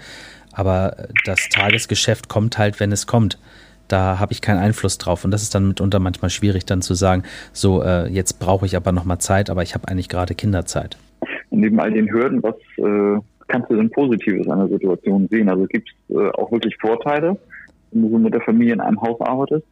Aber 0.54 0.96
das 1.26 1.50
Tagesgeschäft 1.50 2.30
kommt 2.30 2.58
halt, 2.58 2.80
wenn 2.80 2.92
es 2.92 3.08
kommt. 3.08 3.38
Da 3.88 4.20
habe 4.20 4.32
ich 4.32 4.42
keinen 4.42 4.60
Einfluss 4.60 4.98
drauf. 4.98 5.26
Und 5.26 5.32
das 5.32 5.44
ist 5.44 5.54
dann 5.54 5.68
mitunter 5.68 6.00
manchmal 6.00 6.30
schwierig, 6.30 6.66
dann 6.66 6.82
zu 6.82 6.94
sagen, 6.94 7.24
so, 7.52 7.84
äh, 7.84 8.08
jetzt 8.08 8.40
brauche 8.40 8.66
ich 8.66 8.76
aber 8.76 8.92
nochmal 8.92 9.20
Zeit, 9.20 9.50
aber 9.50 9.64
ich 9.64 9.74
habe 9.76 9.88
eigentlich 9.88 10.10
gerade 10.10 10.36
Kinderzeit. 10.36 10.98
Und 11.50 11.60
neben 11.60 11.80
all 11.80 11.92
den 11.92 12.12
Hürden, 12.12 12.42
was 12.42 12.56
äh, 12.78 13.22
kannst 13.48 13.70
du 13.70 13.76
denn 13.76 13.90
Positives 13.90 14.48
an 14.48 14.60
der 14.60 14.70
Situation 14.70 15.28
sehen? 15.30 15.50
Also 15.50 15.66
gibt 15.66 15.90
es 15.90 16.16
äh, 16.16 16.30
auch 16.32 16.52
wirklich 16.52 16.76
Vorteile, 16.78 17.38
wenn 17.92 18.02
du 18.04 18.10
so 18.10 18.18
mit 18.18 18.34
der 18.34 18.42
Familie 18.42 18.74
in 18.74 18.82
einem 18.82 19.02
Haus 19.02 19.20
arbeitest? 19.22 19.66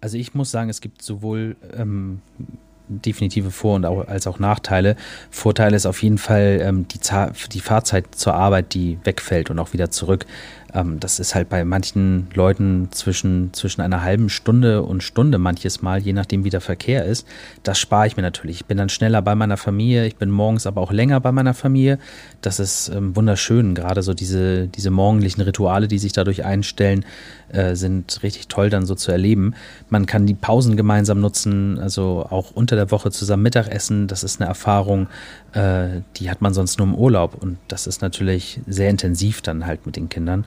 Also 0.00 0.18
ich 0.18 0.34
muss 0.34 0.50
sagen, 0.50 0.70
es 0.70 0.80
gibt 0.80 1.02
sowohl 1.02 1.56
ähm, 1.76 2.20
definitive 2.88 3.50
Vor- 3.50 3.76
und 3.76 3.86
auch, 3.86 4.06
als 4.06 4.26
auch 4.26 4.38
Nachteile. 4.38 4.96
Vorteil 5.30 5.74
ist 5.74 5.86
auf 5.86 6.02
jeden 6.02 6.18
Fall 6.18 6.60
ähm, 6.62 6.86
die, 6.88 7.00
die 7.52 7.60
Fahrzeit 7.60 8.14
zur 8.14 8.34
Arbeit, 8.34 8.74
die 8.74 8.98
wegfällt 9.04 9.50
und 9.50 9.58
auch 9.58 9.72
wieder 9.72 9.90
zurück. 9.90 10.26
Ähm, 10.74 11.00
das 11.00 11.20
ist 11.20 11.34
halt 11.34 11.48
bei 11.48 11.64
manchen 11.64 12.28
Leuten 12.34 12.88
zwischen, 12.90 13.52
zwischen 13.52 13.80
einer 13.80 14.02
halben 14.02 14.28
Stunde 14.28 14.82
und 14.82 15.02
Stunde 15.02 15.38
manches 15.38 15.80
Mal, 15.82 16.00
je 16.00 16.12
nachdem 16.12 16.44
wie 16.44 16.50
der 16.50 16.60
Verkehr 16.60 17.04
ist. 17.04 17.26
Das 17.62 17.78
spare 17.78 18.06
ich 18.06 18.16
mir 18.16 18.22
natürlich. 18.22 18.56
Ich 18.56 18.66
bin 18.66 18.76
dann 18.76 18.88
schneller 18.88 19.22
bei 19.22 19.34
meiner 19.34 19.56
Familie, 19.56 20.06
ich 20.06 20.16
bin 20.16 20.30
morgens 20.30 20.66
aber 20.66 20.80
auch 20.80 20.92
länger 20.92 21.20
bei 21.20 21.32
meiner 21.32 21.54
Familie. 21.54 21.98
Das 22.42 22.58
ist 22.58 22.88
ähm, 22.88 23.14
wunderschön. 23.16 23.74
Gerade 23.74 24.02
so 24.02 24.12
diese, 24.12 24.66
diese 24.66 24.90
morgendlichen 24.90 25.40
Rituale, 25.40 25.88
die 25.88 25.98
sich 25.98 26.12
dadurch 26.12 26.44
einstellen, 26.44 27.04
äh, 27.48 27.76
sind 27.76 28.22
richtig 28.22 28.48
toll 28.48 28.70
dann 28.70 28.86
so 28.86 28.94
zu 28.94 29.12
erleben. 29.12 29.54
Man 29.88 30.06
kann 30.06 30.26
die 30.26 30.34
Pausen 30.34 30.76
gemeinsam 30.76 31.20
nutzen, 31.20 31.78
also 31.78 32.26
auch 32.28 32.50
unter 32.52 32.76
der 32.76 32.90
Woche 32.90 33.10
zusammen 33.10 33.44
Mittagessen. 33.44 34.08
Das 34.08 34.24
ist 34.24 34.40
eine 34.40 34.48
Erfahrung, 34.48 35.06
äh, 35.54 36.02
die 36.16 36.30
hat 36.30 36.40
man 36.42 36.52
sonst 36.52 36.78
nur 36.78 36.86
im 36.86 36.94
Urlaub. 36.94 37.34
Und 37.40 37.58
das 37.68 37.86
ist 37.86 38.02
natürlich 38.02 38.60
sehr 38.66 38.90
intensiv 38.90 39.40
dann 39.40 39.66
halt 39.66 39.86
mit 39.86 39.96
den 39.96 40.08
Kindern. 40.08 40.46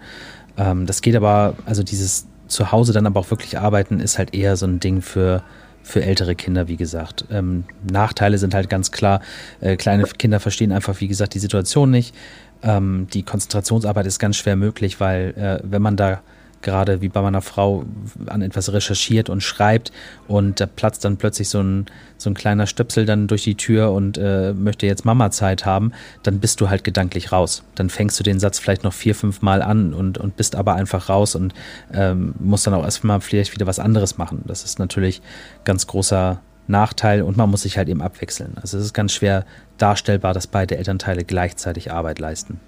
Ähm, 0.58 0.86
das 0.86 1.02
geht 1.02 1.16
aber, 1.16 1.56
also 1.66 1.84
dieses 1.84 2.28
zu 2.48 2.72
Hause 2.72 2.94
dann 2.94 3.06
aber 3.06 3.20
auch 3.20 3.32
wirklich 3.32 3.58
arbeiten, 3.58 4.00
ist 4.00 4.18
halt 4.18 4.34
eher 4.34 4.56
so 4.56 4.66
ein 4.66 4.80
Ding 4.80 5.02
für, 5.02 5.44
für 5.84 6.04
ältere 6.04 6.36
Kinder, 6.36 6.68
wie 6.68 6.78
gesagt. 6.78 7.26
Ähm, 7.32 7.66
Nachteile 7.90 8.38
sind 8.38 8.54
halt 8.54 8.70
ganz 8.70 8.92
klar. 8.92 9.22
Äh, 9.62 9.76
kleine 9.76 10.04
Kinder 10.04 10.40
verstehen 10.40 10.72
einfach, 10.72 11.00
wie 11.00 11.08
gesagt, 11.08 11.34
die 11.34 11.40
Situation 11.40 11.92
nicht. 11.92 12.16
Ähm, 12.64 13.08
die 13.14 13.24
Konzentrationsarbeit 13.24 14.06
ist 14.06 14.20
ganz 14.20 14.38
schwer 14.38 14.56
möglich, 14.56 15.00
weil 15.00 15.34
äh, 15.38 15.60
wenn 15.64 15.82
man 15.82 15.96
da 15.96 16.22
gerade 16.62 17.02
wie 17.02 17.10
bei 17.10 17.22
meiner 17.22 17.42
Frau 17.42 17.86
an 18.28 18.42
etwas 18.42 18.72
recherchiert 18.72 19.30
und 19.30 19.42
schreibt 19.42 19.92
und 20.28 20.60
da 20.60 20.66
platzt 20.66 21.06
dann 21.06 21.18
plötzlich 21.18 21.50
so 21.50 21.62
ein, 21.62 21.86
so 22.18 22.30
ein 22.30 22.34
kleiner 22.34 22.68
Stöpsel 22.68 23.06
dann 23.06 23.28
durch 23.28 23.44
die 23.44 23.56
Tür 23.56 23.92
und 23.92 24.18
äh, 24.18 24.54
möchte 24.54 24.86
jetzt 24.86 25.06
Mama-Zeit 25.06 25.66
haben, 25.66 25.92
dann 26.24 26.40
bist 26.40 26.62
du 26.62 26.70
halt 26.70 26.84
gedanklich 26.84 27.32
raus. 27.32 27.64
Dann 27.76 27.90
fängst 27.90 28.20
du 28.20 28.24
den 28.24 28.40
Satz 28.40 28.60
vielleicht 28.60 28.84
noch 28.84 28.94
vier, 28.94 29.16
fünf 29.16 29.42
Mal 29.42 29.62
an 29.62 29.94
und, 29.94 30.18
und 30.18 30.36
bist 30.36 30.56
aber 30.56 30.76
einfach 30.76 31.10
raus 31.10 31.36
und 31.36 31.54
ähm, 31.94 32.34
musst 32.40 32.68
dann 32.68 32.74
auch 32.74 32.84
erstmal 32.84 33.22
vielleicht 33.22 33.54
wieder 33.54 33.68
was 33.68 33.80
anderes 33.80 34.18
machen. 34.18 34.44
Das 34.46 34.64
ist 34.64 34.80
natürlich 34.80 35.22
ganz 35.64 35.88
großer 35.88 36.42
Nachteil 36.68 37.22
und 37.22 37.38
man 37.38 37.50
muss 37.50 37.62
sich 37.64 37.78
halt 37.78 37.90
eben 37.90 38.02
abwechseln. 38.02 38.54
Also 38.62 38.78
es 38.78 38.86
ist 38.86 38.94
ganz 38.94 39.14
schwer 39.14 39.46
darstellbar, 39.78 40.34
dass 40.34 40.48
beide 40.48 40.78
Elternteile 40.78 41.24
gleichzeitig 41.24 41.92
Arbeit 41.92 42.20
leisten. 42.20 42.60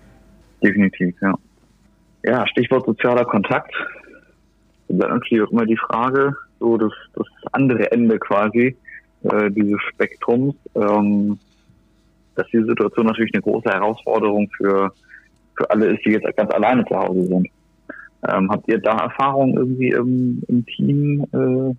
Definitiv, 0.63 1.15
ja. 1.21 1.33
Ja, 2.23 2.45
Stichwort 2.47 2.85
sozialer 2.85 3.25
Kontakt. 3.25 3.73
Dann 4.87 5.09
natürlich 5.09 5.43
auch 5.43 5.51
immer 5.51 5.65
die 5.65 5.77
Frage, 5.77 6.35
so 6.59 6.77
das, 6.77 6.91
das 7.15 7.27
andere 7.51 7.91
Ende 7.91 8.19
quasi 8.19 8.75
äh, 9.23 9.51
dieses 9.51 9.81
Spektrums, 9.93 10.55
ähm, 10.75 11.39
dass 12.35 12.47
diese 12.47 12.65
Situation 12.65 13.05
natürlich 13.05 13.33
eine 13.33 13.43
große 13.43 13.69
Herausforderung 13.69 14.49
für, 14.57 14.91
für 15.55 15.69
alle 15.69 15.87
ist, 15.87 16.05
die 16.05 16.11
jetzt 16.11 16.35
ganz 16.35 16.51
alleine 16.51 16.85
zu 16.85 16.95
Hause 16.95 17.25
sind. 17.25 17.47
Ähm, 18.27 18.51
habt 18.51 18.67
ihr 18.67 18.79
da 18.79 18.97
Erfahrungen 18.97 19.55
irgendwie 19.55 19.89
im, 19.89 20.43
im 20.47 20.65
Team, 20.65 21.25
äh, 21.31 21.75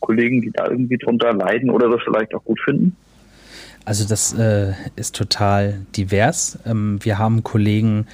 Kollegen, 0.00 0.42
die 0.42 0.50
da 0.50 0.68
irgendwie 0.68 0.98
drunter 0.98 1.32
leiden 1.32 1.70
oder 1.70 1.88
das 1.88 2.00
vielleicht 2.04 2.34
auch 2.34 2.44
gut 2.44 2.60
finden? 2.60 2.96
Also 3.84 4.06
das 4.06 4.34
äh, 4.38 4.72
ist 4.96 5.16
total 5.16 5.80
divers. 5.96 6.58
Ähm, 6.66 6.98
wir 7.02 7.18
haben 7.18 7.42
Kollegen, 7.42 8.06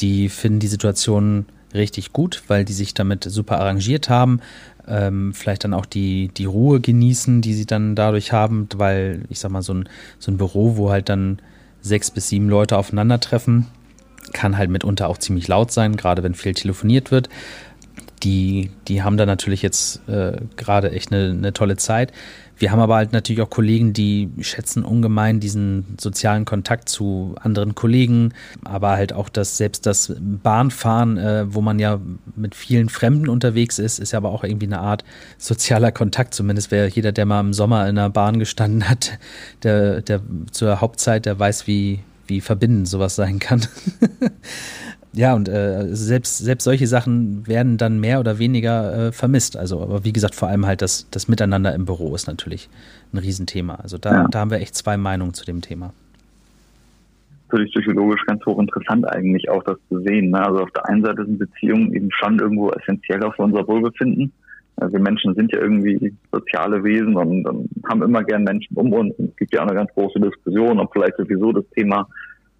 die 0.00 0.28
finden 0.28 0.60
die 0.60 0.66
Situation 0.66 1.46
richtig 1.74 2.12
gut, 2.12 2.42
weil 2.48 2.64
die 2.64 2.72
sich 2.72 2.94
damit 2.94 3.24
super 3.24 3.60
arrangiert 3.60 4.08
haben. 4.08 4.40
Ähm, 4.88 5.34
vielleicht 5.34 5.64
dann 5.64 5.74
auch 5.74 5.86
die, 5.86 6.28
die 6.28 6.44
Ruhe 6.44 6.80
genießen, 6.80 7.42
die 7.42 7.54
sie 7.54 7.66
dann 7.66 7.94
dadurch 7.94 8.32
haben, 8.32 8.68
weil 8.76 9.22
ich 9.28 9.40
sag 9.40 9.50
mal, 9.50 9.62
so 9.62 9.74
ein, 9.74 9.88
so 10.18 10.30
ein 10.30 10.38
Büro, 10.38 10.76
wo 10.76 10.90
halt 10.90 11.08
dann 11.08 11.40
sechs 11.80 12.10
bis 12.10 12.28
sieben 12.28 12.48
Leute 12.48 12.78
aufeinandertreffen, 12.78 13.66
kann 14.32 14.56
halt 14.56 14.70
mitunter 14.70 15.08
auch 15.08 15.18
ziemlich 15.18 15.48
laut 15.48 15.72
sein, 15.72 15.96
gerade 15.96 16.22
wenn 16.22 16.34
viel 16.34 16.54
telefoniert 16.54 17.10
wird. 17.10 17.28
Die, 18.22 18.70
die 18.88 19.02
haben 19.02 19.16
da 19.16 19.26
natürlich 19.26 19.62
jetzt 19.62 20.08
äh, 20.08 20.38
gerade 20.56 20.90
echt 20.90 21.12
eine, 21.12 21.30
eine 21.30 21.52
tolle 21.52 21.76
Zeit. 21.76 22.12
Wir 22.58 22.72
haben 22.72 22.80
aber 22.80 22.96
halt 22.96 23.12
natürlich 23.12 23.42
auch 23.42 23.50
Kollegen, 23.50 23.92
die 23.92 24.30
schätzen 24.40 24.84
ungemein 24.84 25.40
diesen 25.40 25.96
sozialen 26.00 26.44
Kontakt 26.44 26.88
zu 26.88 27.34
anderen 27.40 27.74
Kollegen, 27.74 28.32
aber 28.64 28.90
halt 28.90 29.12
auch 29.12 29.28
das, 29.28 29.56
selbst 29.56 29.84
das 29.84 30.14
Bahnfahren, 30.18 31.18
äh, 31.18 31.54
wo 31.54 31.60
man 31.60 31.78
ja 31.78 32.00
mit 32.34 32.54
vielen 32.54 32.88
Fremden 32.88 33.28
unterwegs 33.28 33.78
ist, 33.78 33.98
ist 33.98 34.12
ja 34.12 34.18
aber 34.18 34.30
auch 34.30 34.42
irgendwie 34.42 34.66
eine 34.66 34.80
Art 34.80 35.04
sozialer 35.38 35.92
Kontakt. 35.92 36.34
Zumindest 36.34 36.70
wäre 36.70 36.88
jeder, 36.88 37.12
der 37.12 37.26
mal 37.26 37.40
im 37.40 37.52
Sommer 37.52 37.88
in 37.88 37.98
einer 37.98 38.10
Bahn 38.10 38.38
gestanden 38.38 38.88
hat, 38.88 39.18
der, 39.62 40.00
der 40.00 40.22
zur 40.50 40.80
Hauptzeit, 40.80 41.26
der 41.26 41.38
weiß, 41.38 41.66
wie, 41.66 42.00
wie 42.26 42.40
verbindend 42.40 42.88
sowas 42.88 43.16
sein 43.16 43.38
kann. 43.38 43.66
ja, 45.16 45.34
und 45.34 45.48
äh, 45.48 45.94
selbst, 45.94 46.38
selbst 46.38 46.64
solche 46.64 46.86
Sachen 46.86 47.46
werden 47.46 47.78
dann 47.78 47.98
mehr 48.00 48.20
oder 48.20 48.38
weniger 48.38 49.08
äh, 49.08 49.12
vermisst. 49.12 49.56
Also, 49.56 49.80
aber 49.80 50.04
wie 50.04 50.12
gesagt, 50.12 50.34
vor 50.34 50.48
allem 50.48 50.66
halt 50.66 50.82
das, 50.82 51.08
das 51.10 51.26
Miteinander 51.26 51.74
im 51.74 51.86
Büro 51.86 52.14
ist 52.14 52.26
natürlich 52.26 52.68
ein 53.14 53.18
Riesenthema. 53.18 53.76
Also 53.76 53.96
da, 53.96 54.12
ja. 54.12 54.28
da 54.28 54.40
haben 54.40 54.50
wir 54.50 54.60
echt 54.60 54.74
zwei 54.74 54.98
Meinungen 54.98 55.32
zu 55.32 55.46
dem 55.46 55.62
Thema. 55.62 55.94
Natürlich 57.48 57.72
psychologisch 57.72 58.20
ganz 58.26 58.44
hochinteressant 58.44 59.08
eigentlich 59.08 59.48
auch 59.48 59.62
das 59.62 59.78
zu 59.88 60.00
sehen. 60.00 60.30
Ne? 60.30 60.44
Also 60.44 60.60
auf 60.60 60.70
der 60.72 60.86
einen 60.86 61.02
Seite 61.02 61.24
sind 61.24 61.38
Beziehungen 61.38 61.94
eben 61.94 62.10
schon 62.12 62.38
irgendwo 62.38 62.70
essentiell 62.72 63.22
auch 63.22 63.34
für 63.36 63.42
unser 63.42 63.66
Wohlbefinden. 63.66 64.32
Also 64.76 64.92
wir 64.92 65.00
Menschen 65.00 65.34
sind 65.34 65.50
ja 65.52 65.60
irgendwie 65.60 66.12
soziale 66.30 66.84
Wesen 66.84 67.16
und, 67.16 67.48
und 67.48 67.70
haben 67.88 68.02
immer 68.02 68.22
gern 68.22 68.44
Menschen 68.44 68.76
um 68.76 68.92
uns. 68.92 69.14
Es 69.18 69.34
gibt 69.36 69.54
ja 69.54 69.62
auch 69.62 69.66
eine 69.66 69.76
ganz 69.76 69.90
große 69.94 70.20
Diskussion, 70.20 70.78
ob 70.78 70.92
vielleicht 70.92 71.16
sowieso 71.16 71.52
das 71.52 71.64
Thema 71.70 72.06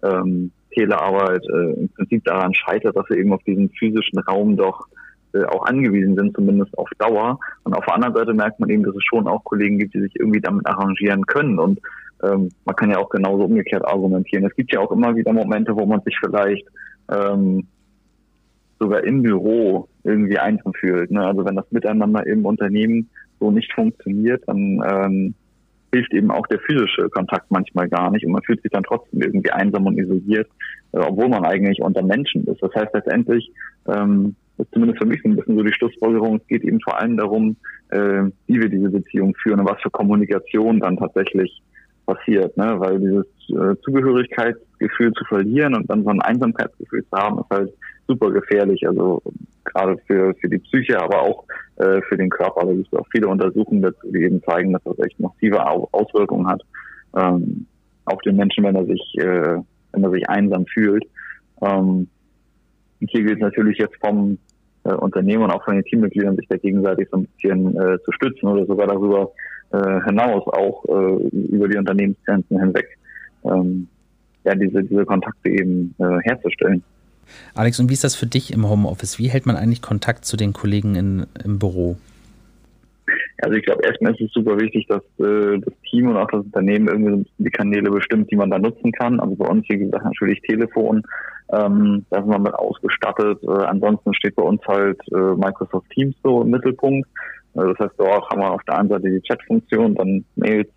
ähm, 0.01 0.51
Telearbeit 0.71 1.43
äh, 1.53 1.73
im 1.81 1.89
Prinzip 1.89 2.23
daran 2.25 2.53
scheitert, 2.53 2.95
dass 2.95 3.09
wir 3.09 3.17
eben 3.17 3.33
auf 3.33 3.43
diesen 3.43 3.69
physischen 3.69 4.19
Raum 4.19 4.57
doch 4.57 4.87
äh, 5.33 5.43
auch 5.45 5.65
angewiesen 5.65 6.15
sind, 6.15 6.35
zumindest 6.35 6.77
auf 6.77 6.89
Dauer. 6.97 7.39
Und 7.63 7.73
auf 7.73 7.85
der 7.85 7.95
anderen 7.95 8.15
Seite 8.15 8.33
merkt 8.33 8.59
man 8.59 8.69
eben, 8.69 8.83
dass 8.83 8.95
es 8.95 9.03
schon 9.03 9.27
auch 9.27 9.43
Kollegen 9.43 9.77
gibt, 9.79 9.93
die 9.93 10.01
sich 10.01 10.15
irgendwie 10.15 10.41
damit 10.41 10.65
arrangieren 10.67 11.25
können. 11.25 11.59
Und 11.59 11.79
ähm, 12.23 12.49
man 12.65 12.75
kann 12.75 12.91
ja 12.91 12.97
auch 12.97 13.09
genauso 13.09 13.45
umgekehrt 13.45 13.85
argumentieren. 13.85 14.45
Es 14.45 14.55
gibt 14.55 14.73
ja 14.73 14.79
auch 14.79 14.91
immer 14.91 15.15
wieder 15.15 15.33
Momente, 15.33 15.75
wo 15.75 15.85
man 15.85 16.01
sich 16.01 16.17
vielleicht 16.19 16.65
ähm, 17.11 17.67
sogar 18.79 19.03
im 19.03 19.21
Büro 19.21 19.87
irgendwie 20.03 20.37
einsam 20.37 20.73
fühlt. 20.73 21.11
Ne? 21.11 21.25
Also 21.25 21.45
wenn 21.45 21.55
das 21.55 21.71
Miteinander 21.71 22.25
im 22.25 22.45
Unternehmen 22.45 23.09
so 23.39 23.51
nicht 23.51 23.71
funktioniert, 23.73 24.43
dann 24.47 24.81
ähm, 24.89 25.33
hilft 25.93 26.13
eben 26.13 26.31
auch 26.31 26.45
der 26.47 26.59
physische 26.59 27.09
Kontakt 27.09 27.49
manchmal 27.49 27.87
gar 27.87 28.11
nicht 28.11 28.25
und 28.25 28.33
man 28.33 28.43
fühlt 28.43 28.61
sich 28.61 28.71
dann 28.71 28.83
trotzdem 28.83 29.21
irgendwie 29.21 29.51
einsam 29.51 29.85
und 29.85 29.97
isoliert, 29.97 30.47
äh, 30.93 30.99
obwohl 30.99 31.29
man 31.29 31.45
eigentlich 31.45 31.81
unter 31.81 32.03
Menschen 32.03 32.45
ist. 32.45 32.61
Das 32.61 32.73
heißt 32.75 32.93
letztendlich, 32.93 33.51
ähm, 33.87 34.35
ist 34.57 34.71
zumindest 34.73 34.99
für 34.99 35.07
mich 35.07 35.21
so 35.21 35.29
ein 35.29 35.35
bisschen 35.35 35.55
so 35.55 35.63
die 35.63 35.73
Schlussfolgerung, 35.73 36.37
es 36.37 36.47
geht 36.47 36.63
eben 36.63 36.81
vor 36.81 36.99
allem 36.99 37.17
darum, 37.17 37.55
äh, 37.89 38.23
wie 38.47 38.59
wir 38.59 38.69
diese 38.69 38.89
Beziehung 38.89 39.35
führen 39.35 39.59
und 39.59 39.69
was 39.69 39.81
für 39.81 39.91
Kommunikation 39.91 40.79
dann 40.79 40.97
tatsächlich 40.97 41.61
passiert, 42.07 42.57
ne? 42.57 42.79
weil 42.79 42.99
dieses 42.99 43.25
äh, 43.49 43.75
Zugehörigkeitsgefühl 43.83 45.13
zu 45.13 45.25
verlieren 45.25 45.75
und 45.75 45.89
dann 45.89 46.03
so 46.03 46.09
ein 46.09 46.21
Einsamkeitsgefühl 46.21 47.05
zu 47.05 47.17
haben, 47.17 47.39
ist 47.39 47.49
halt 47.49 47.73
super 48.07 48.31
gefährlich. 48.31 48.87
Also 48.87 49.21
gerade 49.65 49.97
für, 50.07 50.33
für 50.35 50.49
die 50.49 50.59
Psyche, 50.59 50.99
aber 50.99 51.21
auch 51.21 51.43
äh, 51.75 52.01
für 52.09 52.17
den 52.17 52.29
Körper. 52.29 52.65
Da 52.65 52.73
gibt 52.73 52.87
es 52.91 52.99
auch 52.99 53.05
viele 53.11 53.27
Untersuchungen 53.27 53.81
dazu, 53.81 54.11
die 54.11 54.23
eben 54.23 54.41
zeigen, 54.43 54.73
dass 54.73 54.83
das 54.83 54.97
echt 54.99 55.19
massive 55.19 55.63
Auswirkungen 55.67 56.47
hat 56.47 56.63
ähm, 57.15 57.67
auf 58.05 58.21
den 58.21 58.37
Menschen, 58.37 58.63
wenn 58.63 58.75
er 58.75 58.85
sich, 58.85 59.15
äh, 59.17 59.57
wenn 59.91 60.03
er 60.03 60.11
sich 60.11 60.27
einsam 60.29 60.65
fühlt. 60.65 61.03
Ähm, 61.61 62.07
und 62.99 63.11
hier 63.11 63.23
gilt 63.23 63.37
es 63.37 63.41
natürlich 63.41 63.77
jetzt 63.77 63.97
vom 63.99 64.37
äh, 64.85 64.93
Unternehmen 64.93 65.43
und 65.43 65.51
auch 65.51 65.63
von 65.63 65.75
den 65.75 65.83
Teammitgliedern, 65.83 66.37
sich 66.37 66.47
da 66.47 66.57
gegenseitig 66.57 67.09
so 67.11 67.17
ein 67.17 67.27
bisschen 67.27 67.75
äh, 67.77 67.99
zu 68.03 68.11
stützen 68.13 68.47
oder 68.47 68.65
sogar 68.65 68.87
darüber 68.87 69.31
äh, 69.71 70.01
hinaus, 70.05 70.43
auch 70.47 70.85
äh, 70.85 71.27
über 71.29 71.67
die 71.67 71.77
Unternehmensgrenzen 71.77 72.59
hinweg, 72.59 72.97
ähm, 73.43 73.87
ja, 74.43 74.55
diese, 74.55 74.83
diese 74.83 75.05
Kontakte 75.05 75.49
eben 75.49 75.93
äh, 75.99 76.19
herzustellen. 76.23 76.83
Alex, 77.53 77.79
und 77.79 77.89
wie 77.89 77.93
ist 77.93 78.03
das 78.03 78.15
für 78.15 78.27
dich 78.27 78.53
im 78.53 78.69
Homeoffice? 78.69 79.19
Wie 79.19 79.29
hält 79.29 79.45
man 79.45 79.57
eigentlich 79.57 79.81
Kontakt 79.81 80.25
zu 80.25 80.37
den 80.37 80.53
Kollegen 80.53 80.95
in, 80.95 81.25
im 81.43 81.59
Büro? 81.59 81.97
Also 83.41 83.55
ich 83.55 83.65
glaube, 83.65 83.83
erstmal 83.83 84.13
ist 84.13 84.21
es 84.21 84.31
super 84.31 84.59
wichtig, 84.59 84.87
dass 84.87 85.03
äh, 85.19 85.59
das 85.59 85.73
Team 85.89 86.09
und 86.09 86.17
auch 86.17 86.29
das 86.29 86.43
Unternehmen 86.43 86.87
irgendwie 86.87 87.29
die 87.37 87.51
Kanäle 87.51 87.91
bestimmt, 87.91 88.31
die 88.31 88.35
man 88.35 88.49
da 88.49 88.57
nutzen 88.57 88.91
kann. 88.91 89.19
Also 89.19 89.35
bei 89.35 89.47
uns, 89.47 89.67
wie 89.69 89.77
gesagt, 89.77 90.03
natürlich 90.03 90.41
Telefon, 90.41 91.03
ähm, 91.49 92.05
da 92.09 92.21
sind 92.21 92.29
wir 92.29 92.39
mit 92.39 92.53
ausgestattet. 92.55 93.39
Äh, 93.43 93.65
ansonsten 93.65 94.13
steht 94.15 94.35
bei 94.35 94.43
uns 94.43 94.61
halt 94.67 94.99
äh, 95.11 95.35
Microsoft 95.35 95.89
Teams 95.91 96.15
so 96.23 96.41
im 96.41 96.49
Mittelpunkt. 96.49 97.07
Also 97.55 97.73
das 97.73 97.87
heißt, 97.87 97.99
dort 97.99 98.29
haben 98.29 98.41
wir 98.41 98.51
auf 98.51 98.63
der 98.63 98.77
einen 98.77 98.89
Seite 98.89 99.09
die 99.09 99.21
Chat-Funktion, 99.21 99.95
dann 99.95 100.25
Mails, 100.35 100.69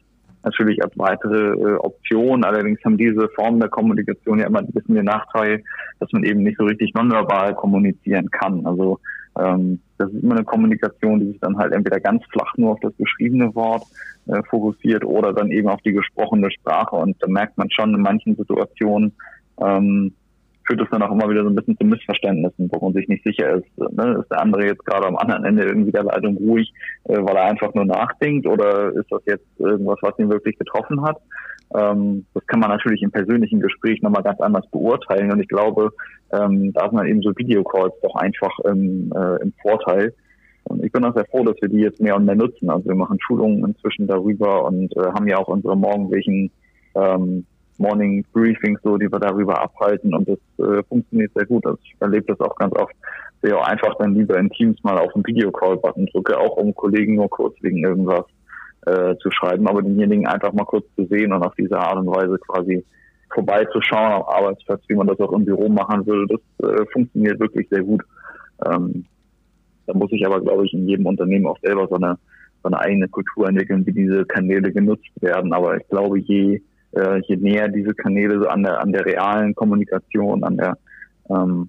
natürlich 0.43 0.83
als 0.83 0.97
weitere 0.97 1.53
äh, 1.53 1.77
Option. 1.77 2.45
Allerdings 2.45 2.81
haben 2.85 2.97
diese 2.97 3.29
Formen 3.31 3.61
der 3.61 3.69
Kommunikation 3.69 4.39
ja 4.39 4.47
immer 4.47 4.61
ein 4.61 4.73
bisschen 4.73 4.95
den 4.95 5.05
Nachteil, 5.05 5.63
dass 5.99 6.11
man 6.13 6.25
eben 6.25 6.43
nicht 6.43 6.59
so 6.59 6.65
richtig 6.65 6.95
nonverbal 6.95 7.55
kommunizieren 7.55 8.31
kann. 8.31 8.65
Also 8.67 8.99
ähm, 9.39 9.81
das 9.99 10.11
ist 10.11 10.23
immer 10.23 10.37
eine 10.37 10.45
Kommunikation, 10.45 11.21
die 11.21 11.27
sich 11.27 11.41
dann 11.41 11.59
halt 11.59 11.73
entweder 11.73 12.01
ganz 12.01 12.25
flach 12.33 12.57
nur 12.57 12.73
auf 12.73 12.81
das 12.81 12.97
geschriebene 12.97 13.55
Wort 13.55 13.85
äh, 14.27 14.43
fokussiert 14.49 15.05
oder 15.05 15.33
dann 15.33 15.51
eben 15.51 15.69
auf 15.69 15.81
die 15.83 15.93
gesprochene 15.93 16.51
Sprache. 16.51 16.97
Und 16.97 17.17
da 17.21 17.29
merkt 17.29 17.59
man 17.59 17.71
schon 17.71 17.95
in 17.95 18.01
manchen 18.01 18.37
Situationen, 18.37 19.13
ähm, 19.61 20.15
führt 20.67 20.81
es 20.81 20.91
dann 20.91 21.03
auch 21.03 21.11
immer 21.11 21.29
wieder 21.29 21.43
so 21.43 21.49
ein 21.49 21.55
bisschen 21.55 21.77
zu 21.79 21.87
Missverständnissen, 21.87 22.71
wo 22.73 22.85
man 22.85 22.93
sich 22.93 23.09
nicht 23.09 23.25
sicher 23.25 23.55
ist. 23.55 23.79
Ne? 23.79 24.19
Ist 24.21 24.31
der 24.31 24.41
andere 24.41 24.67
jetzt 24.67 24.85
gerade 24.85 25.07
am 25.07 25.17
anderen 25.17 25.45
Ende 25.45 25.65
irgendwie 25.65 25.93
der 25.93 26.05
Leitung 26.05 26.37
ruhig, 26.37 26.73
äh, 27.05 27.17
weil 27.17 27.37
er 27.37 27.45
einfach 27.45 27.75
nur 27.75 27.85
nachdenkt 27.85 28.47
oder 28.47 28.93
ist 28.95 29.11
das 29.11 29.23
jetzt 29.27 29.47
irgendwas, 29.59 29.99
was 30.03 30.19
ihn 30.19 30.31
wirklich 30.31 30.59
getroffen 30.59 31.03
hat? 31.03 31.19
Ähm, 31.75 32.27
das 32.35 32.47
kann 32.47 32.61
man 32.61 32.71
natürlich 32.71 33.03
im 33.03 33.11
persönlichen 33.11 33.61
Gespräch 33.61 34.03
nochmal 34.03 34.23
ganz 34.23 34.41
anders 34.41 34.69
beurteilen 34.71 35.33
und 35.33 35.41
ich 35.41 35.49
glaube, 35.49 35.91
ähm, 36.33 36.73
da 36.73 36.89
sind 36.89 36.99
dann 36.99 37.07
eben 37.07 37.23
so 37.23 37.33
Videocalls 37.37 37.95
doch 38.03 38.17
einfach 38.17 38.57
im, 38.65 39.13
äh, 39.15 39.43
im 39.43 39.53
Vorteil. 39.63 40.15
Und 40.65 40.85
ich 40.85 40.93
bin 40.93 41.05
auch 41.05 41.15
sehr 41.15 41.27
froh, 41.27 41.45
dass 41.45 41.61
wir 41.61 41.69
die 41.69 41.81
jetzt 41.81 42.01
mehr 42.01 42.17
und 42.17 42.27
mehr 42.27 42.37
nutzen. 42.37 42.71
Also 42.71 42.87
wir 42.87 42.95
machen 42.95 43.19
Schulungen 43.21 43.65
inzwischen 43.65 44.07
darüber 44.07 44.65
und 44.65 44.97
äh, 44.97 45.01
haben 45.01 45.27
ja 45.27 45.39
auch 45.39 45.49
unsere 45.49 45.77
morgendlichen 45.77 46.51
ähm, 46.95 47.47
Morning 47.81 48.25
Briefings, 48.33 48.81
so, 48.83 48.97
die 48.97 49.11
wir 49.11 49.19
darüber 49.19 49.61
abhalten 49.61 50.15
und 50.15 50.29
das 50.29 50.39
äh, 50.59 50.83
funktioniert 50.85 51.33
sehr 51.35 51.47
gut. 51.47 51.65
Also 51.67 51.79
ich 51.83 51.97
erlebe 51.99 52.27
das 52.27 52.41
auch 52.41 52.55
ganz 52.57 52.75
oft 52.77 52.95
sehr 53.43 53.67
einfach 53.67 53.95
dann 53.99 54.15
lieber 54.15 54.39
in 54.39 54.51
Teams 54.51 54.83
mal 54.85 54.99
auf 54.99 55.13
den 55.15 55.27
Videocall-Button 55.27 56.07
drücke, 56.07 56.39
auch 56.39 56.57
um 56.57 56.75
Kollegen 56.75 57.15
nur 57.15 57.31
kurz 57.31 57.57
wegen 57.63 57.79
irgendwas 57.79 58.25
äh, 58.87 59.17
zu 59.17 59.31
schreiben, 59.31 59.67
aber 59.67 59.83
denjenigen 59.83 60.27
einfach 60.27 60.53
mal 60.53 60.65
kurz 60.65 60.85
zu 60.95 61.07
sehen 61.07 61.33
und 61.33 61.43
auf 61.43 61.55
diese 61.57 61.79
Art 61.79 61.97
und 61.97 62.09
Weise 62.09 62.39
quasi 62.47 62.85
vorbeizuschauen 63.33 64.13
am 64.13 64.23
Arbeitsplatz, 64.23 64.83
wie 64.89 64.95
man 64.95 65.07
das 65.07 65.21
auch 65.21 65.33
im 65.33 65.45
Büro 65.45 65.69
machen 65.69 66.07
würde, 66.07 66.37
das 66.59 66.71
äh, 66.71 66.85
funktioniert 66.93 67.41
wirklich 67.41 67.69
sehr 67.71 67.83
gut. 67.83 68.03
Ähm, 68.67 69.05
da 69.87 69.95
muss 69.95 70.13
ich 70.13 70.25
aber, 70.27 70.41
glaube 70.41 70.67
ich, 70.67 70.75
in 70.75 70.87
jedem 70.87 71.07
Unternehmen 71.07 71.47
auch 71.47 71.59
selber 71.63 71.89
so 71.89 71.97
eine, 71.97 72.19
so 72.63 72.69
eine 72.69 72.79
eigene 72.79 73.09
Kultur 73.09 73.49
entwickeln, 73.49 73.87
wie 73.87 73.93
diese 73.93 74.25
Kanäle 74.27 74.71
genutzt 74.73 75.11
werden. 75.21 75.53
Aber 75.53 75.77
ich 75.77 75.89
glaube, 75.89 76.19
je 76.19 76.61
äh, 76.93 77.21
je 77.27 77.37
näher 77.37 77.69
diese 77.69 77.95
Kanäle 77.95 78.41
so 78.41 78.49
an 78.49 78.63
der, 78.63 78.81
an 78.81 78.93
der 78.93 79.05
realen 79.05 79.55
Kommunikation, 79.55 80.45
an 80.45 80.57
der 80.57 80.79
ähm, 81.29 81.69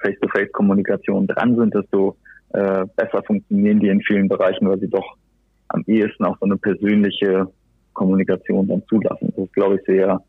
Face-to-Face-Kommunikation 0.00 1.26
dran 1.26 1.56
sind, 1.56 1.74
desto 1.74 2.16
äh, 2.50 2.84
besser 2.96 3.22
funktionieren 3.26 3.80
die 3.80 3.88
in 3.88 4.00
vielen 4.02 4.28
Bereichen, 4.28 4.68
weil 4.68 4.78
sie 4.80 4.88
doch 4.88 5.16
am 5.68 5.84
ehesten 5.86 6.24
auch 6.24 6.38
so 6.38 6.46
eine 6.46 6.56
persönliche 6.56 7.46
Kommunikation 7.92 8.66
dann 8.68 8.82
zulassen. 8.88 9.32
Das 9.36 9.44
ist, 9.44 9.52
glaube 9.52 9.76
ich, 9.76 9.82
sehr, 9.86 10.22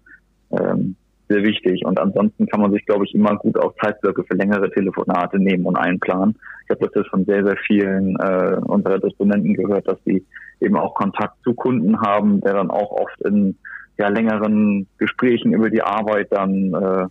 ähm, 0.51 0.95
sehr 1.29 1.43
wichtig. 1.43 1.85
Und 1.85 1.99
ansonsten 1.99 2.47
kann 2.47 2.61
man 2.61 2.71
sich, 2.71 2.85
glaube 2.85 3.05
ich, 3.05 3.13
immer 3.13 3.37
gut 3.37 3.57
auch 3.57 3.73
Zeitblöcke 3.81 4.23
für 4.23 4.35
längere 4.35 4.69
Telefonate 4.71 5.39
nehmen 5.39 5.65
und 5.65 5.77
einplanen. 5.77 6.35
Ich 6.65 6.69
habe 6.71 6.89
das 6.93 7.07
von 7.07 7.23
sehr, 7.25 7.45
sehr 7.45 7.57
vielen 7.67 8.15
äh, 8.17 8.57
unserer 8.65 8.99
Disponenten 8.99 9.53
gehört, 9.53 9.87
dass 9.87 9.99
sie 10.05 10.25
eben 10.59 10.77
auch 10.77 10.95
Kontakt 10.95 11.35
zu 11.43 11.53
Kunden 11.53 12.01
haben, 12.01 12.41
der 12.41 12.55
dann 12.55 12.71
auch 12.71 12.91
oft 12.91 13.21
in 13.21 13.55
ja, 13.99 14.07
längeren 14.07 14.87
Gesprächen 14.97 15.53
über 15.53 15.69
die 15.69 15.81
Arbeit 15.81 16.27
dann 16.31 16.73
äh, 16.73 17.07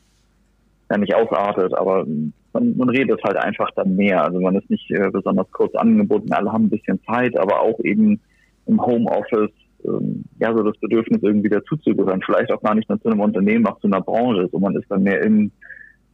ja 0.91 0.99
nicht 0.99 1.15
ausartet, 1.15 1.75
aber 1.75 2.07
man, 2.55 2.77
man 2.77 2.89
redet 2.89 3.23
halt 3.23 3.37
einfach 3.37 3.71
dann 3.77 3.95
mehr. 3.95 4.25
Also 4.25 4.41
man 4.41 4.57
ist 4.57 4.71
nicht 4.71 4.91
äh, 4.91 5.11
besonders 5.11 5.51
kurz 5.53 5.75
angebunden, 5.75 6.33
alle 6.33 6.51
haben 6.51 6.65
ein 6.65 6.71
bisschen 6.71 6.99
Zeit, 7.05 7.39
aber 7.39 7.61
auch 7.61 7.79
eben 7.85 8.21
im 8.67 8.85
Homeoffice 8.85 9.53
ähm, 9.85 10.25
ja, 10.41 10.53
so 10.57 10.63
das 10.63 10.77
Bedürfnis 10.79 11.23
irgendwie 11.23 11.51
dazuzugehören. 11.51 12.23
Vielleicht 12.25 12.51
auch 12.51 12.63
gar 12.63 12.75
nicht 12.75 12.89
nur 12.89 13.01
zu 13.01 13.09
einem 13.09 13.21
Unternehmen, 13.21 13.67
auch 13.67 13.79
zu 13.81 13.87
einer 13.87 14.01
Branche. 14.01 14.49
So 14.51 14.59
man 14.59 14.75
ist 14.77 14.91
dann 14.91 15.03
mehr 15.03 15.21
im, 15.23 15.51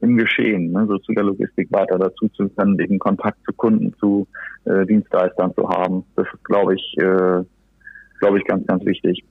im 0.00 0.16
Geschehen, 0.16 0.72
ne? 0.72 0.87
so 0.88 0.98
zu 0.98 1.12
der 1.12 1.24
Logistik 1.24 1.70
weiter 1.72 1.98
dazu 1.98 2.28
zu 2.30 2.48
können, 2.50 2.76
den 2.76 2.98
Kontakt 2.98 3.38
zu 3.44 3.52
Kunden, 3.52 3.94
zu 3.98 4.26
äh, 4.64 4.84
Dienstleistern 4.87 5.54
zu 5.54 5.68
haben. 5.68 6.04
Das 6.16 6.26
ist, 6.26 6.44
glaube 6.44 6.74
ich, 6.74 6.96
äh, 6.98 7.42
glaube 8.18 8.38
ich, 8.38 8.44
ganz, 8.44 8.66
ganz 8.66 8.84
wichtig. 8.84 9.24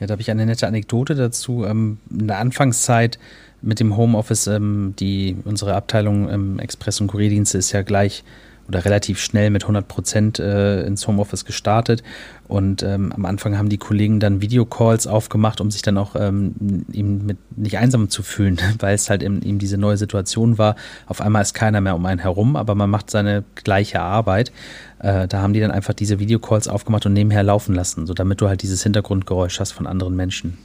Ja, 0.00 0.06
da 0.06 0.12
habe 0.12 0.22
ich 0.22 0.30
eine 0.30 0.46
nette 0.46 0.66
Anekdote 0.66 1.14
dazu. 1.14 1.64
Ähm, 1.64 1.98
in 2.10 2.28
der 2.28 2.38
Anfangszeit 2.38 3.18
mit 3.62 3.80
dem 3.80 3.96
Homeoffice, 3.96 4.46
ähm, 4.46 4.94
die 4.98 5.36
unsere 5.44 5.74
Abteilung 5.74 6.30
ähm, 6.30 6.58
Express- 6.58 7.00
und 7.00 7.08
Kurierdienste 7.08 7.58
ist 7.58 7.72
ja 7.72 7.82
gleich 7.82 8.24
oder 8.68 8.84
relativ 8.84 9.18
schnell 9.18 9.50
mit 9.50 9.64
100 9.64 9.88
Prozent 9.88 10.38
äh, 10.38 10.82
ins 10.82 11.06
Homeoffice 11.08 11.44
gestartet. 11.46 12.02
Und 12.46 12.82
ähm, 12.82 13.12
am 13.12 13.24
Anfang 13.24 13.56
haben 13.56 13.68
die 13.68 13.78
Kollegen 13.78 14.20
dann 14.20 14.40
Videocalls 14.40 15.06
aufgemacht, 15.06 15.60
um 15.60 15.70
sich 15.70 15.82
dann 15.82 15.96
auch 15.96 16.14
ähm, 16.16 16.84
eben 16.92 17.24
mit 17.24 17.38
nicht 17.56 17.78
einsam 17.78 18.10
zu 18.10 18.22
fühlen, 18.22 18.58
weil 18.78 18.94
es 18.94 19.08
halt 19.08 19.22
eben, 19.22 19.42
eben 19.42 19.58
diese 19.58 19.78
neue 19.78 19.96
Situation 19.96 20.58
war. 20.58 20.76
Auf 21.06 21.20
einmal 21.20 21.42
ist 21.42 21.54
keiner 21.54 21.80
mehr 21.80 21.94
um 21.94 22.04
einen 22.04 22.20
herum, 22.20 22.56
aber 22.56 22.74
man 22.74 22.90
macht 22.90 23.10
seine 23.10 23.42
gleiche 23.54 24.00
Arbeit. 24.00 24.52
Äh, 24.98 25.28
da 25.28 25.40
haben 25.40 25.54
die 25.54 25.60
dann 25.60 25.70
einfach 25.70 25.94
diese 25.94 26.18
Videocalls 26.18 26.68
aufgemacht 26.68 27.06
und 27.06 27.14
nebenher 27.14 27.42
laufen 27.42 27.74
lassen, 27.74 28.06
so 28.06 28.14
damit 28.14 28.40
du 28.40 28.48
halt 28.48 28.62
dieses 28.62 28.82
Hintergrundgeräusch 28.82 29.60
hast 29.60 29.72
von 29.72 29.86
anderen 29.86 30.14
Menschen. 30.14 30.58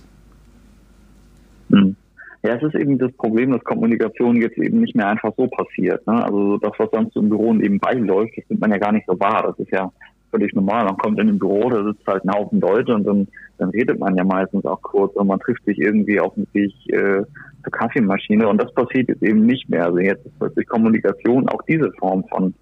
Mhm. 1.69 1.95
Ja, 2.45 2.55
es 2.55 2.63
ist 2.63 2.75
eben 2.75 2.97
das 2.97 3.11
Problem, 3.13 3.51
dass 3.51 3.63
Kommunikation 3.63 4.35
jetzt 4.35 4.57
eben 4.57 4.81
nicht 4.81 4.95
mehr 4.95 5.07
einfach 5.07 5.31
so 5.37 5.47
passiert. 5.47 6.05
Ne? 6.05 6.25
Also 6.25 6.57
das, 6.57 6.73
was 6.77 6.89
sonst 6.91 7.15
im 7.15 7.29
Büro 7.29 7.53
nebenbei 7.53 7.93
läuft, 7.93 8.37
das 8.37 8.43
nimmt 8.49 8.59
man 8.59 8.71
ja 8.71 8.77
gar 8.77 8.91
nicht 8.91 9.07
so 9.07 9.17
wahr. 9.17 9.43
Das 9.47 9.57
ist 9.59 9.71
ja 9.71 9.89
völlig 10.29 10.53
normal. 10.53 10.83
Man 10.83 10.97
kommt 10.97 11.19
in 11.21 11.29
ein 11.29 11.39
Büro, 11.39 11.69
da 11.69 11.85
sitzt 11.85 12.05
halt 12.05 12.25
ein 12.25 12.33
Haufen 12.33 12.59
Leute 12.59 12.95
und 12.95 13.05
dann, 13.05 13.27
dann 13.59 13.69
redet 13.69 13.97
man 13.97 14.17
ja 14.17 14.25
meistens 14.25 14.65
auch 14.65 14.81
kurz 14.81 15.15
und 15.15 15.27
man 15.27 15.39
trifft 15.39 15.63
sich 15.63 15.77
irgendwie 15.79 16.19
auf 16.19 16.33
dem 16.33 16.45
Weg 16.51 16.73
äh, 16.87 17.23
zur 17.63 17.71
Kaffeemaschine 17.71 18.49
und 18.49 18.61
das 18.61 18.73
passiert 18.73 19.07
jetzt 19.07 19.23
eben 19.23 19.45
nicht 19.45 19.69
mehr. 19.69 19.85
Also 19.85 19.99
jetzt 19.99 20.25
ist 20.25 20.37
plötzlich 20.37 20.67
Kommunikation 20.67 21.47
auch 21.47 21.61
diese 21.61 21.93
Form 21.93 22.25
von 22.25 22.53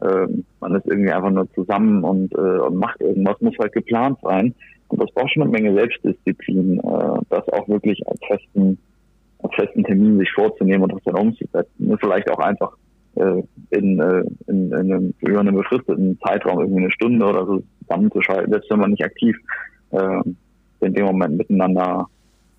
äh, 0.00 0.26
man 0.60 0.74
ist 0.74 0.86
irgendwie 0.86 1.12
einfach 1.12 1.30
nur 1.30 1.52
zusammen 1.52 2.02
und, 2.02 2.32
äh, 2.34 2.58
und 2.58 2.76
macht 2.76 3.00
irgendwas, 3.00 3.40
muss 3.40 3.58
halt 3.58 3.72
geplant 3.72 4.18
sein. 4.22 4.54
Und 4.88 5.02
das 5.02 5.10
braucht 5.12 5.32
schon 5.32 5.42
eine 5.42 5.52
Menge 5.52 5.74
Selbstdisziplin, 5.74 6.78
äh, 6.78 7.20
das 7.30 7.48
auch 7.50 7.68
wirklich 7.68 8.00
als 8.08 8.18
festen 8.26 8.78
auf 9.38 9.52
festen 9.54 9.84
Termin 9.84 10.18
sich 10.18 10.30
vorzunehmen 10.32 10.82
und 10.82 10.92
das 10.92 11.02
dann 11.04 11.16
umzusetzen. 11.16 11.96
Vielleicht 12.00 12.30
auch 12.30 12.38
einfach 12.38 12.72
äh, 13.16 13.42
in, 13.70 14.00
äh, 14.00 14.24
in, 14.46 14.72
in 14.72 14.74
einem, 14.74 15.14
über 15.20 15.40
einen 15.40 15.54
befristeten 15.54 16.18
Zeitraum, 16.26 16.60
irgendwie 16.60 16.82
eine 16.82 16.92
Stunde 16.92 17.26
oder 17.26 17.46
so 17.46 17.62
zusammenzuschalten, 17.82 18.50
selbst 18.50 18.70
wenn 18.70 18.80
man 18.80 18.90
nicht 18.90 19.04
aktiv 19.04 19.36
äh, 19.90 20.20
in 20.80 20.94
dem 20.94 21.06
Moment 21.06 21.36
miteinander 21.36 22.08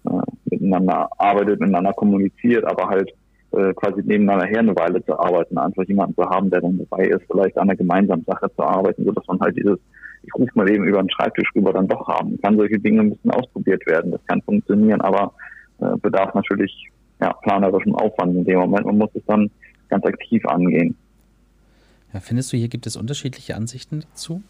äh, 0.06 0.22
miteinander 0.46 1.10
arbeitet, 1.18 1.60
miteinander 1.60 1.94
kommuniziert, 1.94 2.66
aber 2.66 2.90
halt 2.90 3.12
äh, 3.52 3.74
quasi 3.74 4.02
nebeneinander 4.04 4.48
her 4.48 4.60
eine 4.60 4.76
Weile 4.76 5.04
zu 5.06 5.18
arbeiten, 5.18 5.58
einfach 5.58 5.84
jemanden 5.84 6.16
zu 6.16 6.30
haben, 6.30 6.50
der 6.50 6.62
dann 6.62 6.78
dabei 6.78 7.06
ist, 7.08 7.24
vielleicht 7.32 7.58
an 7.58 7.70
einer 7.70 7.76
gemeinsamen 7.76 8.26
Sache 8.26 8.50
zu 8.56 8.64
arbeiten, 8.64 9.06
so 9.06 9.12
dass 9.12 9.28
man 9.28 9.40
halt 9.40 9.58
dieses, 9.58 9.80
ich 10.24 10.34
rufe 10.36 10.52
mal 10.56 10.70
eben 10.70 10.86
über 10.86 11.02
den 11.02 11.10
Schreibtisch 11.10 11.50
rüber, 11.56 11.74
dann 11.74 11.88
doch 11.88 12.08
haben 12.08 12.40
kann. 12.42 12.58
Solche 12.58 12.80
Dinge 12.80 13.04
müssen 13.04 13.32
ausprobiert 13.32 13.86
werden, 13.88 14.12
das 14.12 14.26
kann 14.28 14.42
funktionieren, 14.42 15.02
aber 15.02 15.34
bedarf 16.02 16.34
natürlich 16.34 16.90
ja, 17.20 17.34
planerischen 17.34 17.96
Aufwand 17.96 18.36
in 18.36 18.46
dem 18.46 18.60
Moment. 18.60 18.86
Man 18.86 18.98
muss 18.98 19.10
es 19.14 19.26
dann 19.26 19.50
ganz 19.90 20.06
aktiv 20.06 20.46
angehen. 20.46 20.96
Ja, 22.14 22.20
findest 22.20 22.52
du, 22.52 22.58
hier 22.58 22.70
gibt 22.70 22.88
es 22.88 22.96
unterschiedliche 22.96 23.56
Ansichten 23.56 24.02
dazu? 24.02 24.42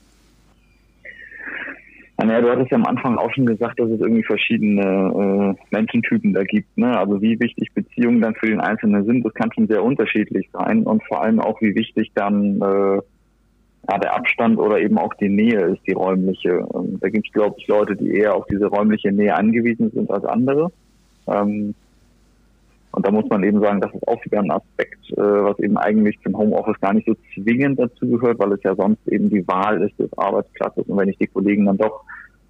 Naja, 2.22 2.42
du 2.42 2.50
hattest 2.50 2.70
ja 2.72 2.78
am 2.78 2.86
Anfang 2.86 3.18
auch 3.18 3.34
schon 3.34 3.46
gesagt, 3.46 3.80
dass 3.80 3.90
es 3.90 4.02
irgendwie 4.02 4.24
verschiedene 4.24 5.56
äh, 5.58 5.76
Menschentypen 5.76 6.34
da 6.34 6.44
gibt. 6.44 6.78
Ne? 6.78 6.98
Also 6.98 7.22
wie 7.22 7.40
wichtig 7.40 7.74
Beziehungen 7.74 8.22
dann 8.22 8.36
für 8.36 8.48
den 8.48 8.60
Einzelnen 8.60 9.06
sind, 9.06 9.26
das 9.26 9.34
kann 9.34 9.52
schon 9.54 9.68
sehr 9.68 9.84
unterschiedlich 9.84 10.50
sein 10.52 10.84
und 10.84 11.02
vor 11.08 11.24
allem 11.24 11.40
auch, 11.40 11.62
wie 11.62 11.74
wichtig 11.76 12.12
dann 12.16 12.62
äh, 12.62 13.02
ja, 13.90 13.98
der 13.98 14.16
Abstand 14.16 14.60
oder 14.60 14.80
eben 14.80 14.98
auch 14.98 15.14
die 15.16 15.30
Nähe 15.30 15.62
ist, 15.62 15.82
die 15.88 15.94
räumliche. 15.94 16.60
Und 16.60 17.02
da 17.02 17.10
gibt 17.10 17.26
es, 17.28 17.34
glaube 17.34 17.56
ich, 17.58 17.68
Leute, 17.68 17.96
die 17.96 18.12
eher 18.12 18.36
auf 18.36 18.46
diese 18.48 18.66
räumliche 18.68 19.12
Nähe 19.12 19.36
angewiesen 19.36 19.90
sind 19.92 20.12
als 20.12 20.26
andere. 20.26 20.72
Ähm, 21.30 21.74
und 22.92 23.06
da 23.06 23.12
muss 23.12 23.30
man 23.30 23.44
eben 23.44 23.62
sagen, 23.62 23.82
das 23.82 23.94
ist 23.94 24.08
auch 24.08 24.24
wieder 24.26 24.40
ein 24.40 24.52
Aspekt, 24.52 25.12
äh, 25.12 25.22
was 25.22 25.60
eben 25.60 25.78
eigentlich 25.78 26.20
zum 26.24 26.38
Homeoffice 26.38 26.80
gar 26.82 26.94
nicht 26.94 27.08
so 27.08 27.16
zwingend 27.34 27.80
dazu 27.80 28.08
gehört, 28.08 28.40
weil 28.40 28.54
es 28.54 28.64
ja 28.64 28.76
sonst 28.76 29.08
eben 29.08 29.30
die 29.30 29.48
Wahl 29.48 29.84
ist 29.84 29.98
des 30.00 30.12
Arbeitsplatzes. 30.18 30.86
Und 30.88 30.98
wenn 30.98 31.10
ich 31.10 31.18
die 31.18 31.28
Kollegen 31.28 31.66
dann 31.66 31.78
doch 31.78 32.04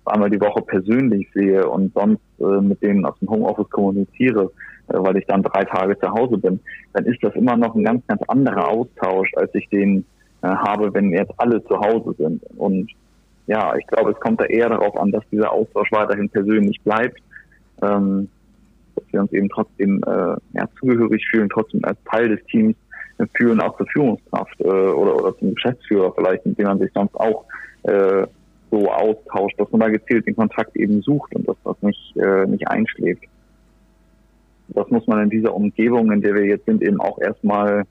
einmal 0.05 0.29
die 0.29 0.39
Woche 0.39 0.61
persönlich 0.61 1.27
sehe 1.33 1.67
und 1.67 1.93
sonst 1.93 2.21
äh, 2.39 2.61
mit 2.61 2.81
denen 2.81 3.05
aus 3.05 3.19
dem 3.19 3.29
Homeoffice 3.29 3.69
kommuniziere, 3.69 4.51
äh, 4.87 4.93
weil 4.93 5.17
ich 5.17 5.25
dann 5.27 5.43
drei 5.43 5.65
Tage 5.65 5.99
zu 5.99 6.09
Hause 6.09 6.37
bin, 6.37 6.59
dann 6.93 7.05
ist 7.05 7.21
das 7.21 7.35
immer 7.35 7.57
noch 7.57 7.75
ein 7.75 7.83
ganz, 7.83 8.05
ganz 8.07 8.21
anderer 8.27 8.69
Austausch, 8.69 9.31
als 9.35 9.53
ich 9.53 9.67
den 9.69 10.05
äh, 10.41 10.47
habe, 10.47 10.93
wenn 10.93 11.11
jetzt 11.11 11.33
alle 11.37 11.63
zu 11.65 11.77
Hause 11.79 12.15
sind. 12.17 12.41
Und 12.57 12.89
ja, 13.47 13.75
ich 13.75 13.85
glaube, 13.87 14.11
es 14.11 14.19
kommt 14.19 14.39
da 14.39 14.45
eher 14.45 14.69
darauf 14.69 14.97
an, 14.97 15.11
dass 15.11 15.23
dieser 15.31 15.51
Austausch 15.51 15.91
weiterhin 15.91 16.29
persönlich 16.29 16.79
bleibt. 16.81 17.19
Ähm, 17.81 18.29
dass 18.99 19.13
wir 19.13 19.21
uns 19.21 19.31
eben 19.33 19.49
trotzdem 19.49 20.01
äh, 20.05 20.35
ja, 20.53 20.69
zugehörig 20.79 21.25
fühlen, 21.29 21.49
trotzdem 21.49 21.83
als 21.83 21.97
Teil 22.09 22.29
des 22.29 22.43
Teams 22.45 22.75
führen, 23.35 23.59
auch 23.61 23.75
zur 23.77 23.87
Führungskraft 23.87 24.59
äh, 24.61 24.67
oder, 24.67 25.15
oder 25.15 25.37
zum 25.37 25.55
Geschäftsführer 25.55 26.13
vielleicht, 26.15 26.45
mit 26.45 26.57
dem 26.57 26.67
man 26.67 26.79
sich 26.79 26.91
sonst 26.93 27.15
auch 27.15 27.45
äh, 27.83 28.25
so 28.71 28.91
austauscht, 28.91 29.59
dass 29.59 29.71
man 29.71 29.81
da 29.81 29.89
gezielt 29.89 30.27
den 30.27 30.35
Kontakt 30.35 30.75
eben 30.75 31.01
sucht 31.01 31.35
und 31.35 31.47
dass 31.47 31.57
das 31.63 31.75
nicht, 31.81 32.15
äh, 32.17 32.45
nicht 32.45 32.67
einschläft. 32.67 33.23
Das 34.69 34.89
muss 34.89 35.07
man 35.07 35.23
in 35.23 35.29
dieser 35.29 35.53
Umgebung, 35.55 36.11
in 36.11 36.21
der 36.21 36.35
wir 36.35 36.45
jetzt 36.45 36.65
sind, 36.65 36.83
eben 36.83 37.01
auch 37.01 37.19
erstmal 37.19 37.85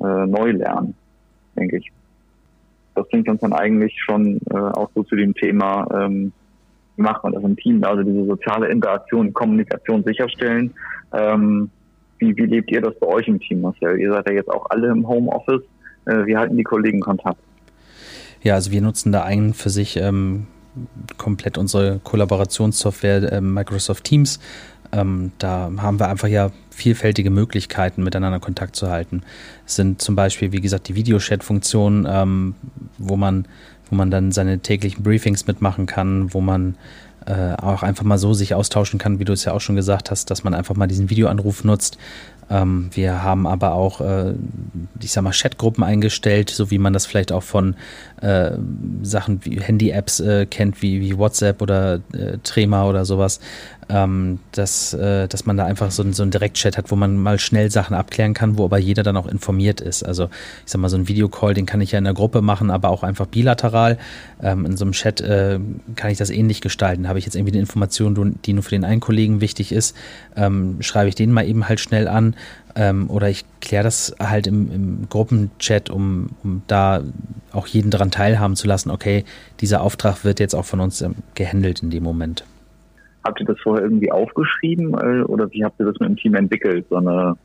äh, 0.00 0.26
neu 0.26 0.52
lernen, 0.52 0.94
denke 1.56 1.76
ich. 1.76 1.92
Das 2.94 3.08
bringt 3.08 3.28
uns 3.28 3.40
dann 3.40 3.52
eigentlich 3.52 3.94
schon 4.02 4.40
äh, 4.50 4.56
auch 4.56 4.90
so 4.94 5.02
zu 5.02 5.16
dem 5.16 5.34
Thema 5.34 5.86
ähm, 5.94 6.32
macht 6.96 7.24
man 7.24 7.32
das 7.32 7.42
im 7.42 7.56
Team, 7.56 7.82
also 7.84 8.02
diese 8.02 8.24
soziale 8.26 8.68
Interaktion, 8.68 9.32
Kommunikation 9.32 10.04
sicherstellen. 10.04 10.72
Ähm, 11.12 11.70
wie, 12.18 12.36
wie 12.36 12.46
lebt 12.46 12.70
ihr 12.70 12.80
das 12.80 12.94
bei 13.00 13.06
euch 13.06 13.26
im 13.28 13.40
Team, 13.40 13.62
Marcel? 13.62 13.98
Ihr 13.98 14.12
seid 14.12 14.28
ja 14.28 14.34
jetzt 14.34 14.50
auch 14.50 14.66
alle 14.70 14.88
im 14.88 15.06
Homeoffice. 15.06 15.62
Äh, 16.06 16.26
wie 16.26 16.36
halten 16.36 16.56
die 16.56 16.64
Kollegen 16.64 17.00
Kontakt? 17.00 17.38
Ja, 18.42 18.54
also 18.54 18.72
wir 18.72 18.82
nutzen 18.82 19.12
da 19.12 19.22
einen 19.22 19.54
für 19.54 19.70
sich 19.70 19.96
ähm, 19.96 20.46
komplett 21.18 21.58
unsere 21.58 22.00
Kollaborationssoftware 22.02 23.32
äh, 23.32 23.40
Microsoft 23.40 24.04
Teams. 24.04 24.40
Ähm, 24.92 25.32
da 25.38 25.70
haben 25.78 25.98
wir 25.98 26.08
einfach 26.08 26.28
ja 26.28 26.50
vielfältige 26.70 27.30
Möglichkeiten, 27.30 28.02
miteinander 28.02 28.40
Kontakt 28.40 28.76
zu 28.76 28.90
halten. 28.90 29.22
Es 29.66 29.76
sind 29.76 30.02
zum 30.02 30.16
Beispiel, 30.16 30.52
wie 30.52 30.60
gesagt, 30.60 30.88
die 30.88 30.94
Videochat-Funktionen, 30.94 32.06
ähm, 32.08 32.54
wo 32.98 33.16
man 33.16 33.46
wo 33.92 33.96
man 33.96 34.10
dann 34.10 34.32
seine 34.32 34.58
täglichen 34.58 35.02
Briefings 35.02 35.46
mitmachen 35.46 35.84
kann, 35.84 36.32
wo 36.32 36.40
man 36.40 36.76
äh, 37.26 37.52
auch 37.60 37.82
einfach 37.82 38.04
mal 38.04 38.16
so 38.16 38.32
sich 38.32 38.54
austauschen 38.54 38.98
kann, 38.98 39.18
wie 39.18 39.26
du 39.26 39.34
es 39.34 39.44
ja 39.44 39.52
auch 39.52 39.60
schon 39.60 39.76
gesagt 39.76 40.10
hast, 40.10 40.30
dass 40.30 40.44
man 40.44 40.54
einfach 40.54 40.74
mal 40.74 40.86
diesen 40.86 41.10
Videoanruf 41.10 41.62
nutzt. 41.62 41.98
Ähm, 42.48 42.88
wir 42.94 43.22
haben 43.22 43.46
aber 43.46 43.74
auch, 43.74 44.00
äh, 44.00 44.32
ich 44.98 45.12
sag 45.12 45.24
mal, 45.24 45.32
Chatgruppen 45.32 45.84
eingestellt, 45.84 46.48
so 46.48 46.70
wie 46.70 46.78
man 46.78 46.94
das 46.94 47.04
vielleicht 47.04 47.32
auch 47.32 47.42
von 47.42 47.76
äh, 48.22 48.52
Sachen 49.02 49.44
wie 49.44 49.60
Handy-Apps 49.60 50.20
äh, 50.20 50.46
kennt, 50.46 50.80
wie, 50.80 51.02
wie 51.02 51.18
WhatsApp 51.18 51.60
oder 51.60 52.00
äh, 52.14 52.38
Trema 52.42 52.88
oder 52.88 53.04
sowas, 53.04 53.40
ähm, 53.88 54.38
dass, 54.52 54.94
äh, 54.94 55.28
dass 55.28 55.46
man 55.46 55.56
da 55.56 55.64
einfach 55.64 55.90
so, 55.90 56.10
so 56.12 56.22
einen 56.22 56.30
Direktchat 56.30 56.78
hat, 56.78 56.90
wo 56.90 56.96
man 56.96 57.16
mal 57.16 57.38
schnell 57.38 57.70
Sachen 57.70 57.94
abklären 57.94 58.34
kann, 58.34 58.58
wo 58.58 58.64
aber 58.64 58.78
jeder 58.78 59.02
dann 59.02 59.16
auch 59.16 59.26
informiert 59.26 59.80
ist. 59.80 60.02
Also 60.02 60.24
ich 60.64 60.72
sag 60.72 60.80
mal, 60.80 60.88
so 60.88 60.96
ein 60.96 61.08
Videocall, 61.08 61.54
den 61.54 61.66
kann 61.66 61.80
ich 61.80 61.92
ja 61.92 61.98
in 61.98 62.04
der 62.04 62.14
Gruppe 62.14 62.42
machen, 62.42 62.70
aber 62.70 62.90
auch 62.90 63.02
einfach 63.02 63.26
bilateral. 63.26 63.98
Ähm, 64.42 64.66
in 64.66 64.76
so 64.76 64.84
einem 64.84 64.92
Chat 64.92 65.20
äh, 65.20 65.58
kann 65.96 66.10
ich 66.10 66.18
das 66.18 66.30
ähnlich 66.30 66.60
gestalten. 66.60 67.08
Habe 67.08 67.18
ich 67.18 67.24
jetzt 67.24 67.34
irgendwie 67.34 67.52
eine 67.52 67.60
Information, 67.60 68.38
die 68.44 68.52
nur 68.52 68.62
für 68.62 68.70
den 68.70 68.84
einen 68.84 69.00
Kollegen 69.00 69.40
wichtig 69.40 69.72
ist, 69.72 69.96
ähm, 70.36 70.76
schreibe 70.80 71.08
ich 71.08 71.14
den 71.14 71.32
mal 71.32 71.46
eben 71.46 71.68
halt 71.68 71.80
schnell 71.80 72.08
an. 72.08 72.34
Ähm, 72.74 73.10
oder 73.10 73.28
ich 73.28 73.44
kläre 73.60 73.84
das 73.84 74.14
halt 74.18 74.46
im, 74.46 74.72
im 74.72 75.08
Gruppenchat, 75.10 75.90
um, 75.90 76.30
um 76.42 76.62
da 76.68 77.02
auch 77.52 77.66
jeden 77.66 77.90
daran 77.90 78.10
teilhaben 78.10 78.56
zu 78.56 78.66
lassen, 78.66 78.90
okay, 78.90 79.24
dieser 79.60 79.82
Auftrag 79.82 80.24
wird 80.24 80.40
jetzt 80.40 80.54
auch 80.54 80.64
von 80.64 80.80
uns 80.80 81.02
ähm, 81.02 81.16
gehandelt 81.34 81.82
in 81.82 81.90
dem 81.90 82.02
Moment. 82.02 82.44
Habt 83.24 83.40
ihr 83.40 83.46
das 83.46 83.58
vorher 83.60 83.84
irgendwie 83.84 84.10
aufgeschrieben 84.10 84.94
äh, 84.94 85.22
oder 85.22 85.48
wie 85.52 85.64
habt 85.64 85.78
ihr 85.80 85.86
das 85.86 85.98
mit 86.00 86.08
dem 86.08 86.16
Team 86.16 86.34
entwickelt? 86.34 86.84
So 86.90 86.96
eine, 86.96 87.36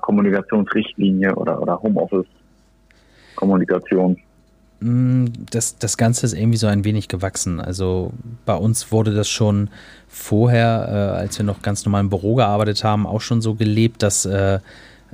Kommunikationsrichtlinie 0.00 1.34
oder, 1.34 1.60
oder 1.60 1.82
Homeoffice-Kommunikation? 1.82 4.16
Mm, 4.80 5.26
das, 5.50 5.76
das 5.78 5.98
Ganze 5.98 6.24
ist 6.26 6.32
irgendwie 6.32 6.56
so 6.56 6.68
ein 6.68 6.84
wenig 6.84 7.08
gewachsen. 7.08 7.60
Also 7.60 8.12
bei 8.46 8.54
uns 8.54 8.92
wurde 8.92 9.14
das 9.14 9.28
schon 9.28 9.68
vorher, 10.08 10.88
äh, 10.88 10.92
als 11.20 11.38
wir 11.38 11.44
noch 11.44 11.60
ganz 11.62 11.84
normal 11.84 12.00
im 12.00 12.10
Büro 12.10 12.36
gearbeitet 12.36 12.84
haben, 12.84 13.06
auch 13.06 13.20
schon 13.20 13.42
so 13.42 13.54
gelebt, 13.54 14.02
dass 14.02 14.24
äh, 14.24 14.60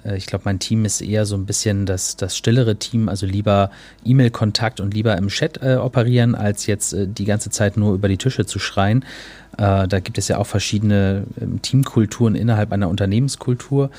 Äh, 0.04 0.16
ich 0.16 0.26
glaube, 0.26 0.42
mein 0.44 0.58
Team 0.58 0.84
ist 0.84 1.00
eher 1.00 1.26
so 1.26 1.36
ein 1.36 1.46
bisschen 1.46 1.86
das, 1.86 2.16
das 2.16 2.36
stillere 2.36 2.76
Team, 2.76 3.08
also 3.08 3.26
lieber 3.26 3.70
E-Mail-Kontakt 4.04 4.80
und 4.80 4.94
lieber 4.94 5.16
im 5.16 5.28
Chat 5.28 5.62
äh, 5.62 5.76
operieren, 5.76 6.34
als 6.34 6.66
jetzt 6.66 6.92
äh, 6.92 7.06
die 7.06 7.24
ganze 7.24 7.50
Zeit 7.50 7.76
nur 7.76 7.94
über 7.94 8.08
die 8.08 8.18
Tische 8.18 8.46
zu 8.46 8.58
schreien. 8.58 9.04
Äh, 9.60 9.86
da 9.88 10.00
gibt 10.00 10.16
es 10.16 10.28
ja 10.28 10.38
auch 10.38 10.46
verschiedene 10.46 11.24
ähm, 11.38 11.60
Teamkulturen 11.60 12.34
innerhalb 12.34 12.72
einer 12.72 12.88
Unternehmenskultur. 12.88 13.90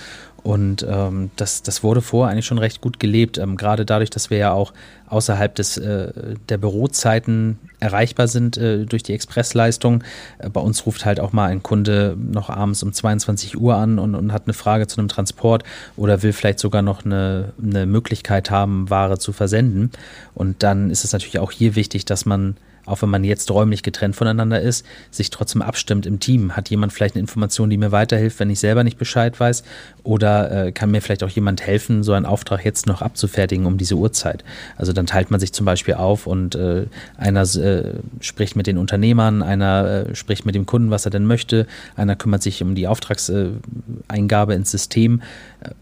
Und 0.41 0.83
ähm, 0.89 1.29
das, 1.35 1.61
das 1.61 1.83
wurde 1.83 2.01
vorher 2.01 2.31
eigentlich 2.31 2.47
schon 2.47 2.57
recht 2.57 2.81
gut 2.81 2.99
gelebt, 2.99 3.37
ähm, 3.37 3.57
gerade 3.57 3.85
dadurch, 3.85 4.09
dass 4.09 4.31
wir 4.31 4.39
ja 4.39 4.51
auch 4.53 4.73
außerhalb 5.07 5.53
des, 5.53 5.77
äh, 5.77 6.35
der 6.49 6.57
Bürozeiten 6.57 7.59
erreichbar 7.79 8.27
sind 8.27 8.57
äh, 8.57 8.85
durch 8.85 9.03
die 9.03 9.13
Expressleistung. 9.13 10.03
Äh, 10.39 10.49
bei 10.49 10.59
uns 10.59 10.87
ruft 10.87 11.05
halt 11.05 11.19
auch 11.19 11.31
mal 11.31 11.45
ein 11.45 11.61
Kunde 11.61 12.17
noch 12.17 12.49
abends 12.49 12.81
um 12.81 12.91
22 12.91 13.59
Uhr 13.59 13.75
an 13.75 13.99
und, 13.99 14.15
und 14.15 14.33
hat 14.33 14.47
eine 14.47 14.53
Frage 14.53 14.87
zu 14.87 14.99
einem 14.99 15.09
Transport 15.09 15.63
oder 15.95 16.23
will 16.23 16.33
vielleicht 16.33 16.57
sogar 16.57 16.81
noch 16.81 17.05
eine, 17.05 17.53
eine 17.61 17.85
Möglichkeit 17.85 18.49
haben, 18.49 18.89
Ware 18.89 19.19
zu 19.19 19.33
versenden. 19.33 19.91
Und 20.33 20.63
dann 20.63 20.89
ist 20.89 21.03
es 21.03 21.13
natürlich 21.13 21.37
auch 21.37 21.51
hier 21.51 21.75
wichtig, 21.75 22.05
dass 22.05 22.25
man 22.25 22.55
auch 22.91 23.01
wenn 23.01 23.09
man 23.09 23.23
jetzt 23.23 23.49
räumlich 23.49 23.83
getrennt 23.83 24.15
voneinander 24.15 24.61
ist, 24.61 24.85
sich 25.09 25.29
trotzdem 25.29 25.61
abstimmt 25.61 26.05
im 26.05 26.19
Team. 26.19 26.55
Hat 26.55 26.69
jemand 26.69 26.93
vielleicht 26.93 27.15
eine 27.15 27.21
Information, 27.21 27.69
die 27.69 27.77
mir 27.77 27.91
weiterhilft, 27.91 28.39
wenn 28.39 28.49
ich 28.49 28.59
selber 28.59 28.83
nicht 28.83 28.97
Bescheid 28.97 29.39
weiß? 29.39 29.63
Oder 30.03 30.67
äh, 30.67 30.71
kann 30.71 30.91
mir 30.91 31.01
vielleicht 31.01 31.23
auch 31.23 31.29
jemand 31.29 31.65
helfen, 31.65 32.03
so 32.03 32.13
einen 32.13 32.25
Auftrag 32.25 32.65
jetzt 32.65 32.87
noch 32.87 33.01
abzufertigen 33.01 33.65
um 33.65 33.77
diese 33.77 33.95
Uhrzeit? 33.95 34.43
Also 34.75 34.93
dann 34.93 35.05
teilt 35.05 35.31
man 35.31 35.39
sich 35.39 35.53
zum 35.53 35.65
Beispiel 35.65 35.93
auf 35.93 36.27
und 36.27 36.55
äh, 36.55 36.85
einer 37.17 37.41
äh, 37.41 37.93
spricht 38.19 38.55
mit 38.55 38.67
den 38.67 38.77
Unternehmern, 38.77 39.41
einer 39.41 40.05
äh, 40.09 40.15
spricht 40.15 40.45
mit 40.45 40.55
dem 40.55 40.65
Kunden, 40.65 40.91
was 40.91 41.05
er 41.05 41.11
denn 41.11 41.25
möchte, 41.25 41.67
einer 41.95 42.15
kümmert 42.15 42.43
sich 42.43 42.61
um 42.61 42.75
die 42.75 42.87
Auftragseingabe 42.87 44.53
ins 44.53 44.71
System. 44.71 45.21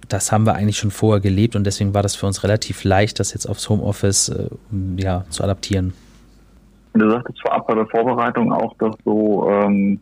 Das 0.08 0.32
haben 0.32 0.46
wir 0.46 0.54
eigentlich 0.54 0.78
schon 0.78 0.92
vorher 0.92 1.22
gelebt 1.22 1.56
und 1.56 1.64
deswegen 1.64 1.94
war 1.94 2.04
das 2.04 2.16
für 2.16 2.28
uns 2.28 2.44
relativ 2.44 2.84
leicht, 2.84 3.20
das 3.20 3.34
jetzt 3.34 3.48
aufs 3.48 3.68
Homeoffice 3.70 4.30
äh, 4.30 4.48
ja, 4.98 5.26
zu 5.30 5.44
adaptieren. 5.44 5.94
Du 6.94 7.10
sagtest 7.10 7.42
vorab 7.42 7.68
bei 7.68 7.76
der 7.76 7.88
Vorbereitung 7.88 8.52
auch, 8.52 8.76
dass 8.78 8.96
so, 9.06 9.50
ähm, 9.50 10.00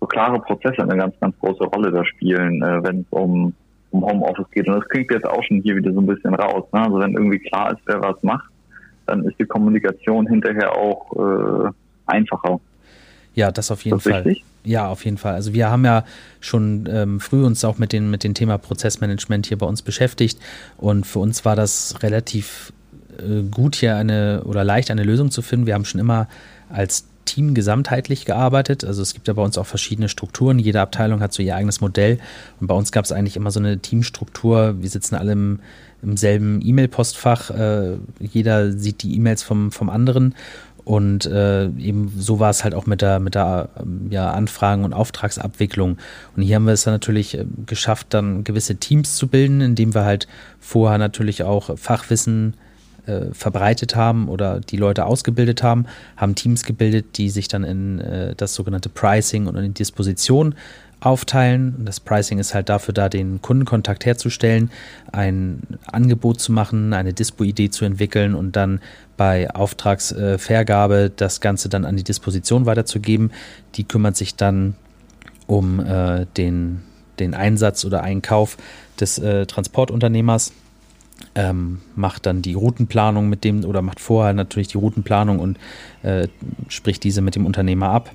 so 0.00 0.06
klare 0.06 0.40
Prozesse 0.40 0.82
eine 0.82 0.96
ganz, 0.96 1.14
ganz 1.20 1.36
große 1.40 1.64
Rolle 1.64 1.90
da 1.90 2.04
spielen, 2.04 2.62
äh, 2.62 2.82
wenn 2.82 3.00
es 3.00 3.06
um, 3.10 3.52
um 3.90 4.04
Homeoffice 4.04 4.50
geht. 4.52 4.68
Und 4.68 4.76
das 4.76 4.88
klingt 4.88 5.10
jetzt 5.10 5.26
auch 5.26 5.42
schon 5.42 5.60
hier 5.62 5.76
wieder 5.76 5.92
so 5.92 6.00
ein 6.00 6.06
bisschen 6.06 6.34
raus. 6.34 6.64
Ne? 6.72 6.80
Also 6.80 6.98
wenn 7.00 7.14
irgendwie 7.14 7.40
klar 7.40 7.72
ist, 7.72 7.80
wer 7.86 8.00
was 8.00 8.22
macht, 8.22 8.48
dann 9.06 9.24
ist 9.24 9.38
die 9.38 9.44
Kommunikation 9.44 10.26
hinterher 10.28 10.76
auch 10.76 11.12
äh, 11.16 11.70
einfacher. 12.06 12.60
Ja, 13.34 13.50
das 13.50 13.70
auf 13.70 13.84
jeden 13.84 13.96
das 13.96 14.04
Fall. 14.04 14.22
Richtig? 14.22 14.44
Ja, 14.64 14.88
auf 14.88 15.04
jeden 15.04 15.18
Fall. 15.18 15.34
Also 15.34 15.54
wir 15.54 15.70
haben 15.70 15.84
ja 15.84 16.04
schon 16.40 16.88
ähm, 16.90 17.18
früh 17.18 17.44
uns 17.44 17.64
auch 17.64 17.78
mit, 17.78 17.92
den, 17.92 18.10
mit 18.10 18.22
dem 18.22 18.34
Thema 18.34 18.58
Prozessmanagement 18.58 19.46
hier 19.46 19.58
bei 19.58 19.66
uns 19.66 19.82
beschäftigt 19.82 20.38
und 20.76 21.04
für 21.04 21.18
uns 21.18 21.44
war 21.44 21.56
das 21.56 22.02
relativ 22.02 22.72
gut, 23.50 23.76
hier 23.76 23.96
eine 23.96 24.42
oder 24.44 24.64
leicht 24.64 24.90
eine 24.90 25.04
Lösung 25.04 25.30
zu 25.30 25.42
finden. 25.42 25.66
Wir 25.66 25.74
haben 25.74 25.84
schon 25.84 26.00
immer 26.00 26.28
als 26.68 27.04
Team 27.24 27.54
gesamtheitlich 27.54 28.24
gearbeitet. 28.24 28.84
Also 28.84 29.02
es 29.02 29.14
gibt 29.14 29.28
ja 29.28 29.34
bei 29.34 29.42
uns 29.42 29.58
auch 29.58 29.66
verschiedene 29.66 30.08
Strukturen. 30.08 30.58
Jede 30.58 30.80
Abteilung 30.80 31.20
hat 31.20 31.32
so 31.32 31.42
ihr 31.42 31.56
eigenes 31.56 31.80
Modell. 31.80 32.18
Und 32.60 32.66
bei 32.66 32.74
uns 32.74 32.92
gab 32.92 33.04
es 33.04 33.12
eigentlich 33.12 33.36
immer 33.36 33.50
so 33.50 33.60
eine 33.60 33.78
Teamstruktur. 33.78 34.76
Wir 34.80 34.90
sitzen 34.90 35.14
alle 35.14 35.32
im, 35.32 35.60
im 36.02 36.16
selben 36.16 36.60
E-Mail-Postfach. 36.62 37.50
Äh, 37.50 37.96
jeder 38.20 38.72
sieht 38.72 39.02
die 39.02 39.14
E-Mails 39.14 39.42
vom, 39.42 39.72
vom 39.72 39.88
anderen. 39.88 40.34
Und 40.84 41.26
äh, 41.26 41.66
eben 41.66 42.12
so 42.18 42.40
war 42.40 42.50
es 42.50 42.64
halt 42.64 42.74
auch 42.74 42.86
mit 42.86 43.02
der, 43.02 43.20
mit 43.20 43.36
der 43.36 43.68
ja, 44.10 44.32
Anfragen- 44.32 44.84
und 44.84 44.92
Auftragsabwicklung. 44.92 45.98
Und 46.36 46.42
hier 46.42 46.56
haben 46.56 46.64
wir 46.64 46.72
es 46.72 46.82
dann 46.82 46.94
natürlich 46.94 47.38
äh, 47.38 47.44
geschafft, 47.66 48.08
dann 48.10 48.42
gewisse 48.42 48.76
Teams 48.76 49.14
zu 49.14 49.28
bilden, 49.28 49.60
indem 49.60 49.94
wir 49.94 50.04
halt 50.04 50.26
vorher 50.58 50.98
natürlich 50.98 51.44
auch 51.44 51.78
Fachwissen 51.78 52.54
äh, 52.54 52.71
verbreitet 53.32 53.96
haben 53.96 54.28
oder 54.28 54.60
die 54.60 54.76
Leute 54.76 55.06
ausgebildet 55.06 55.62
haben, 55.62 55.86
haben 56.16 56.34
Teams 56.34 56.64
gebildet, 56.64 57.18
die 57.18 57.30
sich 57.30 57.48
dann 57.48 57.64
in 57.64 58.00
äh, 58.00 58.34
das 58.36 58.54
sogenannte 58.54 58.88
Pricing 58.88 59.46
und 59.46 59.56
in 59.56 59.64
die 59.64 59.74
Disposition 59.74 60.54
aufteilen. 61.00 61.74
Und 61.78 61.84
das 61.86 62.00
Pricing 62.00 62.38
ist 62.38 62.54
halt 62.54 62.68
dafür 62.68 62.94
da, 62.94 63.08
den 63.08 63.42
Kundenkontakt 63.42 64.06
herzustellen, 64.06 64.70
ein 65.10 65.60
Angebot 65.86 66.40
zu 66.40 66.52
machen, 66.52 66.92
eine 66.92 67.12
Dispo-Idee 67.12 67.70
zu 67.70 67.84
entwickeln 67.84 68.34
und 68.34 68.56
dann 68.56 68.80
bei 69.16 69.50
Auftragsvergabe 69.50 71.10
das 71.14 71.40
Ganze 71.40 71.68
dann 71.68 71.84
an 71.84 71.96
die 71.96 72.04
Disposition 72.04 72.66
weiterzugeben. 72.66 73.32
Die 73.74 73.84
kümmert 73.84 74.16
sich 74.16 74.36
dann 74.36 74.74
um 75.46 75.80
äh, 75.80 76.26
den, 76.36 76.82
den 77.18 77.34
Einsatz 77.34 77.84
oder 77.84 78.02
Einkauf 78.02 78.56
des 79.00 79.18
äh, 79.18 79.46
Transportunternehmers 79.46 80.52
ähm, 81.34 81.80
macht 81.94 82.26
dann 82.26 82.42
die 82.42 82.54
Routenplanung 82.54 83.28
mit 83.28 83.44
dem 83.44 83.64
oder 83.64 83.82
macht 83.82 84.00
vorher 84.00 84.32
natürlich 84.32 84.68
die 84.68 84.78
Routenplanung 84.78 85.38
und 85.38 85.58
äh, 86.02 86.28
spricht 86.68 87.04
diese 87.04 87.20
mit 87.22 87.36
dem 87.36 87.46
Unternehmer 87.46 87.88
ab 87.88 88.10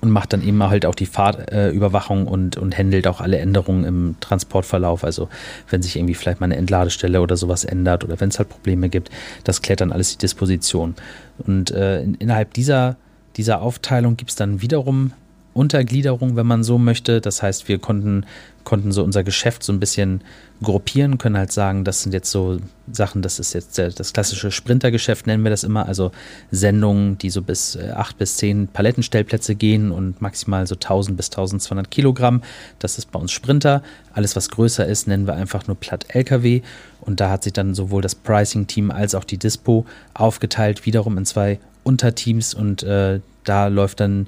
und 0.00 0.10
macht 0.10 0.32
dann 0.32 0.42
eben 0.42 0.62
halt 0.62 0.86
auch 0.86 0.94
die 0.94 1.06
Fahrtüberwachung 1.06 2.26
äh, 2.26 2.30
und, 2.30 2.56
und 2.56 2.76
handelt 2.76 3.06
auch 3.06 3.20
alle 3.20 3.38
Änderungen 3.38 3.84
im 3.84 4.16
Transportverlauf. 4.20 5.04
Also 5.04 5.28
wenn 5.70 5.82
sich 5.82 5.96
irgendwie 5.96 6.14
vielleicht 6.14 6.40
mal 6.40 6.46
eine 6.46 6.56
Entladestelle 6.56 7.20
oder 7.20 7.36
sowas 7.36 7.64
ändert 7.64 8.04
oder 8.04 8.20
wenn 8.20 8.28
es 8.28 8.38
halt 8.38 8.48
Probleme 8.48 8.88
gibt, 8.88 9.10
das 9.44 9.62
klärt 9.62 9.80
dann 9.80 9.92
alles 9.92 10.12
die 10.12 10.18
Disposition. 10.18 10.94
Und 11.38 11.70
äh, 11.70 12.02
in, 12.02 12.14
innerhalb 12.14 12.54
dieser, 12.54 12.96
dieser 13.36 13.62
Aufteilung 13.62 14.16
gibt 14.16 14.30
es 14.30 14.36
dann 14.36 14.62
wiederum 14.62 15.12
Untergliederung, 15.54 16.36
wenn 16.36 16.46
man 16.46 16.64
so 16.64 16.78
möchte. 16.78 17.20
Das 17.20 17.42
heißt, 17.42 17.68
wir 17.68 17.78
konnten, 17.78 18.26
konnten 18.64 18.92
so 18.92 19.02
unser 19.02 19.22
Geschäft 19.22 19.62
so 19.62 19.72
ein 19.72 19.80
bisschen 19.80 20.20
gruppieren, 20.62 21.18
können 21.18 21.36
halt 21.36 21.52
sagen, 21.52 21.84
das 21.84 22.02
sind 22.02 22.12
jetzt 22.12 22.30
so 22.30 22.58
Sachen, 22.90 23.22
das 23.22 23.38
ist 23.38 23.54
jetzt 23.54 23.78
das 23.78 24.12
klassische 24.12 24.50
Sprintergeschäft, 24.50 25.26
nennen 25.26 25.42
wir 25.42 25.50
das 25.50 25.64
immer, 25.64 25.86
also 25.86 26.12
Sendungen, 26.50 27.18
die 27.18 27.30
so 27.30 27.42
bis 27.42 27.76
äh, 27.76 27.90
acht 27.90 28.18
bis 28.18 28.36
zehn 28.36 28.68
Palettenstellplätze 28.68 29.54
gehen 29.54 29.90
und 29.90 30.20
maximal 30.20 30.66
so 30.66 30.74
1000 30.74 31.16
bis 31.16 31.26
1200 31.30 31.90
Kilogramm. 31.90 32.42
Das 32.78 32.98
ist 32.98 33.10
bei 33.10 33.18
uns 33.18 33.32
Sprinter. 33.32 33.82
Alles, 34.12 34.36
was 34.36 34.48
größer 34.48 34.86
ist, 34.86 35.06
nennen 35.06 35.26
wir 35.26 35.34
einfach 35.34 35.66
nur 35.66 35.76
Platt 35.76 36.06
LKW. 36.08 36.62
Und 37.00 37.20
da 37.20 37.30
hat 37.30 37.44
sich 37.44 37.52
dann 37.52 37.74
sowohl 37.74 38.02
das 38.02 38.14
Pricing-Team 38.14 38.90
als 38.90 39.14
auch 39.14 39.24
die 39.24 39.38
Dispo 39.38 39.86
aufgeteilt, 40.14 40.86
wiederum 40.86 41.18
in 41.18 41.26
zwei 41.26 41.58
Unterteams 41.84 42.54
und 42.54 42.82
äh, 42.82 43.20
da 43.44 43.66
läuft 43.68 44.00
dann 44.00 44.26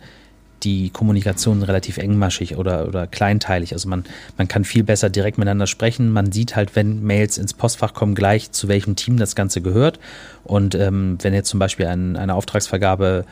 die 0.67 0.91
Kommunikation 0.91 1.63
relativ 1.63 1.97
engmaschig 1.97 2.57
oder, 2.57 2.89
oder 2.89 3.07
kleinteilig. 3.07 3.73
Also 3.73 3.89
man, 3.89 4.05
man 4.37 4.49
kann 4.49 4.65
viel 4.65 4.83
besser 4.83 5.09
direkt 5.09 5.39
miteinander 5.39 5.69
sprechen. 5.69 6.13
Man 6.13 6.33
sieht 6.33 6.57
halt, 6.57 6.75
wenn 6.75 7.05
Mails 7.05 7.39
ins 7.39 7.55
Postfach 7.55 7.95
kommen, 7.95 8.17
gleich 8.17 8.51
zu 8.51 8.67
welchem 8.67 8.97
Team 8.97 9.17
das 9.17 9.37
Ganze 9.37 9.61
gehört. 9.61 10.01
Und 10.43 10.75
ähm, 10.75 11.19
wenn 11.23 11.35
jetzt 11.35 11.49
zum 11.49 11.61
Beispiel 11.61 11.87
ein, 11.87 12.17
eine 12.17 12.35
Auftragsvergabe 12.35 13.25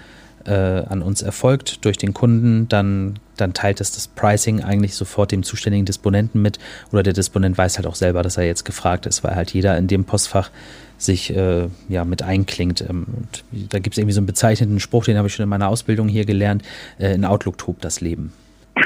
äh, 0.47 0.53
an 0.53 1.03
uns 1.03 1.23
erfolgt 1.23 1.85
durch 1.85 1.99
den 1.99 2.15
Kunden, 2.15 2.69
dann, 2.69 3.19
dann 3.37 3.53
teilt 3.53 3.81
es 3.81 3.91
das 3.91 4.07
Pricing 4.07 4.63
eigentlich 4.63 4.95
sofort 4.95 5.33
dem 5.33 5.43
zuständigen 5.43 5.87
Disponenten 5.87 6.41
mit. 6.41 6.61
Oder 6.93 7.03
der 7.03 7.15
Disponent 7.15 7.59
weiß 7.59 7.79
halt 7.79 7.87
auch 7.89 7.97
selber, 7.97 8.23
dass 8.23 8.37
er 8.37 8.45
jetzt 8.45 8.65
gefragt 8.65 9.07
ist, 9.07 9.25
weil 9.25 9.35
halt 9.35 9.53
jeder 9.53 9.77
in 9.77 9.89
dem 9.89 10.05
Postfach 10.05 10.51
sich 10.99 11.35
äh, 11.35 11.69
ja 11.89 12.05
mit 12.05 12.23
einklingt. 12.23 12.85
Ähm, 12.89 13.07
und 13.17 13.45
da 13.73 13.79
gibt 13.79 13.95
es 13.95 13.99
irgendwie 13.99 14.15
so 14.15 14.21
einen 14.21 14.27
bezeichneten 14.27 14.81
Spruch, 14.81 15.05
den 15.05 15.17
habe 15.17 15.29
ich 15.29 15.35
schon 15.35 15.45
in 15.45 15.49
meiner 15.49 15.69
Ausbildung 15.69 16.09
hier 16.09 16.25
gelernt. 16.25 16.63
Äh, 16.99 17.15
in 17.15 17.25
Outlook 17.25 17.59
tobt 17.59 17.85
das 17.85 18.01
Leben. 18.01 18.33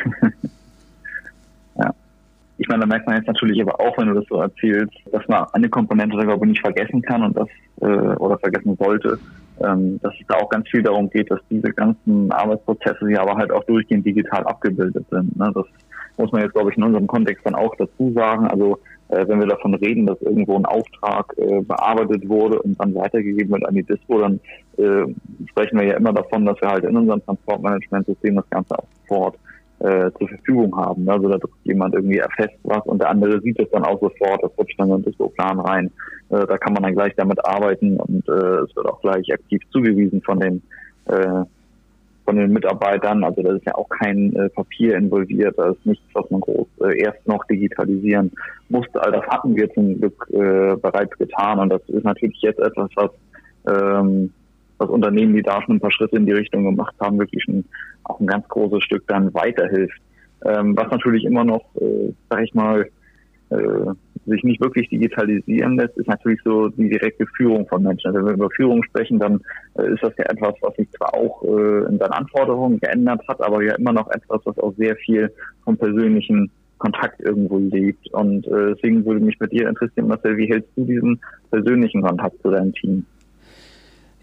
ja. 1.79 1.95
Ich 2.59 2.69
meine, 2.69 2.81
da 2.81 2.87
merkt 2.87 3.07
man 3.07 3.17
jetzt 3.17 3.27
natürlich 3.27 3.61
aber 3.63 3.81
auch, 3.81 3.97
wenn 3.99 4.09
du 4.09 4.15
das 4.15 4.25
so 4.29 4.41
erzählst, 4.41 4.95
dass 5.13 5.27
man 5.29 5.47
eine 5.53 5.69
Komponente 5.69 6.17
da 6.17 6.25
glaube 6.25 6.47
ich 6.47 6.51
nicht 6.51 6.61
vergessen 6.61 7.03
kann 7.03 7.23
und 7.23 7.37
das 7.37 7.49
äh, 7.81 7.87
oder 7.87 8.39
vergessen 8.39 8.77
sollte, 8.77 9.19
ähm, 9.61 10.01
dass 10.03 10.15
es 10.21 10.27
da 10.27 10.37
auch 10.37 10.49
ganz 10.49 10.69
viel 10.69 10.83
darum 10.83 11.09
geht, 11.11 11.31
dass 11.31 11.41
diese 11.51 11.73
ganzen 11.73 12.33
Arbeitsprozesse 12.33 13.11
ja 13.11 13.23
aber 13.23 13.37
halt 13.37 13.51
auch 13.53 13.65
durchgehend 13.65 14.07
digital 14.07 14.45
abgebildet 14.45 15.07
sind. 15.11 15.37
Ne? 15.37 15.51
Das 15.55 15.67
muss 16.17 16.33
man 16.33 16.43
jetzt, 16.43 16.53
glaube 16.53 16.71
ich, 16.71 16.77
in 16.77 16.83
unserem 16.83 17.07
Kontext 17.07 17.47
dann 17.47 17.55
auch 17.55 17.75
dazu 17.77 18.13
sagen. 18.13 18.49
Also 18.49 18.79
wenn 19.09 19.41
wir 19.41 19.47
davon 19.47 19.75
reden, 19.75 20.07
dass 20.07 20.21
irgendwo 20.21 20.57
ein 20.57 20.67
Auftrag 20.67 21.33
äh, 21.39 21.63
bearbeitet 21.63 22.29
wurde 22.29 22.61
und 22.61 22.79
dann 22.79 22.95
weitergegeben 22.95 23.53
wird 23.53 23.67
an 23.67 23.75
die 23.75 23.83
Dispo, 23.83 24.21
dann 24.21 24.41
äh, 24.77 25.05
sprechen 25.49 25.79
wir 25.79 25.87
ja 25.87 25.97
immer 25.97 26.13
davon, 26.13 26.45
dass 26.45 26.61
wir 26.61 26.69
halt 26.69 26.85
in 26.85 26.97
unserem 26.97 27.25
Transportmanagementsystem 27.25 28.37
das 28.37 28.51
Ganze 28.51 28.79
auch 28.79 28.87
sofort 29.01 29.37
äh, 29.81 30.11
zur 30.19 30.29
Verfügung 30.29 30.77
haben. 30.77 31.09
Also 31.09 31.29
da 31.29 31.39
drückt 31.39 31.65
jemand 31.65 31.95
irgendwie 31.95 32.19
erfasst 32.19 32.59
was 32.65 32.85
und 32.85 33.01
der 33.01 33.11
andere 33.11 33.41
sieht 33.41 33.59
es 33.59 33.71
dann 33.71 33.85
auch 33.85 34.01
sofort, 34.01 34.43
das 34.43 34.51
rutscht 34.59 34.79
dann 34.79 34.89
in 34.89 34.97
den 34.97 35.05
Dispo-Plan 35.05 35.61
rein. 35.61 35.91
Äh, 36.31 36.47
da 36.47 36.59
kann 36.59 36.75
man 36.75 36.83
dann 36.83 36.95
gleich 36.95 37.15
damit 37.17 37.45
arbeiten 37.45 37.97
und 37.99 38.29
äh, 38.29 38.33
es 38.33 38.77
wird 38.77 38.87
auch 38.87 39.01
gleich 39.01 39.33
aktiv 39.33 39.63
zugewiesen 39.71 40.21
von 40.23 40.41
den 40.41 40.63
äh, 41.07 41.45
von 42.29 42.37
den 42.37 42.53
Mitarbeitern. 42.53 43.25
Also 43.25 43.41
da 43.43 43.55
ist 43.55 43.65
ja 43.65 43.75
auch 43.75 43.89
kein 43.89 44.37
äh, 44.37 44.51
Papier 44.51 44.97
involviert, 44.97 45.55
da 45.57 45.71
ist 45.71 45.87
nichts, 45.87 46.05
was 46.13 46.31
man 46.31 46.43
groß 46.43 46.67
äh, 46.83 47.01
erst 47.01 47.27
noch 47.27 47.43
digitalisieren 47.47 48.31
musste. 48.69 49.03
All 49.03 49.13
das 49.13 49.27
hatten 49.29 49.57
wir 49.57 49.73
zum 49.73 49.99
Glück 49.99 50.29
äh, 50.35 50.77
bereits 50.77 51.17
getan 51.17 51.59
und 51.59 51.71
das 51.71 51.81
ist 51.89 52.05
natürlich 52.05 52.39
jetzt 52.43 52.61
etwas, 52.61 52.91
was 52.97 53.11
ähm, 53.67 54.31
was 54.77 54.91
Unternehmen, 54.91 55.35
die 55.35 55.43
da 55.43 55.63
schon 55.63 55.77
ein 55.77 55.81
paar 55.81 55.91
Schritte 55.91 56.17
in 56.17 56.27
die 56.27 56.33
Richtung 56.33 56.65
gemacht 56.65 56.95
haben, 57.01 57.19
wirklich 57.19 57.49
ein, 57.49 57.65
auch 58.05 58.21
ein 58.21 58.27
ganz 58.27 58.47
großes 58.49 58.85
Stück 58.85 59.05
dann 59.09 59.33
weiterhilft. 59.33 59.99
Ähm, 60.45 60.77
was 60.77 60.91
natürlich 60.91 61.25
immer 61.25 61.45
noch, 61.45 61.65
äh, 61.81 62.13
sag 62.29 62.43
ich 62.43 62.53
mal, 62.53 62.87
sich 64.29 64.45
nicht 64.45 64.61
wirklich 64.61 64.89
digitalisieren 64.89 65.77
lässt, 65.77 65.97
ist 65.97 66.09
natürlich 66.09 66.41
so 66.45 66.69
die 66.69 66.89
direkte 66.89 67.27
Führung 67.37 67.67
von 67.67 67.83
Menschen. 67.83 68.09
Also 68.09 68.19
wenn 68.19 68.27
wir 68.27 68.35
über 68.35 68.51
Führung 68.51 68.83
sprechen, 68.85 69.19
dann 69.19 69.41
äh, 69.79 69.93
ist 69.93 70.03
das 70.03 70.13
ja 70.19 70.25
etwas, 70.27 70.55
was 70.61 70.75
sich 70.77 70.91
zwar 70.93 71.15
auch 71.15 71.43
äh, 71.45 71.89
in 71.89 71.99
seinen 71.99 72.13
Anforderungen 72.13 72.79
geändert 72.79 73.23
hat, 73.29 73.41
aber 73.41 73.63
ja 73.63 73.75
immer 73.77 73.93
noch 73.93 74.09
etwas, 74.11 74.41
was 74.45 74.59
auch 74.59 74.75
sehr 74.77 74.97
viel 74.97 75.33
vom 75.65 75.77
persönlichen 75.77 76.51
Kontakt 76.79 77.21
irgendwo 77.21 77.59
lebt. 77.59 78.13
Und 78.13 78.47
äh, 78.47 78.75
deswegen 78.75 79.05
würde 79.05 79.25
mich 79.25 79.39
bei 79.39 79.47
dir 79.47 79.69
interessieren, 79.69 80.09
Marcel, 80.09 80.37
wie 80.37 80.49
hältst 80.49 80.71
du 80.77 80.85
diesen 80.85 81.21
persönlichen 81.51 82.03
Kontakt 82.03 82.41
zu 82.43 82.51
deinem 82.51 82.73
Team? 82.75 83.05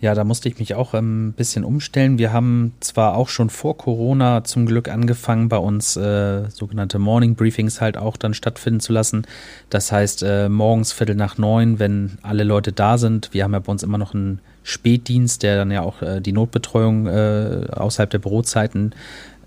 Ja, 0.05 0.13
da 0.13 0.23
musste 0.23 0.47
ich 0.49 0.59
mich 0.59 0.75
auch 0.75 0.93
ein 0.93 1.33
bisschen 1.33 1.63
umstellen. 1.63 2.19
Wir 2.19 2.31
haben 2.31 2.73
zwar 2.79 3.15
auch 3.15 3.27
schon 3.27 3.49
vor 3.49 3.75
Corona 3.75 4.43
zum 4.43 4.67
Glück 4.67 4.87
angefangen, 4.87 5.49
bei 5.49 5.57
uns 5.57 5.97
äh, 5.97 6.47
sogenannte 6.51 6.99
Morning 6.99 7.33
Briefings 7.33 7.81
halt 7.81 7.97
auch 7.97 8.15
dann 8.15 8.35
stattfinden 8.35 8.81
zu 8.81 8.93
lassen. 8.93 9.25
Das 9.71 9.91
heißt, 9.91 10.21
äh, 10.21 10.47
morgens 10.47 10.91
Viertel 10.91 11.15
nach 11.15 11.39
neun, 11.39 11.79
wenn 11.79 12.19
alle 12.21 12.43
Leute 12.43 12.71
da 12.71 12.99
sind. 12.99 13.29
Wir 13.31 13.45
haben 13.45 13.53
ja 13.53 13.59
bei 13.59 13.71
uns 13.71 13.81
immer 13.81 13.97
noch 13.97 14.13
einen 14.13 14.41
Spätdienst, 14.61 15.41
der 15.41 15.55
dann 15.55 15.71
ja 15.71 15.81
auch 15.81 16.03
äh, 16.03 16.21
die 16.21 16.33
Notbetreuung 16.33 17.07
äh, 17.07 17.65
außerhalb 17.71 18.11
der 18.11 18.19
Bürozeiten 18.19 18.93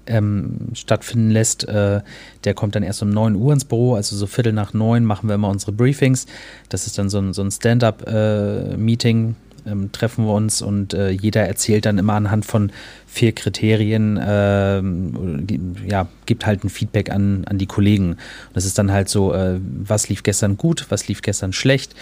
ähm, 0.08 0.70
stattfinden 0.74 1.30
lässt. 1.30 1.68
Äh, 1.68 2.00
der 2.42 2.54
kommt 2.54 2.74
dann 2.74 2.82
erst 2.82 3.00
um 3.00 3.10
9 3.10 3.36
Uhr 3.36 3.52
ins 3.52 3.64
Büro, 3.64 3.94
also 3.94 4.16
so 4.16 4.26
Viertel 4.26 4.54
nach 4.54 4.74
neun 4.74 5.04
machen 5.04 5.28
wir 5.28 5.36
immer 5.36 5.50
unsere 5.50 5.70
Briefings. 5.70 6.26
Das 6.68 6.88
ist 6.88 6.98
dann 6.98 7.10
so 7.10 7.18
ein, 7.18 7.32
so 7.32 7.42
ein 7.42 7.52
Stand-up-Meeting. 7.52 9.28
Äh, 9.30 9.47
ähm, 9.66 9.92
treffen 9.92 10.24
wir 10.26 10.32
uns 10.32 10.62
und 10.62 10.94
äh, 10.94 11.10
jeder 11.10 11.46
erzählt 11.46 11.86
dann 11.86 11.98
immer 11.98 12.14
anhand 12.14 12.44
von 12.44 12.72
vier 13.06 13.32
Kriterien, 13.32 14.16
äh, 14.16 14.82
ja, 15.88 16.08
gibt 16.26 16.46
halt 16.46 16.64
ein 16.64 16.68
Feedback 16.68 17.10
an, 17.10 17.44
an 17.46 17.58
die 17.58 17.66
Kollegen. 17.66 18.12
Und 18.12 18.18
das 18.54 18.64
ist 18.64 18.78
dann 18.78 18.92
halt 18.92 19.08
so, 19.08 19.32
äh, 19.32 19.60
was 19.62 20.08
lief 20.08 20.22
gestern 20.22 20.56
gut, 20.56 20.86
was 20.90 21.08
lief 21.08 21.22
gestern 21.22 21.52
schlecht, 21.52 21.94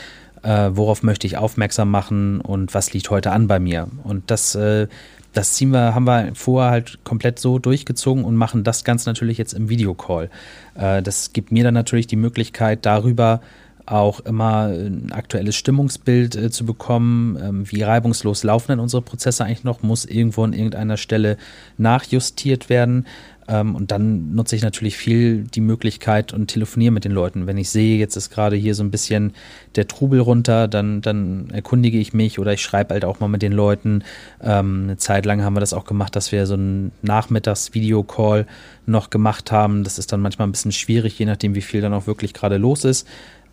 äh, 0.42 0.70
worauf 0.72 1.02
möchte 1.02 1.26
ich 1.26 1.36
aufmerksam 1.36 1.90
machen 1.90 2.40
und 2.40 2.74
was 2.74 2.92
liegt 2.92 3.10
heute 3.10 3.32
an 3.32 3.46
bei 3.46 3.58
mir. 3.58 3.88
Und 4.04 4.30
das 4.30 4.54
äh, 4.54 4.88
das 5.36 5.52
ziehen 5.52 5.70
wir, 5.70 5.94
haben 5.94 6.04
wir 6.04 6.30
vorher 6.34 6.70
halt 6.70 7.04
komplett 7.04 7.38
so 7.38 7.58
durchgezogen 7.58 8.24
und 8.24 8.36
machen 8.36 8.64
das 8.64 8.84
Ganze 8.84 9.06
natürlich 9.06 9.36
jetzt 9.36 9.52
im 9.52 9.68
Videocall. 9.68 10.30
Äh, 10.74 11.02
das 11.02 11.34
gibt 11.34 11.52
mir 11.52 11.62
dann 11.62 11.74
natürlich 11.74 12.06
die 12.06 12.16
Möglichkeit, 12.16 12.86
darüber 12.86 13.42
auch 13.86 14.20
immer 14.20 14.66
ein 14.66 15.12
aktuelles 15.12 15.56
Stimmungsbild 15.56 16.36
äh, 16.36 16.50
zu 16.50 16.66
bekommen. 16.66 17.38
Ähm, 17.40 17.70
wie 17.70 17.82
reibungslos 17.82 18.42
laufen 18.42 18.72
denn 18.72 18.80
unsere 18.80 19.02
Prozesse 19.02 19.44
eigentlich 19.44 19.64
noch? 19.64 19.82
Muss 19.82 20.04
irgendwo 20.04 20.44
an 20.44 20.52
irgendeiner 20.52 20.96
Stelle 20.96 21.36
nachjustiert 21.78 22.68
werden? 22.68 23.06
Ähm, 23.48 23.74
und 23.76 23.90
dann 23.90 24.34
nutze 24.34 24.56
ich 24.56 24.62
natürlich 24.62 24.96
viel 24.96 25.44
die 25.44 25.60
Möglichkeit 25.60 26.32
und 26.32 26.48
telefoniere 26.48 26.92
mit 26.92 27.04
den 27.04 27.12
Leuten. 27.12 27.46
Wenn 27.46 27.58
ich 27.58 27.70
sehe, 27.70 27.98
jetzt 27.98 28.16
ist 28.16 28.30
gerade 28.30 28.56
hier 28.56 28.74
so 28.74 28.82
ein 28.82 28.90
bisschen 28.90 29.34
der 29.76 29.86
Trubel 29.86 30.20
runter, 30.20 30.66
dann, 30.68 31.00
dann 31.00 31.50
erkundige 31.50 31.98
ich 31.98 32.12
mich 32.12 32.38
oder 32.38 32.52
ich 32.52 32.62
schreibe 32.62 32.94
halt 32.94 33.04
auch 33.04 33.20
mal 33.20 33.28
mit 33.28 33.42
den 33.42 33.52
Leuten. 33.52 34.02
Ähm, 34.42 34.84
eine 34.84 34.96
Zeit 34.96 35.26
lang 35.26 35.42
haben 35.42 35.54
wir 35.54 35.60
das 35.60 35.74
auch 35.74 35.84
gemacht, 35.84 36.16
dass 36.16 36.32
wir 36.32 36.46
so 36.46 36.54
einen 36.54 36.92
Nachmittags-Video-Call 37.02 38.46
noch 38.86 39.10
gemacht 39.10 39.52
haben. 39.52 39.84
Das 39.84 39.98
ist 39.98 40.12
dann 40.12 40.20
manchmal 40.20 40.48
ein 40.48 40.52
bisschen 40.52 40.72
schwierig, 40.72 41.18
je 41.18 41.26
nachdem, 41.26 41.54
wie 41.54 41.62
viel 41.62 41.80
dann 41.80 41.94
auch 41.94 42.06
wirklich 42.06 42.34
gerade 42.34 42.56
los 42.56 42.84
ist. 42.84 43.06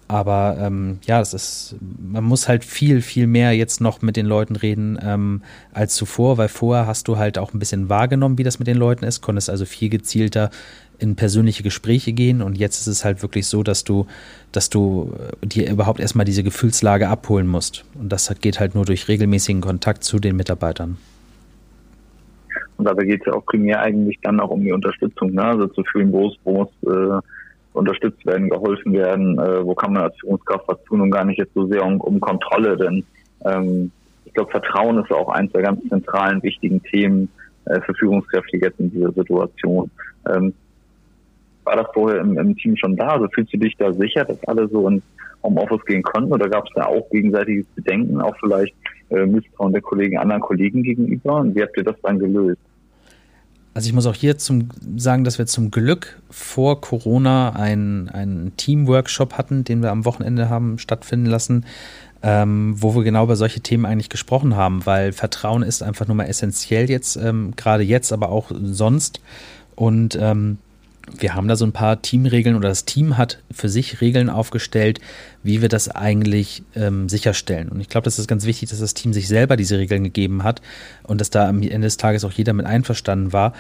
Aber 0.08 0.58
ähm, 0.60 1.00
ja, 1.06 1.20
das 1.20 1.34
ist, 1.34 1.76
man 1.82 2.24
muss 2.24 2.48
halt 2.48 2.66
viel, 2.66 3.02
viel 3.02 3.26
mehr 3.26 3.54
jetzt 3.54 3.82
noch 3.82 4.02
mit 4.02 4.18
den 4.18 4.26
Leuten 4.26 4.56
reden 4.56 5.00
ähm, 5.02 5.42
als 5.72 5.96
zuvor, 5.96 6.38
weil 6.38 6.50
vorher 6.50 6.88
hast 6.88 7.08
du 7.08 7.18
halt 7.18 7.38
auch 7.38 7.54
ein 7.54 7.60
bisschen 7.60 7.90
wahrgenommen, 7.90 8.38
wie 8.38 8.44
das 8.44 8.60
mit 8.60 8.68
den 8.68 8.78
Leuten 8.78 9.06
ist, 9.06 9.22
konntest 9.22 9.50
also 9.50 9.66
viel 9.66 9.90
gezielter 9.90 10.50
in 11.00 11.16
persönliche 11.16 11.64
Gespräche 11.64 12.14
gehen 12.14 12.42
und 12.42 12.58
jetzt 12.58 12.82
ist 12.82 12.88
es 12.88 13.04
halt 13.04 13.22
wirklich 13.24 13.48
so, 13.48 13.64
dass 13.64 13.84
du, 13.84 14.06
dass 14.52 14.70
du 14.70 15.14
äh, 15.42 15.48
dir 15.48 15.70
überhaupt 15.70 16.00
erstmal 16.00 16.26
diese 16.26 16.44
Gefühlslage 16.44 17.08
abholen 17.08 17.48
musst. 17.48 17.84
Und 17.96 18.10
das 18.10 18.34
geht 18.40 18.60
halt 18.60 18.76
nur 18.76 18.86
durch 18.86 19.08
regelmäßigen 19.08 19.62
Kontakt 19.62 20.04
zu 20.04 20.20
den 20.20 20.36
Mitarbeitern. 20.36 20.98
Und 22.78 22.86
dabei 22.86 23.06
geht 23.06 23.22
es 23.22 23.28
ja 23.28 23.34
auch 23.34 23.46
primär 23.46 23.80
eigentlich 23.82 24.20
dann 24.22 24.40
auch 24.40 24.50
um 24.50 24.64
die 24.64 24.72
Unterstützung, 24.72 25.32
ne? 25.32 25.44
also 25.44 25.68
zu 25.68 25.84
fühlen, 25.86 26.12
wo 26.12 26.28
es, 26.28 26.36
wo 26.44 26.64
es 26.64 26.90
äh 26.90 27.22
unterstützt 27.74 28.26
werden, 28.26 28.50
geholfen 28.50 28.94
werden, 28.94 29.40
äh, 29.40 29.66
wo 29.66 29.74
kann 29.74 29.94
man 29.94 30.04
als 30.04 30.16
Führungskraft 30.20 30.68
was 30.68 30.84
tun 30.84 31.02
und 31.02 31.12
gar 31.12 31.26
nicht 31.26 31.40
jetzt 31.40 31.54
so 31.54 31.66
sehr 31.68 31.84
um, 31.84 32.00
um 32.00 32.20
Kontrolle, 32.20 32.78
denn 32.78 33.04
ähm, 33.46 33.92
ich 34.26 34.34
glaube, 34.34 34.52
Vertrauen 34.52 34.98
ist 35.00 35.12
auch 35.12 35.30
eines 35.30 35.52
der 35.52 35.64
ganz 35.64 35.88
zentralen, 35.90 36.42
wichtigen 36.44 36.82
Themen 36.84 37.30
äh, 37.66 37.80
für 37.82 37.94
Führungskräfte 37.96 38.58
jetzt 38.58 38.80
in 38.80 38.92
dieser 38.92 39.12
Situation. 39.12 39.92
Ähm, 40.34 40.54
war 41.64 41.76
das 41.76 41.88
vorher 41.94 42.20
im, 42.22 42.38
im 42.38 42.56
Team 42.58 42.76
schon 42.78 42.96
da? 42.96 43.10
Also 43.10 43.28
fühlst 43.34 43.54
du 43.54 43.58
dich 43.58 43.76
da 43.78 43.94
sicher, 43.94 44.26
dass 44.26 44.44
alle 44.48 44.68
so 44.68 44.88
ins 44.88 45.04
Homeoffice 45.44 45.86
gehen 45.86 46.04
konnten 46.04 46.32
oder 46.32 46.50
gab 46.50 46.66
es 46.66 46.74
da 46.76 46.86
auch 46.86 47.10
gegenseitiges 47.10 47.66
Bedenken, 47.76 48.22
auch 48.22 48.36
vielleicht 48.40 48.76
äh, 49.10 49.26
Misstrauen 49.26 49.74
der 49.74 49.82
Kollegen 49.82 50.18
anderen 50.18 50.42
Kollegen 50.42 50.84
gegenüber? 50.84 51.38
Und 51.38 51.56
wie 51.56 51.62
habt 51.62 51.78
ihr 51.78 51.84
das 51.84 52.00
dann 52.02 52.20
gelöst? 52.20 52.62
Also 53.74 53.88
ich 53.88 53.94
muss 53.94 54.06
auch 54.06 54.16
hier 54.16 54.38
zum, 54.38 54.70
sagen, 54.98 55.24
dass 55.24 55.40
wir 55.40 55.48
zum 55.48 55.72
Glück 55.72 56.22
vor 56.30 56.80
Corona 56.80 57.52
einen, 57.52 58.08
einen 58.10 58.56
Team-Workshop 58.56 59.34
hatten, 59.34 59.64
den 59.64 59.82
wir 59.82 59.92
am 59.92 60.06
Wochenende 60.06 60.50
haben 60.50 60.78
stattfinden 60.78 61.26
lassen, 61.26 61.66
ähm, 62.22 62.76
wo 62.78 62.96
wir 62.96 63.04
genau 63.04 63.24
über 63.24 63.36
solche 63.36 63.62
Themen 63.62 63.86
eigentlich 63.86 64.10
gesprochen 64.10 64.56
haben, 64.56 64.86
weil 64.86 65.12
Vertrauen 65.12 65.64
ist 65.64 65.82
einfach 65.82 66.08
nur 66.08 66.16
mal 66.16 66.26
essentiell 66.26 66.90
jetzt, 66.90 67.16
ähm, 67.16 67.54
gerade 67.56 67.84
jetzt, 67.84 68.14
aber 68.14 68.30
auch 68.30 68.52
sonst. 68.62 69.20
Und 69.76 70.18
ähm, 70.22 70.60
wir 71.12 71.36
haben 71.36 71.48
da 71.48 71.56
so 71.56 71.66
ein 71.66 71.74
paar 71.74 72.02
Teamregeln 72.02 72.56
oder 72.56 72.70
das 72.70 72.86
Team 72.86 73.18
hat 73.18 73.40
für 73.52 73.68
sich 73.70 74.00
Regeln 74.00 74.30
aufgestellt, 74.30 75.00
wie 75.44 75.62
wir 75.62 75.70
das 75.70 75.90
eigentlich 75.90 76.64
ähm, 76.76 77.10
sicherstellen. 77.10 77.70
Und 77.70 77.82
ich 77.82 77.90
glaube, 77.90 78.06
das 78.06 78.20
ist 78.20 78.28
ganz 78.28 78.46
wichtig, 78.46 78.70
dass 78.70 78.80
das 78.80 78.94
Team 78.94 79.14
sich 79.14 79.28
selber 79.28 79.58
diese 79.58 79.78
Regeln 79.78 80.04
gegeben 80.04 80.44
hat 80.44 80.62
und 81.04 81.20
dass 81.20 81.30
da 81.30 81.48
am 81.48 81.62
Ende 81.62 81.88
des 81.88 81.98
Tages 81.98 82.24
auch 82.24 82.32
jeder 82.32 82.54
mit 82.54 82.66
einverstanden 82.66 83.34
war, 83.34 83.54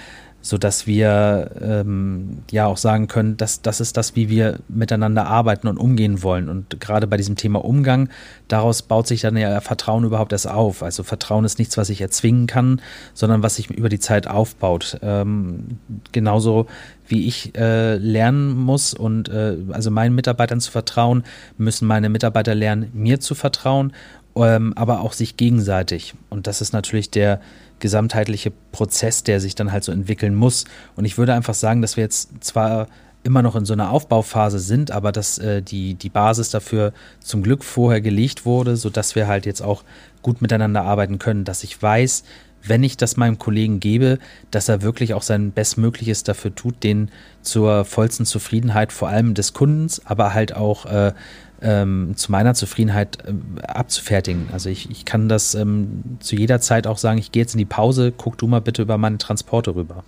so 0.46 0.58
dass 0.58 0.86
wir 0.86 1.52
ähm, 1.62 2.40
ja 2.52 2.66
auch 2.66 2.76
sagen 2.76 3.08
können, 3.08 3.38
dass 3.38 3.62
das 3.62 3.80
ist 3.80 3.96
das, 3.96 4.18
wie 4.18 4.28
wir 4.28 4.60
miteinander 4.68 5.26
arbeiten 5.26 5.70
und 5.70 5.78
umgehen 5.78 6.22
wollen. 6.22 6.50
Und 6.50 6.82
gerade 6.82 7.08
bei 7.08 7.16
diesem 7.16 7.38
Thema 7.38 7.64
Umgang, 7.64 8.10
daraus 8.50 8.82
baut 8.82 9.08
sich 9.08 9.22
dann 9.22 9.38
ja 9.38 9.62
Vertrauen 9.62 10.04
überhaupt 10.04 10.34
erst 10.34 10.50
auf. 10.50 10.84
Also 10.84 11.04
Vertrauen 11.04 11.46
ist 11.46 11.60
nichts, 11.60 11.78
was 11.78 11.90
ich 11.90 12.02
erzwingen 12.02 12.46
kann, 12.46 12.82
sondern 13.14 13.42
was 13.42 13.56
sich 13.56 13.70
über 13.70 13.88
die 13.88 14.00
Zeit 14.00 14.28
aufbaut. 14.28 15.00
Ähm, 15.02 15.80
genauso 16.12 16.68
wie 17.14 17.28
ich 17.28 17.56
äh, 17.56 17.98
lernen 17.98 18.58
muss 18.58 18.96
und 18.96 19.30
äh, 19.30 19.56
also 19.72 19.92
meinen 19.92 20.16
Mitarbeitern 20.16 20.60
zu 20.60 20.72
vertrauen, 20.72 21.24
müssen 21.58 21.88
meine 21.88 22.10
Mitarbeiter 22.10 22.56
lernen, 22.56 22.90
mir 22.94 23.20
zu 23.20 23.36
vertrauen, 23.36 23.94
ähm, 24.36 24.74
aber 24.76 25.02
auch 25.02 25.14
sich 25.14 25.38
gegenseitig. 25.38 26.16
Und 26.32 26.48
das 26.48 26.60
ist 26.60 26.74
natürlich 26.74 27.12
der 27.12 27.40
gesamtheitliche 27.80 28.52
Prozess, 28.72 29.22
der 29.22 29.40
sich 29.40 29.54
dann 29.54 29.72
halt 29.72 29.84
so 29.84 29.92
entwickeln 29.92 30.34
muss. 30.34 30.66
Und 30.96 31.06
ich 31.06 31.20
würde 31.20 31.36
einfach 31.36 31.54
sagen, 31.54 31.84
dass 31.84 31.98
wir 31.98 32.04
jetzt 32.04 32.44
zwar 32.44 32.88
immer 33.22 33.44
noch 33.44 33.56
in 33.56 33.66
so 33.66 33.74
einer 33.74 33.92
Aufbauphase 33.92 34.58
sind, 34.58 34.90
aber 34.90 35.12
dass 35.12 35.38
äh, 35.38 35.62
die, 35.62 35.94
die 35.94 36.10
Basis 36.10 36.50
dafür 36.50 36.94
zum 37.20 37.44
Glück 37.44 37.64
vorher 37.64 38.02
gelegt 38.02 38.44
wurde, 38.44 38.76
sodass 38.76 39.16
wir 39.16 39.28
halt 39.28 39.46
jetzt 39.46 39.62
auch 39.62 39.84
gut 40.24 40.42
miteinander 40.42 40.82
arbeiten 40.82 41.20
können, 41.20 41.46
dass 41.46 41.64
ich 41.64 41.80
weiß, 41.80 42.24
wenn 42.66 42.84
ich 42.84 42.98
das 42.98 43.18
meinem 43.18 43.40
Kollegen 43.40 43.80
gebe, 43.80 44.20
dass 44.52 44.70
er 44.70 44.82
wirklich 44.82 45.14
auch 45.14 45.22
sein 45.22 45.52
Bestmögliches 45.52 46.24
dafür 46.24 46.56
tut, 46.56 46.84
den 46.84 47.10
zur 47.42 47.86
vollsten 47.86 48.26
Zufriedenheit 48.26 48.92
vor 48.92 49.10
allem 49.10 49.34
des 49.34 49.54
Kundens, 49.54 50.06
aber 50.06 50.34
halt 50.34 50.56
auch 50.56 50.86
äh, 50.86 51.14
ähm, 51.62 52.12
zu 52.16 52.32
meiner 52.32 52.54
Zufriedenheit 52.54 53.18
äh, 53.26 53.66
abzufertigen. 53.66 54.50
Also 54.52 54.70
ich, 54.70 54.92
ich 54.92 55.06
kann 55.06 55.30
das 55.30 55.56
ähm, 55.56 56.04
zu 56.20 56.36
jeder 56.36 56.60
Zeit 56.60 56.88
auch 56.88 56.98
sagen, 56.98 57.18
ich 57.18 57.32
gehe 57.32 57.42
jetzt 57.42 57.54
in 57.54 57.60
die 57.60 57.66
Pause, 57.66 58.14
guck 58.16 58.38
du 58.38 58.48
mal 58.48 58.62
bitte 58.62 58.82
über 58.82 58.98
meine 58.98 59.18
Transporte 59.18 59.76
rüber. 59.76 60.04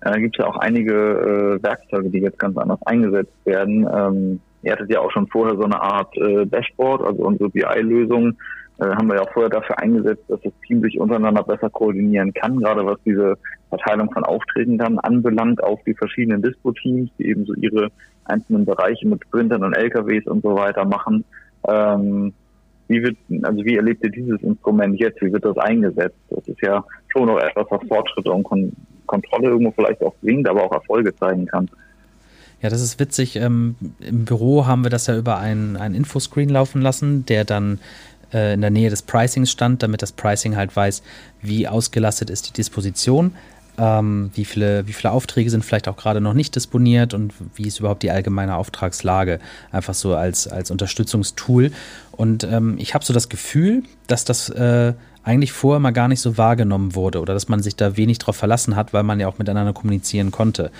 Da 0.00 0.16
gibt 0.16 0.36
es 0.36 0.42
ja 0.42 0.50
auch 0.50 0.56
einige 0.56 0.94
äh, 0.94 1.62
Werkzeuge, 1.62 2.08
die 2.08 2.20
jetzt 2.20 2.38
ganz 2.38 2.56
anders 2.56 2.80
eingesetzt 2.86 3.34
werden. 3.44 3.86
Ähm, 3.94 4.40
ihr 4.62 4.72
hattet 4.72 4.90
ja 4.90 5.00
auch 5.00 5.10
schon 5.12 5.26
vorher 5.26 5.56
so 5.56 5.64
eine 5.64 5.80
Art 5.80 6.16
äh, 6.16 6.46
Dashboard, 6.46 7.02
also 7.02 7.22
unsere 7.22 7.50
BI-Lösung, 7.50 8.34
haben 8.80 9.08
wir 9.08 9.16
ja 9.16 9.22
auch 9.22 9.32
vorher 9.32 9.50
dafür 9.50 9.78
eingesetzt, 9.78 10.24
dass 10.28 10.40
das 10.42 10.52
Team 10.66 10.80
sich 10.82 10.98
untereinander 10.98 11.42
besser 11.42 11.70
koordinieren 11.70 12.32
kann, 12.32 12.58
gerade 12.58 12.84
was 12.86 12.98
diese 13.04 13.36
Verteilung 13.68 14.10
von 14.12 14.24
Aufträgen 14.24 14.78
dann 14.78 14.98
anbelangt 14.98 15.62
auf 15.62 15.80
die 15.86 15.94
verschiedenen 15.94 16.42
Dispo-Teams, 16.42 17.10
die 17.18 17.26
eben 17.26 17.44
so 17.44 17.54
ihre 17.54 17.88
einzelnen 18.24 18.64
Bereiche 18.64 19.06
mit 19.06 19.22
Sprintern 19.24 19.64
und 19.64 19.74
LKWs 19.74 20.26
und 20.26 20.42
so 20.42 20.54
weiter 20.54 20.84
machen. 20.84 21.24
Ähm, 21.68 22.32
wie 22.88 23.02
wird, 23.02 23.16
also 23.42 23.64
wie 23.64 23.76
erlebt 23.76 24.04
ihr 24.04 24.10
dieses 24.10 24.42
Instrument 24.42 24.98
jetzt? 24.98 25.20
Wie 25.22 25.32
wird 25.32 25.44
das 25.44 25.56
eingesetzt? 25.58 26.18
Das 26.28 26.46
ist 26.48 26.60
ja 26.60 26.84
schon 27.08 27.26
noch 27.26 27.38
etwas, 27.38 27.66
was 27.70 27.86
Fortschritte 27.86 28.32
und 28.32 28.42
Kon 28.44 28.72
Kontrolle 29.06 29.48
irgendwo 29.48 29.72
vielleicht 29.72 30.00
auch 30.02 30.14
bringt, 30.22 30.48
aber 30.48 30.62
auch 30.62 30.72
Erfolge 30.72 31.14
zeigen 31.16 31.44
kann. 31.46 31.68
Ja, 32.62 32.68
das 32.68 32.80
ist 32.80 33.00
witzig. 33.00 33.36
Ähm, 33.36 33.74
Im 34.00 34.24
Büro 34.24 34.66
haben 34.66 34.84
wir 34.84 34.90
das 34.90 35.06
ja 35.06 35.16
über 35.16 35.38
einen, 35.38 35.76
einen 35.76 35.94
Infoscreen 35.94 36.48
laufen 36.48 36.80
lassen, 36.80 37.26
der 37.26 37.44
dann 37.44 37.80
äh, 38.32 38.54
in 38.54 38.60
der 38.60 38.70
Nähe 38.70 38.90
des 38.90 39.02
Pricings 39.02 39.50
stand, 39.50 39.82
damit 39.82 40.02
das 40.02 40.12
Pricing 40.12 40.56
halt 40.56 40.74
weiß, 40.74 41.02
wie 41.42 41.68
ausgelastet 41.68 42.30
ist 42.30 42.48
die 42.48 42.52
Disposition. 42.52 43.32
ähm, 43.80 44.30
wie, 44.34 44.44
viele, 44.44 44.86
wie 44.86 44.92
viele 44.92 45.12
Aufträge 45.12 45.48
sind 45.48 45.64
vielleicht 45.64 45.88
auch 45.88 45.96
gerade 45.96 46.20
noch 46.20 46.34
nicht 46.34 46.54
disponiert 46.54 47.14
und 47.14 47.32
wie 47.54 47.66
ist 47.66 47.80
überhaupt 47.80 48.02
die 48.02 48.10
allgemeine 48.10 48.56
Auftragslage, 48.56 49.40
einfach 49.72 49.94
so 49.94 50.14
als, 50.14 50.46
als 50.46 50.70
Unterstützungstool. 50.70 51.72
Und 52.12 52.44
ähm, 52.44 52.76
ich 52.78 52.94
habe 52.94 53.04
so 53.04 53.14
das 53.14 53.30
Gefühl, 53.30 53.82
dass 54.06 54.26
das 54.26 54.50
äh, 54.50 54.92
eigentlich 55.24 55.52
vorher 55.52 55.80
mal 55.80 55.92
gar 55.92 56.08
nicht 56.08 56.20
so 56.20 56.36
wahrgenommen 56.36 56.94
wurde 56.94 57.20
oder 57.20 57.32
dass 57.32 57.48
man 57.48 57.62
sich 57.62 57.74
da 57.76 57.96
wenig 57.96 58.18
drauf 58.18 58.36
verlassen 58.36 58.76
hat, 58.76 58.92
weil 58.92 59.02
man 59.02 59.18
ja 59.18 59.28
auch 59.28 59.38
miteinander 59.38 59.72
kommunizieren 59.72 60.30
konnte. 60.30 60.70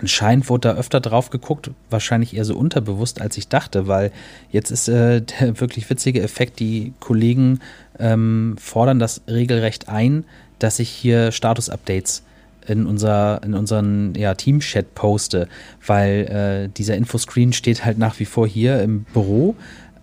Anscheinend 0.00 0.48
wurde 0.48 0.68
da 0.68 0.74
öfter 0.76 1.00
drauf 1.00 1.30
geguckt, 1.30 1.72
wahrscheinlich 1.90 2.36
eher 2.36 2.44
so 2.44 2.56
unterbewusst, 2.56 3.20
als 3.20 3.36
ich 3.36 3.48
dachte, 3.48 3.88
weil 3.88 4.12
jetzt 4.50 4.70
ist 4.70 4.88
äh, 4.88 5.22
der 5.40 5.60
wirklich 5.60 5.90
witzige 5.90 6.22
Effekt, 6.22 6.60
die 6.60 6.92
Kollegen 7.00 7.58
ähm, 7.98 8.54
fordern 8.60 9.00
das 9.00 9.22
regelrecht 9.26 9.88
ein, 9.88 10.24
dass 10.60 10.78
ich 10.78 10.88
hier 10.88 11.32
Status-Updates 11.32 12.22
in, 12.68 12.86
unser, 12.86 13.42
in 13.42 13.54
unseren 13.54 14.14
ja, 14.14 14.34
Team-Chat 14.34 14.94
poste, 14.94 15.48
weil 15.84 16.68
äh, 16.68 16.68
dieser 16.76 16.96
Infoscreen 16.96 17.52
steht 17.52 17.84
halt 17.84 17.98
nach 17.98 18.20
wie 18.20 18.24
vor 18.24 18.46
hier 18.46 18.80
im 18.80 19.02
Büro, 19.12 19.56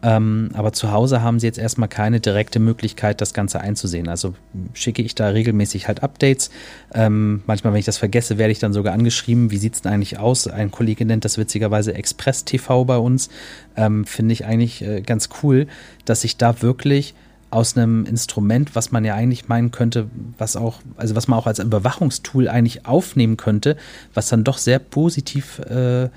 ähm, 0.05 0.51
aber 0.53 0.71
zu 0.71 0.91
Hause 0.91 1.23
haben 1.23 1.39
sie 1.39 1.47
jetzt 1.47 1.57
erstmal 1.57 1.89
keine 1.89 2.19
direkte 2.19 2.59
Möglichkeit, 2.59 3.21
das 3.21 3.33
Ganze 3.33 3.59
einzusehen. 3.59 4.07
Also 4.07 4.35
schicke 4.75 5.01
ich 5.01 5.15
da 5.15 5.29
regelmäßig 5.29 5.87
halt 5.87 6.03
Updates. 6.03 6.51
Ähm, 6.93 7.41
manchmal, 7.47 7.73
wenn 7.73 7.79
ich 7.79 7.87
das 7.87 7.97
vergesse, 7.97 8.37
werde 8.37 8.51
ich 8.51 8.59
dann 8.59 8.71
sogar 8.71 8.93
angeschrieben, 8.93 9.49
wie 9.49 9.57
sieht 9.57 9.73
es 9.73 9.81
denn 9.81 9.91
eigentlich 9.91 10.19
aus? 10.19 10.45
Ein 10.45 10.69
Kollege 10.69 11.05
nennt 11.05 11.25
das 11.25 11.39
witzigerweise 11.39 11.95
Express 11.95 12.45
TV 12.45 12.85
bei 12.85 12.97
uns. 12.97 13.29
Ähm, 13.75 14.05
Finde 14.05 14.33
ich 14.33 14.45
eigentlich 14.45 14.83
äh, 14.83 15.01
ganz 15.01 15.29
cool, 15.41 15.65
dass 16.05 16.23
ich 16.23 16.37
da 16.37 16.61
wirklich 16.61 17.15
aus 17.49 17.75
einem 17.75 18.05
Instrument, 18.05 18.75
was 18.75 18.91
man 18.91 19.05
ja 19.05 19.15
eigentlich 19.15 19.47
meinen 19.47 19.71
könnte, 19.71 20.07
was 20.37 20.55
auch, 20.55 20.81
also 20.97 21.15
was 21.15 21.27
man 21.27 21.39
auch 21.39 21.47
als 21.47 21.57
Überwachungstool 21.57 22.47
eigentlich 22.47 22.85
aufnehmen 22.85 23.37
könnte, 23.37 23.75
was 24.13 24.29
dann 24.29 24.43
doch 24.43 24.59
sehr 24.59 24.77
positiv 24.77 25.57
äh, 25.59 26.09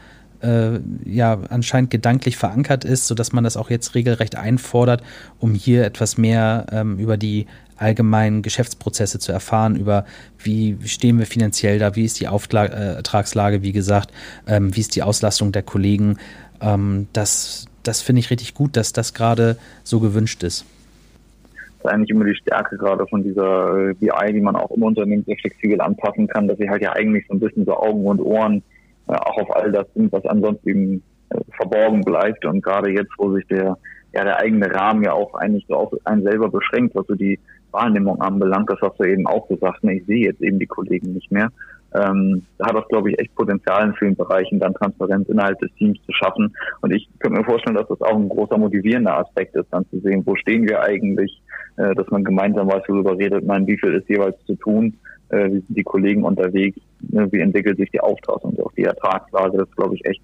äh, 0.43 0.79
ja 1.05 1.39
anscheinend 1.49 1.91
gedanklich 1.91 2.37
verankert 2.37 2.85
ist, 2.85 3.07
sodass 3.07 3.33
man 3.33 3.45
das 3.45 3.57
auch 3.57 3.71
jetzt 3.71 3.95
regelrecht 3.95 4.37
einfordert, 4.37 5.03
um 5.39 5.55
hier 5.55 5.85
etwas 5.85 6.19
mehr 6.19 6.67
ähm, 6.73 6.99
über 6.99 7.17
die 7.17 7.47
allgemeinen 7.77 8.43
Geschäftsprozesse 8.43 9.19
zu 9.19 9.33
erfahren, 9.33 9.77
über 9.77 10.05
wie 10.39 10.77
stehen 10.85 11.19
wir 11.19 11.27
finanziell 11.27 11.79
da, 11.79 11.95
wie 11.95 12.05
ist 12.05 12.19
die 12.21 12.29
Auftrag, 12.29 12.73
äh, 12.73 13.63
wie 13.63 13.73
gesagt, 13.73 14.13
ähm, 14.47 14.75
wie 14.75 14.81
ist 14.81 14.97
die 14.97 15.03
Auslastung 15.03 15.53
der 15.53 15.63
Kollegen. 15.63 16.17
Ähm, 16.61 17.07
das 17.13 17.69
das 17.89 18.03
finde 18.03 18.21
ich 18.21 18.31
richtig 18.31 18.55
gut, 18.55 18.77
dass 18.77 18.93
das 18.93 19.15
gerade 19.15 19.57
so 19.83 19.99
gewünscht 19.99 20.43
ist. 20.43 20.67
Das 21.83 21.85
ist 21.85 21.87
eigentlich 21.87 22.11
immer 22.11 22.25
die 22.25 22.35
Stärke 22.35 22.77
gerade 22.77 23.07
von 23.07 23.23
dieser 23.23 23.91
äh, 23.91 23.95
BI, 23.95 24.33
die 24.33 24.41
man 24.41 24.57
auch 24.57 24.71
im 24.73 24.83
Unternehmen 24.83 25.25
sehr 25.25 25.37
flexibel 25.37 25.81
anpassen 25.81 26.27
kann, 26.27 26.49
dass 26.49 26.59
sie 26.59 26.69
halt 26.69 26.83
ja 26.83 26.93
eigentlich 26.93 27.25
so 27.29 27.35
ein 27.35 27.41
bisschen 27.41 27.65
so 27.65 27.77
Augen 27.77 28.05
und 28.05 28.21
Ohren 28.21 28.63
auch 29.17 29.39
auf 29.39 29.57
all 29.57 29.73
das 29.73 29.87
sind, 29.95 30.13
was 30.13 30.25
ansonsten 30.27 31.03
äh, 31.31 31.39
verborgen 31.57 32.03
bleibt. 32.03 32.45
Und 32.45 32.63
gerade 32.63 32.91
jetzt, 32.91 33.13
wo 33.19 33.33
sich 33.33 33.47
der, 33.47 33.77
ja, 34.13 34.25
der 34.25 34.39
eigene 34.39 34.73
Rahmen 34.73 35.05
ja 35.05 35.13
auch 35.13 35.35
eigentlich 35.35 35.65
so 35.69 35.75
auf 35.75 35.93
einen 36.05 36.23
selber 36.23 36.49
beschränkt, 36.49 36.95
was 36.95 37.07
so 37.07 37.15
die 37.15 37.39
Wahrnehmung 37.71 38.21
anbelangt, 38.21 38.71
das 38.71 38.81
hast 38.81 38.99
du 38.99 39.05
eben 39.05 39.27
auch 39.27 39.47
gesagt, 39.49 39.85
ne, 39.85 39.99
ich 39.99 40.07
sehe 40.07 40.27
jetzt 40.27 40.41
eben 40.41 40.59
die 40.59 40.67
Kollegen 40.67 41.13
nicht 41.13 41.31
mehr. 41.31 41.51
Ähm, 41.95 42.43
da 42.59 42.67
hat 42.67 42.77
das, 42.77 42.89
glaube 42.89 43.11
ich, 43.11 43.19
echt 43.19 43.35
Potenzial 43.35 43.89
in 43.89 43.95
vielen 43.95 44.17
Bereichen, 44.17 44.61
dann 44.61 44.75
Transparenz 44.75 45.29
innerhalb 45.29 45.59
des 45.59 45.73
Teams 45.75 45.99
zu 46.05 46.13
schaffen. 46.13 46.55
Und 46.83 46.93
ich 46.93 47.09
könnte 47.19 47.39
mir 47.39 47.45
vorstellen, 47.45 47.77
dass 47.77 47.89
das 47.89 48.01
auch 48.03 48.17
ein 48.17 48.29
großer 48.29 48.59
motivierender 48.59 49.19
Aspekt 49.19 49.57
ist, 49.57 49.69
dann 49.71 49.87
zu 49.89 49.99
sehen, 50.01 50.23
wo 50.27 50.37
stehen 50.37 50.69
wir 50.69 50.83
eigentlich, 50.83 51.43
äh, 51.77 51.95
dass 51.95 52.07
man 52.11 52.25
gemeinsam 52.25 52.69
weiß, 52.69 52.83
worüber 52.89 53.17
redet 53.17 53.47
man, 53.47 53.67
wie 53.67 53.79
viel 53.79 53.95
ist 53.95 54.09
jeweils 54.09 54.37
zu 54.45 54.55
tun, 54.57 54.99
äh, 55.31 55.47
wie 55.47 55.61
sind 55.61 55.77
die 55.77 55.83
Kollegen 55.83 56.25
unterwegs, 56.25 56.79
ne, 57.01 57.31
wie 57.31 57.41
entwickelt 57.41 57.79
sich 57.79 57.91
die 57.91 58.01
Auftrags- 58.01 58.45
und 58.45 58.61
auch 58.61 58.73
die 58.73 58.85
Ertragslage. 58.85 59.59
Das 59.59 59.69
ist, 59.69 59.77
glaube 59.77 59.95
ich, 59.95 60.05
echt 60.05 60.23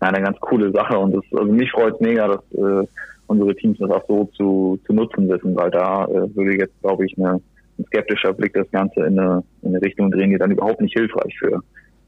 eine 0.00 0.22
ganz 0.22 0.38
coole 0.40 0.70
Sache. 0.72 0.98
Und 0.98 1.14
das, 1.14 1.24
also 1.32 1.52
mich 1.52 1.70
freut 1.70 1.94
es 1.94 2.00
mega, 2.00 2.28
dass 2.28 2.52
äh, 2.52 2.86
unsere 3.26 3.54
Teams 3.56 3.78
das 3.78 3.90
auch 3.90 4.04
so 4.06 4.24
zu, 4.36 4.78
zu 4.86 4.92
nutzen 4.92 5.28
wissen, 5.28 5.56
weil 5.56 5.70
da 5.70 6.04
äh, 6.04 6.34
würde 6.34 6.58
jetzt, 6.58 6.80
glaube 6.82 7.06
ich, 7.06 7.16
eine, 7.18 7.40
ein 7.78 7.84
skeptischer 7.86 8.32
Blick 8.32 8.54
das 8.54 8.70
Ganze 8.70 9.00
in 9.00 9.18
eine, 9.18 9.42
in 9.62 9.70
eine 9.70 9.82
Richtung 9.82 10.10
drehen, 10.10 10.30
die 10.30 10.38
dann 10.38 10.50
überhaupt 10.50 10.80
nicht 10.80 10.96
hilfreich 10.96 11.36
für, 11.38 11.60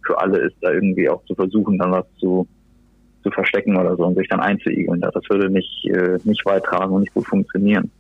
für 0.07 0.21
alle 0.21 0.39
ist, 0.39 0.57
da 0.61 0.73
irgendwie 0.73 1.09
auch 1.09 1.25
zu 1.25 1.35
versuchen, 1.35 1.79
dann 1.79 1.93
was 1.93 2.07
zu, 2.19 2.47
zu 3.23 3.31
verstecken 3.31 3.77
oder 3.77 3.97
so 3.97 4.05
und 4.05 4.17
sich 4.17 4.29
dann 4.29 4.41
einzuigeln. 4.41 5.01
Das 5.01 5.15
würde 5.29 5.51
nicht, 5.51 5.87
äh, 5.87 6.19
nicht 6.25 6.45
weit 6.47 6.65
tragen 6.65 6.93
und 6.93 7.01
nicht 7.03 7.15
gut 7.15 7.27
funktionieren. 7.27 7.91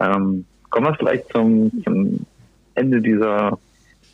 Ähm, 0.00 0.44
kommen 0.70 0.86
wir 0.86 0.94
vielleicht 0.94 1.28
zum, 1.32 1.70
zum 1.84 2.26
Ende 2.74 3.00
dieser 3.00 3.58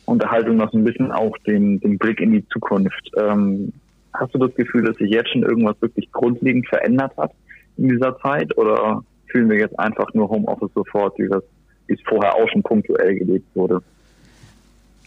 Unterhaltung 0.05 0.57
noch 0.57 0.71
so 0.71 0.77
ein 0.77 0.83
bisschen 0.83 1.11
auch 1.11 1.37
den, 1.39 1.79
den 1.79 1.97
Blick 1.97 2.19
in 2.19 2.31
die 2.31 2.47
Zukunft. 2.49 3.11
Ähm, 3.17 3.71
hast 4.13 4.33
du 4.33 4.39
das 4.39 4.53
Gefühl, 4.55 4.83
dass 4.83 4.97
sich 4.97 5.09
jetzt 5.09 5.31
schon 5.31 5.43
irgendwas 5.43 5.81
wirklich 5.81 6.11
grundlegend 6.11 6.67
verändert 6.67 7.15
hat 7.17 7.31
in 7.77 7.89
dieser 7.89 8.17
Zeit 8.19 8.57
oder 8.57 9.03
fühlen 9.27 9.49
wir 9.49 9.57
jetzt 9.57 9.79
einfach 9.79 10.13
nur 10.13 10.29
Homeoffice 10.29 10.73
sofort, 10.75 11.17
wie 11.17 11.29
es 11.87 11.99
vorher 12.05 12.35
auch 12.35 12.49
schon 12.49 12.63
punktuell 12.63 13.15
gelebt 13.15 13.47
wurde? 13.55 13.81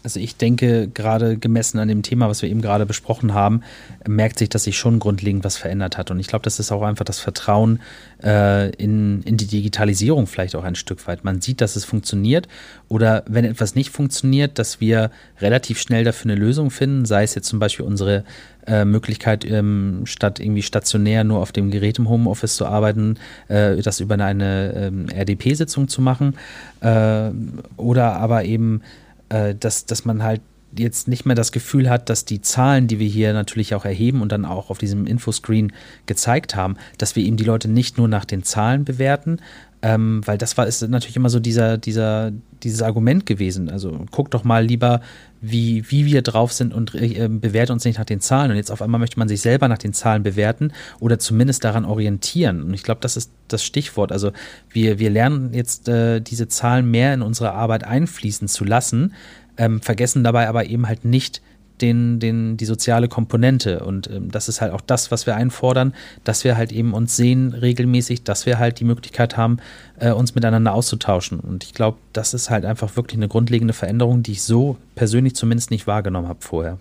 Also 0.05 0.21
ich 0.21 0.37
denke, 0.37 0.89
gerade 0.89 1.39
gemessen 1.39 1.79
an 1.79 1.89
dem 1.89 2.03
Thema, 2.03 2.29
was 2.29 2.43
wir 2.43 2.51
eben 2.51 2.61
gerade 2.61 2.85
besprochen 2.85 3.33
haben, 3.33 3.63
merkt 4.07 4.39
sich, 4.39 4.51
dass 4.51 4.65
sich 4.65 4.77
schon 4.77 4.99
grundlegend 4.99 5.45
was 5.45 5.57
verändert 5.57 5.97
hat. 5.97 6.11
Und 6.11 6.21
ich 6.21 6.27
glaube, 6.27 6.43
das 6.43 6.61
ist 6.61 6.71
auch 6.71 6.83
einfach 6.83 7.07
das 7.07 7.21
Vertrauen 7.21 7.81
äh, 8.23 8.69
in, 8.77 9.23
in 9.23 9.39
die 9.39 9.47
Digitalisierung 9.47 10.27
vielleicht 10.27 10.57
auch 10.57 10.65
ein 10.65 10.75
Stück 10.75 11.07
weit. 11.07 11.25
Man 11.25 11.41
sieht, 11.41 11.63
dass 11.63 11.75
es 11.75 11.87
funktioniert 11.87 12.49
oder 12.89 13.25
wenn 13.27 13.47
etwas 13.47 13.75
nicht 13.75 13.89
funktioniert, 13.89 14.59
dass 14.59 14.79
wir 14.79 15.11
relativ 15.41 15.81
schnell 15.81 16.05
dafür 16.05 16.33
eine 16.33 16.41
Lösung 16.41 16.71
finden, 16.71 17.07
sei 17.07 17.23
es 17.23 17.35
jetzt 17.35 17.49
zum 17.49 17.59
Beispiel 17.59 17.87
unsere 17.87 18.25
äh, 18.67 18.85
Möglichkeit, 18.85 19.47
ähm, 19.47 20.03
statt 20.05 20.39
irgendwie 20.39 20.63
stationär 20.63 21.25
nur 21.25 21.41
auf 21.41 21.53
dem 21.53 21.71
Gerät 21.71 21.99
im 21.99 22.11
Homeoffice 22.11 22.57
zu 22.57 22.67
arbeiten, 22.67 23.17
äh, 23.49 23.77
das 23.77 24.01
über 24.01 24.19
eine 24.19 24.75
ähm, 24.77 25.07
RDP-Sitzung 25.09 25.89
zu 25.89 26.03
machen 26.03 26.37
äh, 26.83 27.31
oder 27.79 28.17
aber 28.17 28.45
eben 28.45 28.83
äh, 29.29 29.55
dass, 29.55 29.87
dass 29.87 30.05
man 30.05 30.23
halt 30.23 30.41
jetzt 30.77 31.09
nicht 31.09 31.25
mehr 31.25 31.37
das 31.37 31.53
Gefühl 31.53 31.89
hat, 31.89 32.11
dass 32.11 32.25
die 32.25 32.41
Zahlen, 32.41 32.89
die 32.89 32.99
wir 32.99 33.07
hier 33.07 33.33
natürlich 33.33 33.75
auch 33.75 33.85
erheben 33.85 34.23
und 34.23 34.33
dann 34.33 34.45
auch 34.45 34.71
auf 34.71 34.79
diesem 34.79 35.07
Infoscreen 35.07 35.73
gezeigt 36.07 36.57
haben, 36.57 36.77
dass 36.99 37.17
wir 37.17 37.25
eben 37.25 37.37
die 37.37 37.45
Leute 37.45 37.69
nicht 37.69 37.97
nur 37.97 38.09
nach 38.09 38.25
den 38.25 38.43
Zahlen 38.43 38.85
bewerten, 38.85 39.39
ähm, 39.85 40.23
weil 40.25 40.39
das 40.39 40.57
war 40.57 40.67
ist 40.67 40.81
natürlich 40.89 41.17
immer 41.17 41.29
so 41.29 41.41
dieser, 41.41 41.77
dieser, 41.77 42.33
dieses 42.63 42.81
Argument 42.81 43.27
gewesen. 43.27 43.69
Also 43.69 44.07
guck 44.11 44.31
doch 44.31 44.43
mal 44.43 44.65
lieber, 44.65 45.03
wie, 45.43 45.85
wie 45.91 46.07
wir 46.07 46.23
drauf 46.23 46.55
sind 46.55 46.73
und 46.73 46.95
äh, 46.95 47.29
bewerte 47.29 47.75
uns 47.75 47.85
nicht 47.85 47.99
nach 47.99 48.07
den 48.07 48.23
Zahlen. 48.23 48.51
Und 48.51 48.57
jetzt 48.57 48.71
auf 48.71 48.81
einmal 48.81 48.99
möchte 48.99 49.19
man 49.19 49.29
sich 49.29 49.43
selber 49.43 49.69
nach 49.69 49.77
den 49.77 49.93
Zahlen 49.93 50.23
bewerten 50.23 50.73
oder 51.01 51.19
zumindest 51.19 51.65
daran 51.65 51.85
orientieren. 51.85 52.63
Und 52.63 52.73
ich 52.73 52.83
glaube, 52.83 53.03
das 53.03 53.19
ist 53.19 53.31
das 53.49 53.63
Stichwort. 53.63 54.11
Also 54.11 54.33
wir, 54.71 54.99
wir 54.99 55.11
lernen 55.11 55.53
jetzt 55.53 55.87
äh, 55.87 56.21
diese 56.21 56.49
Zahlen 56.49 56.91
mehr 56.91 57.13
in 57.13 57.21
unsere 57.21 57.53
Arbeit 57.53 57.85
einfließen 57.85 58.49
zu 58.49 58.65
lassen, 58.65 59.13
ähm, 59.59 59.83
vergessen 59.83 60.25
dabei 60.25 60.49
aber 60.49 60.65
eben 60.65 60.89
halt 60.89 61.05
nicht 61.05 61.43
den, 61.81 62.21
den, 62.21 62.57
die 62.57 62.65
soziale 62.65 63.09
Komponente. 63.09 63.81
Und 63.81 64.09
ähm, 64.11 64.31
das 64.31 64.49
ist 64.49 64.61
halt 64.61 64.73
auch 64.73 64.81
das, 64.81 65.11
was 65.11 65.27
wir 65.27 65.37
einfordern, 65.37 65.95
dass 66.25 66.45
wir 66.45 66.57
halt 66.57 66.73
eben 66.73 66.95
uns 66.95 67.17
sehen 67.17 67.53
regelmäßig, 67.53 68.25
dass 68.25 68.47
wir 68.47 68.59
halt 68.59 68.81
die 68.81 68.85
Möglichkeit 68.85 69.37
haben, 69.37 69.59
äh, 69.99 70.11
uns 70.11 70.35
miteinander 70.35 70.73
auszutauschen. 70.73 71.41
Und 71.41 71.65
ich 71.65 71.75
glaube, 71.75 71.99
das 72.13 72.35
ist 72.35 72.51
halt 72.51 72.65
einfach 72.65 72.97
wirklich 72.97 73.19
eine 73.19 73.29
grundlegende 73.29 73.75
Veränderung, 73.75 74.23
die 74.23 74.33
ich 74.33 74.43
so 74.43 74.77
persönlich 74.95 75.35
zumindest 75.35 75.71
nicht 75.71 75.87
wahrgenommen 75.87 76.29
habe 76.29 76.41
vorher 76.41 76.79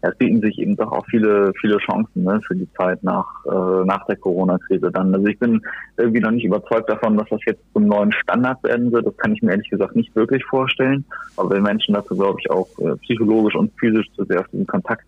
es 0.00 0.16
bieten 0.16 0.40
sich 0.40 0.58
eben 0.58 0.76
doch 0.76 0.92
auch 0.92 1.04
viele, 1.06 1.52
viele 1.60 1.78
Chancen 1.78 2.24
ne, 2.24 2.40
für 2.46 2.54
die 2.54 2.68
Zeit 2.72 3.02
nach, 3.02 3.26
äh, 3.46 3.84
nach 3.84 4.04
der 4.06 4.16
Corona-Krise 4.16 4.90
dann. 4.92 5.14
Also 5.14 5.26
ich 5.26 5.38
bin 5.38 5.60
irgendwie 5.96 6.20
noch 6.20 6.30
nicht 6.30 6.44
überzeugt 6.44 6.88
davon, 6.88 7.16
dass 7.16 7.28
das 7.28 7.40
jetzt 7.46 7.62
zum 7.72 7.86
neuen 7.86 8.12
Standard 8.12 8.62
werden 8.64 8.92
wird. 8.92 9.06
Das 9.06 9.16
kann 9.16 9.32
ich 9.32 9.42
mir 9.42 9.52
ehrlich 9.52 9.70
gesagt 9.70 9.96
nicht 9.96 10.14
wirklich 10.14 10.44
vorstellen. 10.44 11.04
Aber 11.36 11.50
wenn 11.50 11.62
Menschen 11.62 11.94
dazu, 11.94 12.16
glaube 12.16 12.38
ich, 12.40 12.50
auch 12.50 12.68
äh, 12.78 12.96
psychologisch 13.02 13.54
und 13.54 13.72
physisch 13.78 14.06
zu 14.14 14.24
sehr 14.24 14.40
auf 14.40 14.48
diesen 14.48 14.66
Kontakt 14.66 15.06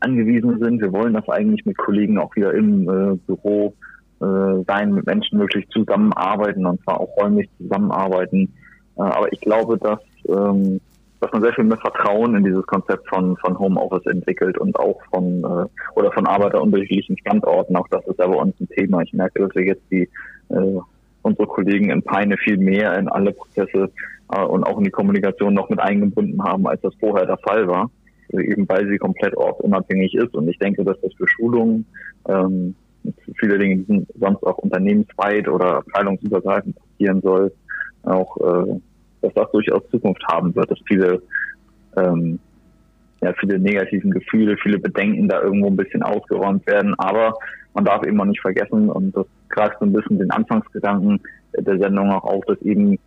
angewiesen 0.00 0.58
sind, 0.58 0.80
wir 0.80 0.92
wollen 0.92 1.14
das 1.14 1.28
eigentlich 1.28 1.64
mit 1.64 1.76
Kollegen 1.76 2.18
auch 2.18 2.34
wieder 2.36 2.52
im 2.54 2.88
äh, 2.88 3.16
Büro 3.26 3.74
äh, 4.20 4.64
sein, 4.66 4.92
mit 4.92 5.06
Menschen 5.06 5.38
wirklich 5.38 5.68
zusammenarbeiten 5.68 6.66
und 6.66 6.82
zwar 6.82 7.00
auch 7.00 7.16
räumlich 7.16 7.48
zusammenarbeiten. 7.58 8.52
Äh, 8.96 9.02
aber 9.02 9.32
ich 9.32 9.40
glaube, 9.40 9.78
dass 9.78 10.00
ähm, 10.28 10.80
dass 11.20 11.32
man 11.32 11.42
sehr 11.42 11.52
viel 11.54 11.64
mehr 11.64 11.78
Vertrauen 11.78 12.34
in 12.36 12.44
dieses 12.44 12.66
Konzept 12.66 13.08
von, 13.08 13.36
von 13.38 13.58
Homeoffice 13.58 14.06
entwickelt 14.06 14.58
und 14.58 14.78
auch 14.78 15.00
von 15.10 15.44
äh, 15.44 15.98
oder 15.98 16.12
von 16.12 16.26
Arbeiter 16.26 16.62
unterschiedlichen 16.62 17.18
Standorten. 17.18 17.76
Auch 17.76 17.88
das 17.88 18.06
ist 18.06 18.18
ja 18.18 18.26
bei 18.26 18.36
uns 18.36 18.54
ein 18.60 18.68
Thema. 18.68 19.02
Ich 19.02 19.12
merke, 19.12 19.40
dass 19.40 19.54
wir 19.54 19.64
jetzt 19.64 19.84
die 19.90 20.08
äh, 20.50 20.78
unsere 21.22 21.46
Kollegen 21.46 21.90
in 21.90 22.02
Peine 22.02 22.36
viel 22.38 22.56
mehr 22.56 22.96
in 22.98 23.08
alle 23.08 23.32
Prozesse 23.32 23.90
äh, 24.32 24.42
und 24.42 24.64
auch 24.64 24.78
in 24.78 24.84
die 24.84 24.90
Kommunikation 24.90 25.54
noch 25.54 25.68
mit 25.68 25.80
eingebunden 25.80 26.42
haben, 26.42 26.66
als 26.66 26.80
das 26.82 26.94
vorher 27.00 27.26
der 27.26 27.38
Fall 27.38 27.66
war, 27.66 27.90
eben 28.32 28.68
weil 28.68 28.88
sie 28.88 28.98
komplett 28.98 29.36
ortsunabhängig 29.36 30.14
ist. 30.14 30.34
Und 30.34 30.48
ich 30.48 30.58
denke, 30.58 30.84
dass 30.84 31.00
das 31.00 31.12
für 31.14 31.26
Schulungen 31.26 31.86
ähm, 32.28 32.74
viele 33.38 33.58
Dinge, 33.58 33.78
die 33.78 34.06
sonst 34.18 34.42
auch 34.44 34.58
unternehmensweit 34.58 35.48
oder 35.48 35.78
abteilungsübergreifend 35.78 36.76
passieren 36.76 37.20
soll, 37.22 37.52
auch 38.04 38.36
äh, 38.38 38.80
dass 39.26 39.34
das 39.34 39.52
durchaus 39.52 39.82
Zukunft 39.90 40.22
haben 40.28 40.54
wird, 40.54 40.70
dass 40.70 40.78
viele 40.86 41.22
ähm, 41.96 42.38
ja, 43.22 43.32
viele 43.40 43.58
negativen 43.58 44.10
Gefühle, 44.10 44.56
viele 44.62 44.78
Bedenken 44.78 45.28
da 45.28 45.40
irgendwo 45.40 45.68
ein 45.68 45.76
bisschen 45.76 46.02
ausgeräumt 46.02 46.66
werden. 46.66 46.94
Aber 46.98 47.34
man 47.74 47.84
darf 47.84 48.06
eben 48.06 48.20
auch 48.20 48.26
nicht 48.26 48.40
vergessen, 48.40 48.90
und 48.90 49.16
das 49.16 49.26
greift 49.48 49.78
so 49.80 49.86
ein 49.86 49.92
bisschen 49.92 50.18
den 50.18 50.30
Anfangsgedanken 50.30 51.20
der 51.56 51.78
Sendung 51.78 52.10
auch 52.10 52.24
auf, 52.24 52.44
dass 52.46 52.60
eben 52.62 52.98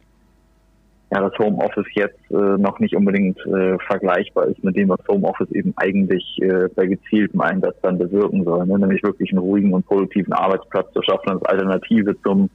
ja, 1.12 1.22
das 1.22 1.38
Homeoffice 1.40 1.88
jetzt 1.96 2.20
äh, 2.30 2.36
noch 2.36 2.80
nicht 2.80 2.96
unbedingt 2.96 3.40
äh, 3.48 3.78
vergleichbar 3.88 4.48
ist 4.48 4.64
mit 4.64 4.76
dem, 4.76 4.90
was 4.90 5.00
Homeoffice 5.08 5.52
eben 5.52 5.74
eigentlich 5.76 6.24
äh, 6.42 6.68
bei 6.76 6.86
gezieltem 6.86 7.42
Einsatz 7.42 7.76
dann 7.82 7.98
bewirken 7.98 8.44
soll, 8.44 8.66
ne? 8.68 8.78
nämlich 8.78 9.02
wirklich 9.02 9.32
einen 9.32 9.40
ruhigen 9.40 9.74
und 9.74 9.86
produktiven 9.88 10.34
Arbeitsplatz 10.34 10.92
zu 10.94 11.02
schaffen 11.02 11.32
als 11.32 11.44
Alternative 11.46 12.16
zum 12.22 12.50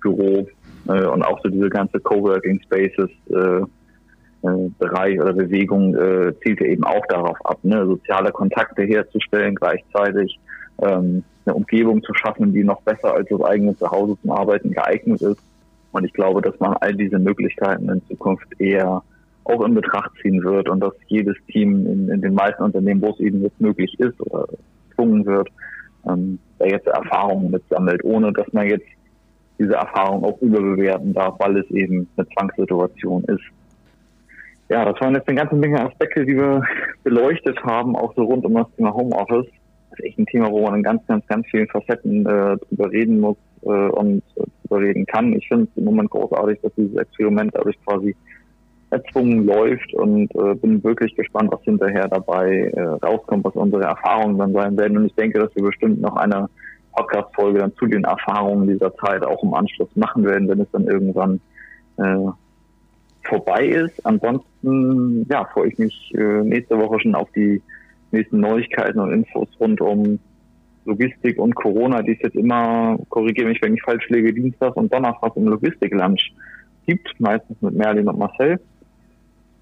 Büro 0.00 0.48
äh, 0.86 1.06
und 1.06 1.22
auch 1.22 1.40
so 1.42 1.48
diese 1.48 1.68
ganze 1.68 2.00
Coworking 2.00 2.60
Spaces 2.62 3.10
äh, 3.30 3.62
äh, 4.42 4.70
Bereich 4.78 5.20
oder 5.20 5.32
Bewegung 5.32 5.94
äh, 5.96 6.32
zielt 6.42 6.60
eben 6.60 6.84
auch 6.84 7.04
darauf 7.08 7.44
ab, 7.44 7.58
ne? 7.62 7.84
soziale 7.86 8.30
Kontakte 8.30 8.82
herzustellen 8.84 9.56
gleichzeitig, 9.56 10.38
ähm, 10.80 11.24
eine 11.44 11.54
Umgebung 11.54 12.02
zu 12.02 12.14
schaffen, 12.14 12.52
die 12.52 12.62
noch 12.62 12.80
besser 12.82 13.14
als 13.14 13.28
das 13.28 13.40
eigene 13.42 13.76
Zuhause 13.76 14.16
zum 14.22 14.30
Arbeiten 14.30 14.70
geeignet 14.70 15.22
ist. 15.22 15.40
Und 15.90 16.04
ich 16.04 16.12
glaube, 16.12 16.42
dass 16.42 16.58
man 16.60 16.74
all 16.74 16.94
diese 16.94 17.18
Möglichkeiten 17.18 17.88
in 17.88 18.02
Zukunft 18.06 18.46
eher 18.60 19.02
auch 19.44 19.64
in 19.64 19.74
Betracht 19.74 20.10
ziehen 20.22 20.44
wird 20.44 20.68
und 20.68 20.80
dass 20.80 20.92
jedes 21.06 21.36
Team 21.50 21.86
in, 21.86 22.08
in 22.10 22.20
den 22.20 22.34
meisten 22.34 22.62
Unternehmen, 22.62 23.00
wo 23.00 23.10
es 23.10 23.20
eben 23.20 23.42
jetzt 23.42 23.60
möglich 23.60 23.98
ist 23.98 24.20
oder 24.20 24.46
gezwungen 24.88 25.24
wird, 25.24 25.48
ähm, 26.06 26.38
da 26.58 26.66
jetzt 26.66 26.86
Erfahrungen 26.86 27.50
mitsammelt, 27.50 28.04
ohne 28.04 28.32
dass 28.32 28.52
man 28.52 28.68
jetzt 28.68 28.86
diese 29.58 29.74
Erfahrung 29.74 30.24
auch 30.24 30.40
überbewerten 30.40 31.12
darf, 31.12 31.34
weil 31.38 31.56
es 31.58 31.70
eben 31.70 32.08
eine 32.16 32.26
Zwangssituation 32.28 33.24
ist. 33.24 33.44
Ja, 34.68 34.84
das 34.84 35.00
waren 35.00 35.14
jetzt 35.14 35.28
eine 35.28 35.38
ganze 35.38 35.56
Menge 35.56 35.80
Aspekte, 35.80 36.26
die 36.26 36.36
wir 36.36 36.62
beleuchtet 37.02 37.62
haben, 37.64 37.96
auch 37.96 38.14
so 38.14 38.22
rund 38.22 38.44
um 38.44 38.54
das 38.54 38.66
Thema 38.76 38.92
Homeoffice. 38.92 39.46
Das 39.90 39.98
ist 39.98 40.04
echt 40.04 40.18
ein 40.18 40.26
Thema, 40.26 40.50
wo 40.50 40.62
man 40.62 40.76
in 40.76 40.82
ganz, 40.82 41.06
ganz, 41.06 41.26
ganz 41.26 41.46
vielen 41.50 41.68
Facetten 41.68 42.26
äh, 42.26 42.56
drüber 42.58 42.90
reden 42.90 43.20
muss 43.20 43.38
äh, 43.62 43.68
und 43.68 44.22
äh, 44.36 44.42
drüber 44.62 44.82
reden 44.82 45.06
kann. 45.06 45.32
Ich 45.32 45.48
finde 45.48 45.64
es 45.64 45.76
im 45.76 45.84
Moment 45.84 46.10
großartig, 46.10 46.60
dass 46.60 46.72
dieses 46.76 46.96
Experiment 46.96 47.52
dadurch 47.54 47.76
quasi 47.86 48.14
erzwungen 48.90 49.46
läuft 49.46 49.92
und 49.94 50.34
äh, 50.34 50.54
bin 50.54 50.82
wirklich 50.84 51.14
gespannt, 51.14 51.50
was 51.52 51.62
hinterher 51.62 52.08
dabei 52.08 52.70
äh, 52.74 52.80
rauskommt, 52.80 53.44
was 53.44 53.54
unsere 53.54 53.84
Erfahrungen 53.84 54.38
dann 54.38 54.52
sein 54.52 54.76
werden. 54.76 54.98
Und 54.98 55.06
ich 55.06 55.14
denke, 55.14 55.38
dass 55.38 55.54
wir 55.54 55.62
bestimmt 55.62 56.00
noch 56.00 56.16
eine 56.16 56.48
Podcast-Folge 56.92 57.60
dann 57.60 57.74
zu 57.76 57.86
den 57.86 58.04
Erfahrungen 58.04 58.68
dieser 58.68 58.94
Zeit 58.96 59.24
auch 59.24 59.42
im 59.42 59.54
Anschluss 59.54 59.88
machen 59.94 60.24
werden, 60.24 60.48
wenn 60.48 60.60
es 60.60 60.70
dann 60.72 60.86
irgendwann 60.86 61.40
äh, 61.96 62.32
vorbei 63.24 63.66
ist. 63.66 64.04
Ansonsten 64.04 65.26
ja, 65.28 65.44
freue 65.46 65.68
ich 65.68 65.78
mich 65.78 66.12
äh, 66.14 66.42
nächste 66.42 66.78
Woche 66.78 67.00
schon 67.00 67.14
auf 67.14 67.30
die 67.32 67.62
nächsten 68.10 68.40
Neuigkeiten 68.40 69.00
und 69.00 69.12
Infos 69.12 69.48
rund 69.60 69.80
um 69.80 70.18
Logistik 70.84 71.38
und 71.38 71.54
Corona, 71.54 72.02
die 72.02 72.12
es 72.12 72.22
jetzt 72.22 72.36
immer, 72.36 72.98
korrigiere 73.10 73.48
mich, 73.48 73.60
wenn 73.60 73.74
ich 73.74 73.82
falsch 73.82 74.08
lege, 74.08 74.32
Dienstag 74.32 74.74
und 74.76 74.92
Donnerstag 74.92 75.36
im 75.36 75.48
Logistik-Lunch 75.48 76.32
gibt, 76.86 77.20
meistens 77.20 77.60
mit 77.60 77.74
Merlin 77.74 78.08
und 78.08 78.18
Marcel. 78.18 78.58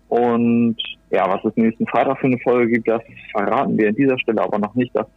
Und 0.08 0.76
ja, 1.10 1.28
was 1.28 1.44
es 1.44 1.56
nächsten 1.56 1.86
Freitag 1.88 2.20
für 2.20 2.26
eine 2.26 2.38
Folge 2.38 2.72
gibt, 2.72 2.88
das 2.88 3.02
verraten 3.32 3.76
wir 3.76 3.88
an 3.88 3.96
dieser 3.96 4.18
Stelle 4.20 4.40
aber 4.40 4.58
noch 4.58 4.74
nicht. 4.76 4.94
Das 4.94 5.08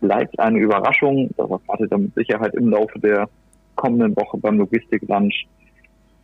bleibt 0.00 0.38
eine 0.38 0.58
Überraschung. 0.58 1.30
Darauf 1.36 1.60
wartet 1.66 1.92
er 1.92 1.98
mit 1.98 2.14
Sicherheit 2.14 2.54
im 2.54 2.70
Laufe 2.70 2.98
der 2.98 3.28
kommenden 3.76 4.14
Woche 4.16 4.38
beim 4.38 4.58
Logistik-Lunch. 4.58 5.46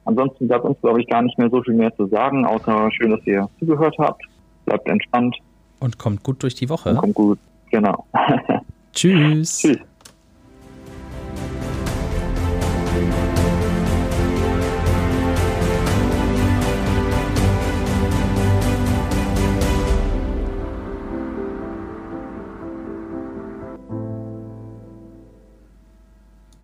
Ansonsten 0.04 0.46
bleibt 0.46 0.64
uns, 0.64 0.80
glaube 0.80 1.00
ich, 1.00 1.08
gar 1.08 1.22
nicht 1.22 1.36
mehr 1.38 1.50
so 1.50 1.62
viel 1.62 1.74
mehr 1.74 1.94
zu 1.96 2.06
sagen, 2.06 2.44
außer 2.44 2.90
schön, 2.92 3.10
dass 3.10 3.26
ihr 3.26 3.48
zugehört 3.58 3.96
habt. 3.98 4.22
Bleibt 4.64 4.88
entspannt. 4.88 5.36
Und 5.80 5.98
kommt 5.98 6.22
gut 6.22 6.42
durch 6.42 6.54
die 6.54 6.68
Woche. 6.68 6.90
Und 6.90 6.96
kommt 6.96 7.14
gut, 7.14 7.38
genau. 7.70 8.06
Tschüss. 8.92 9.58
Tschüss. 9.58 9.78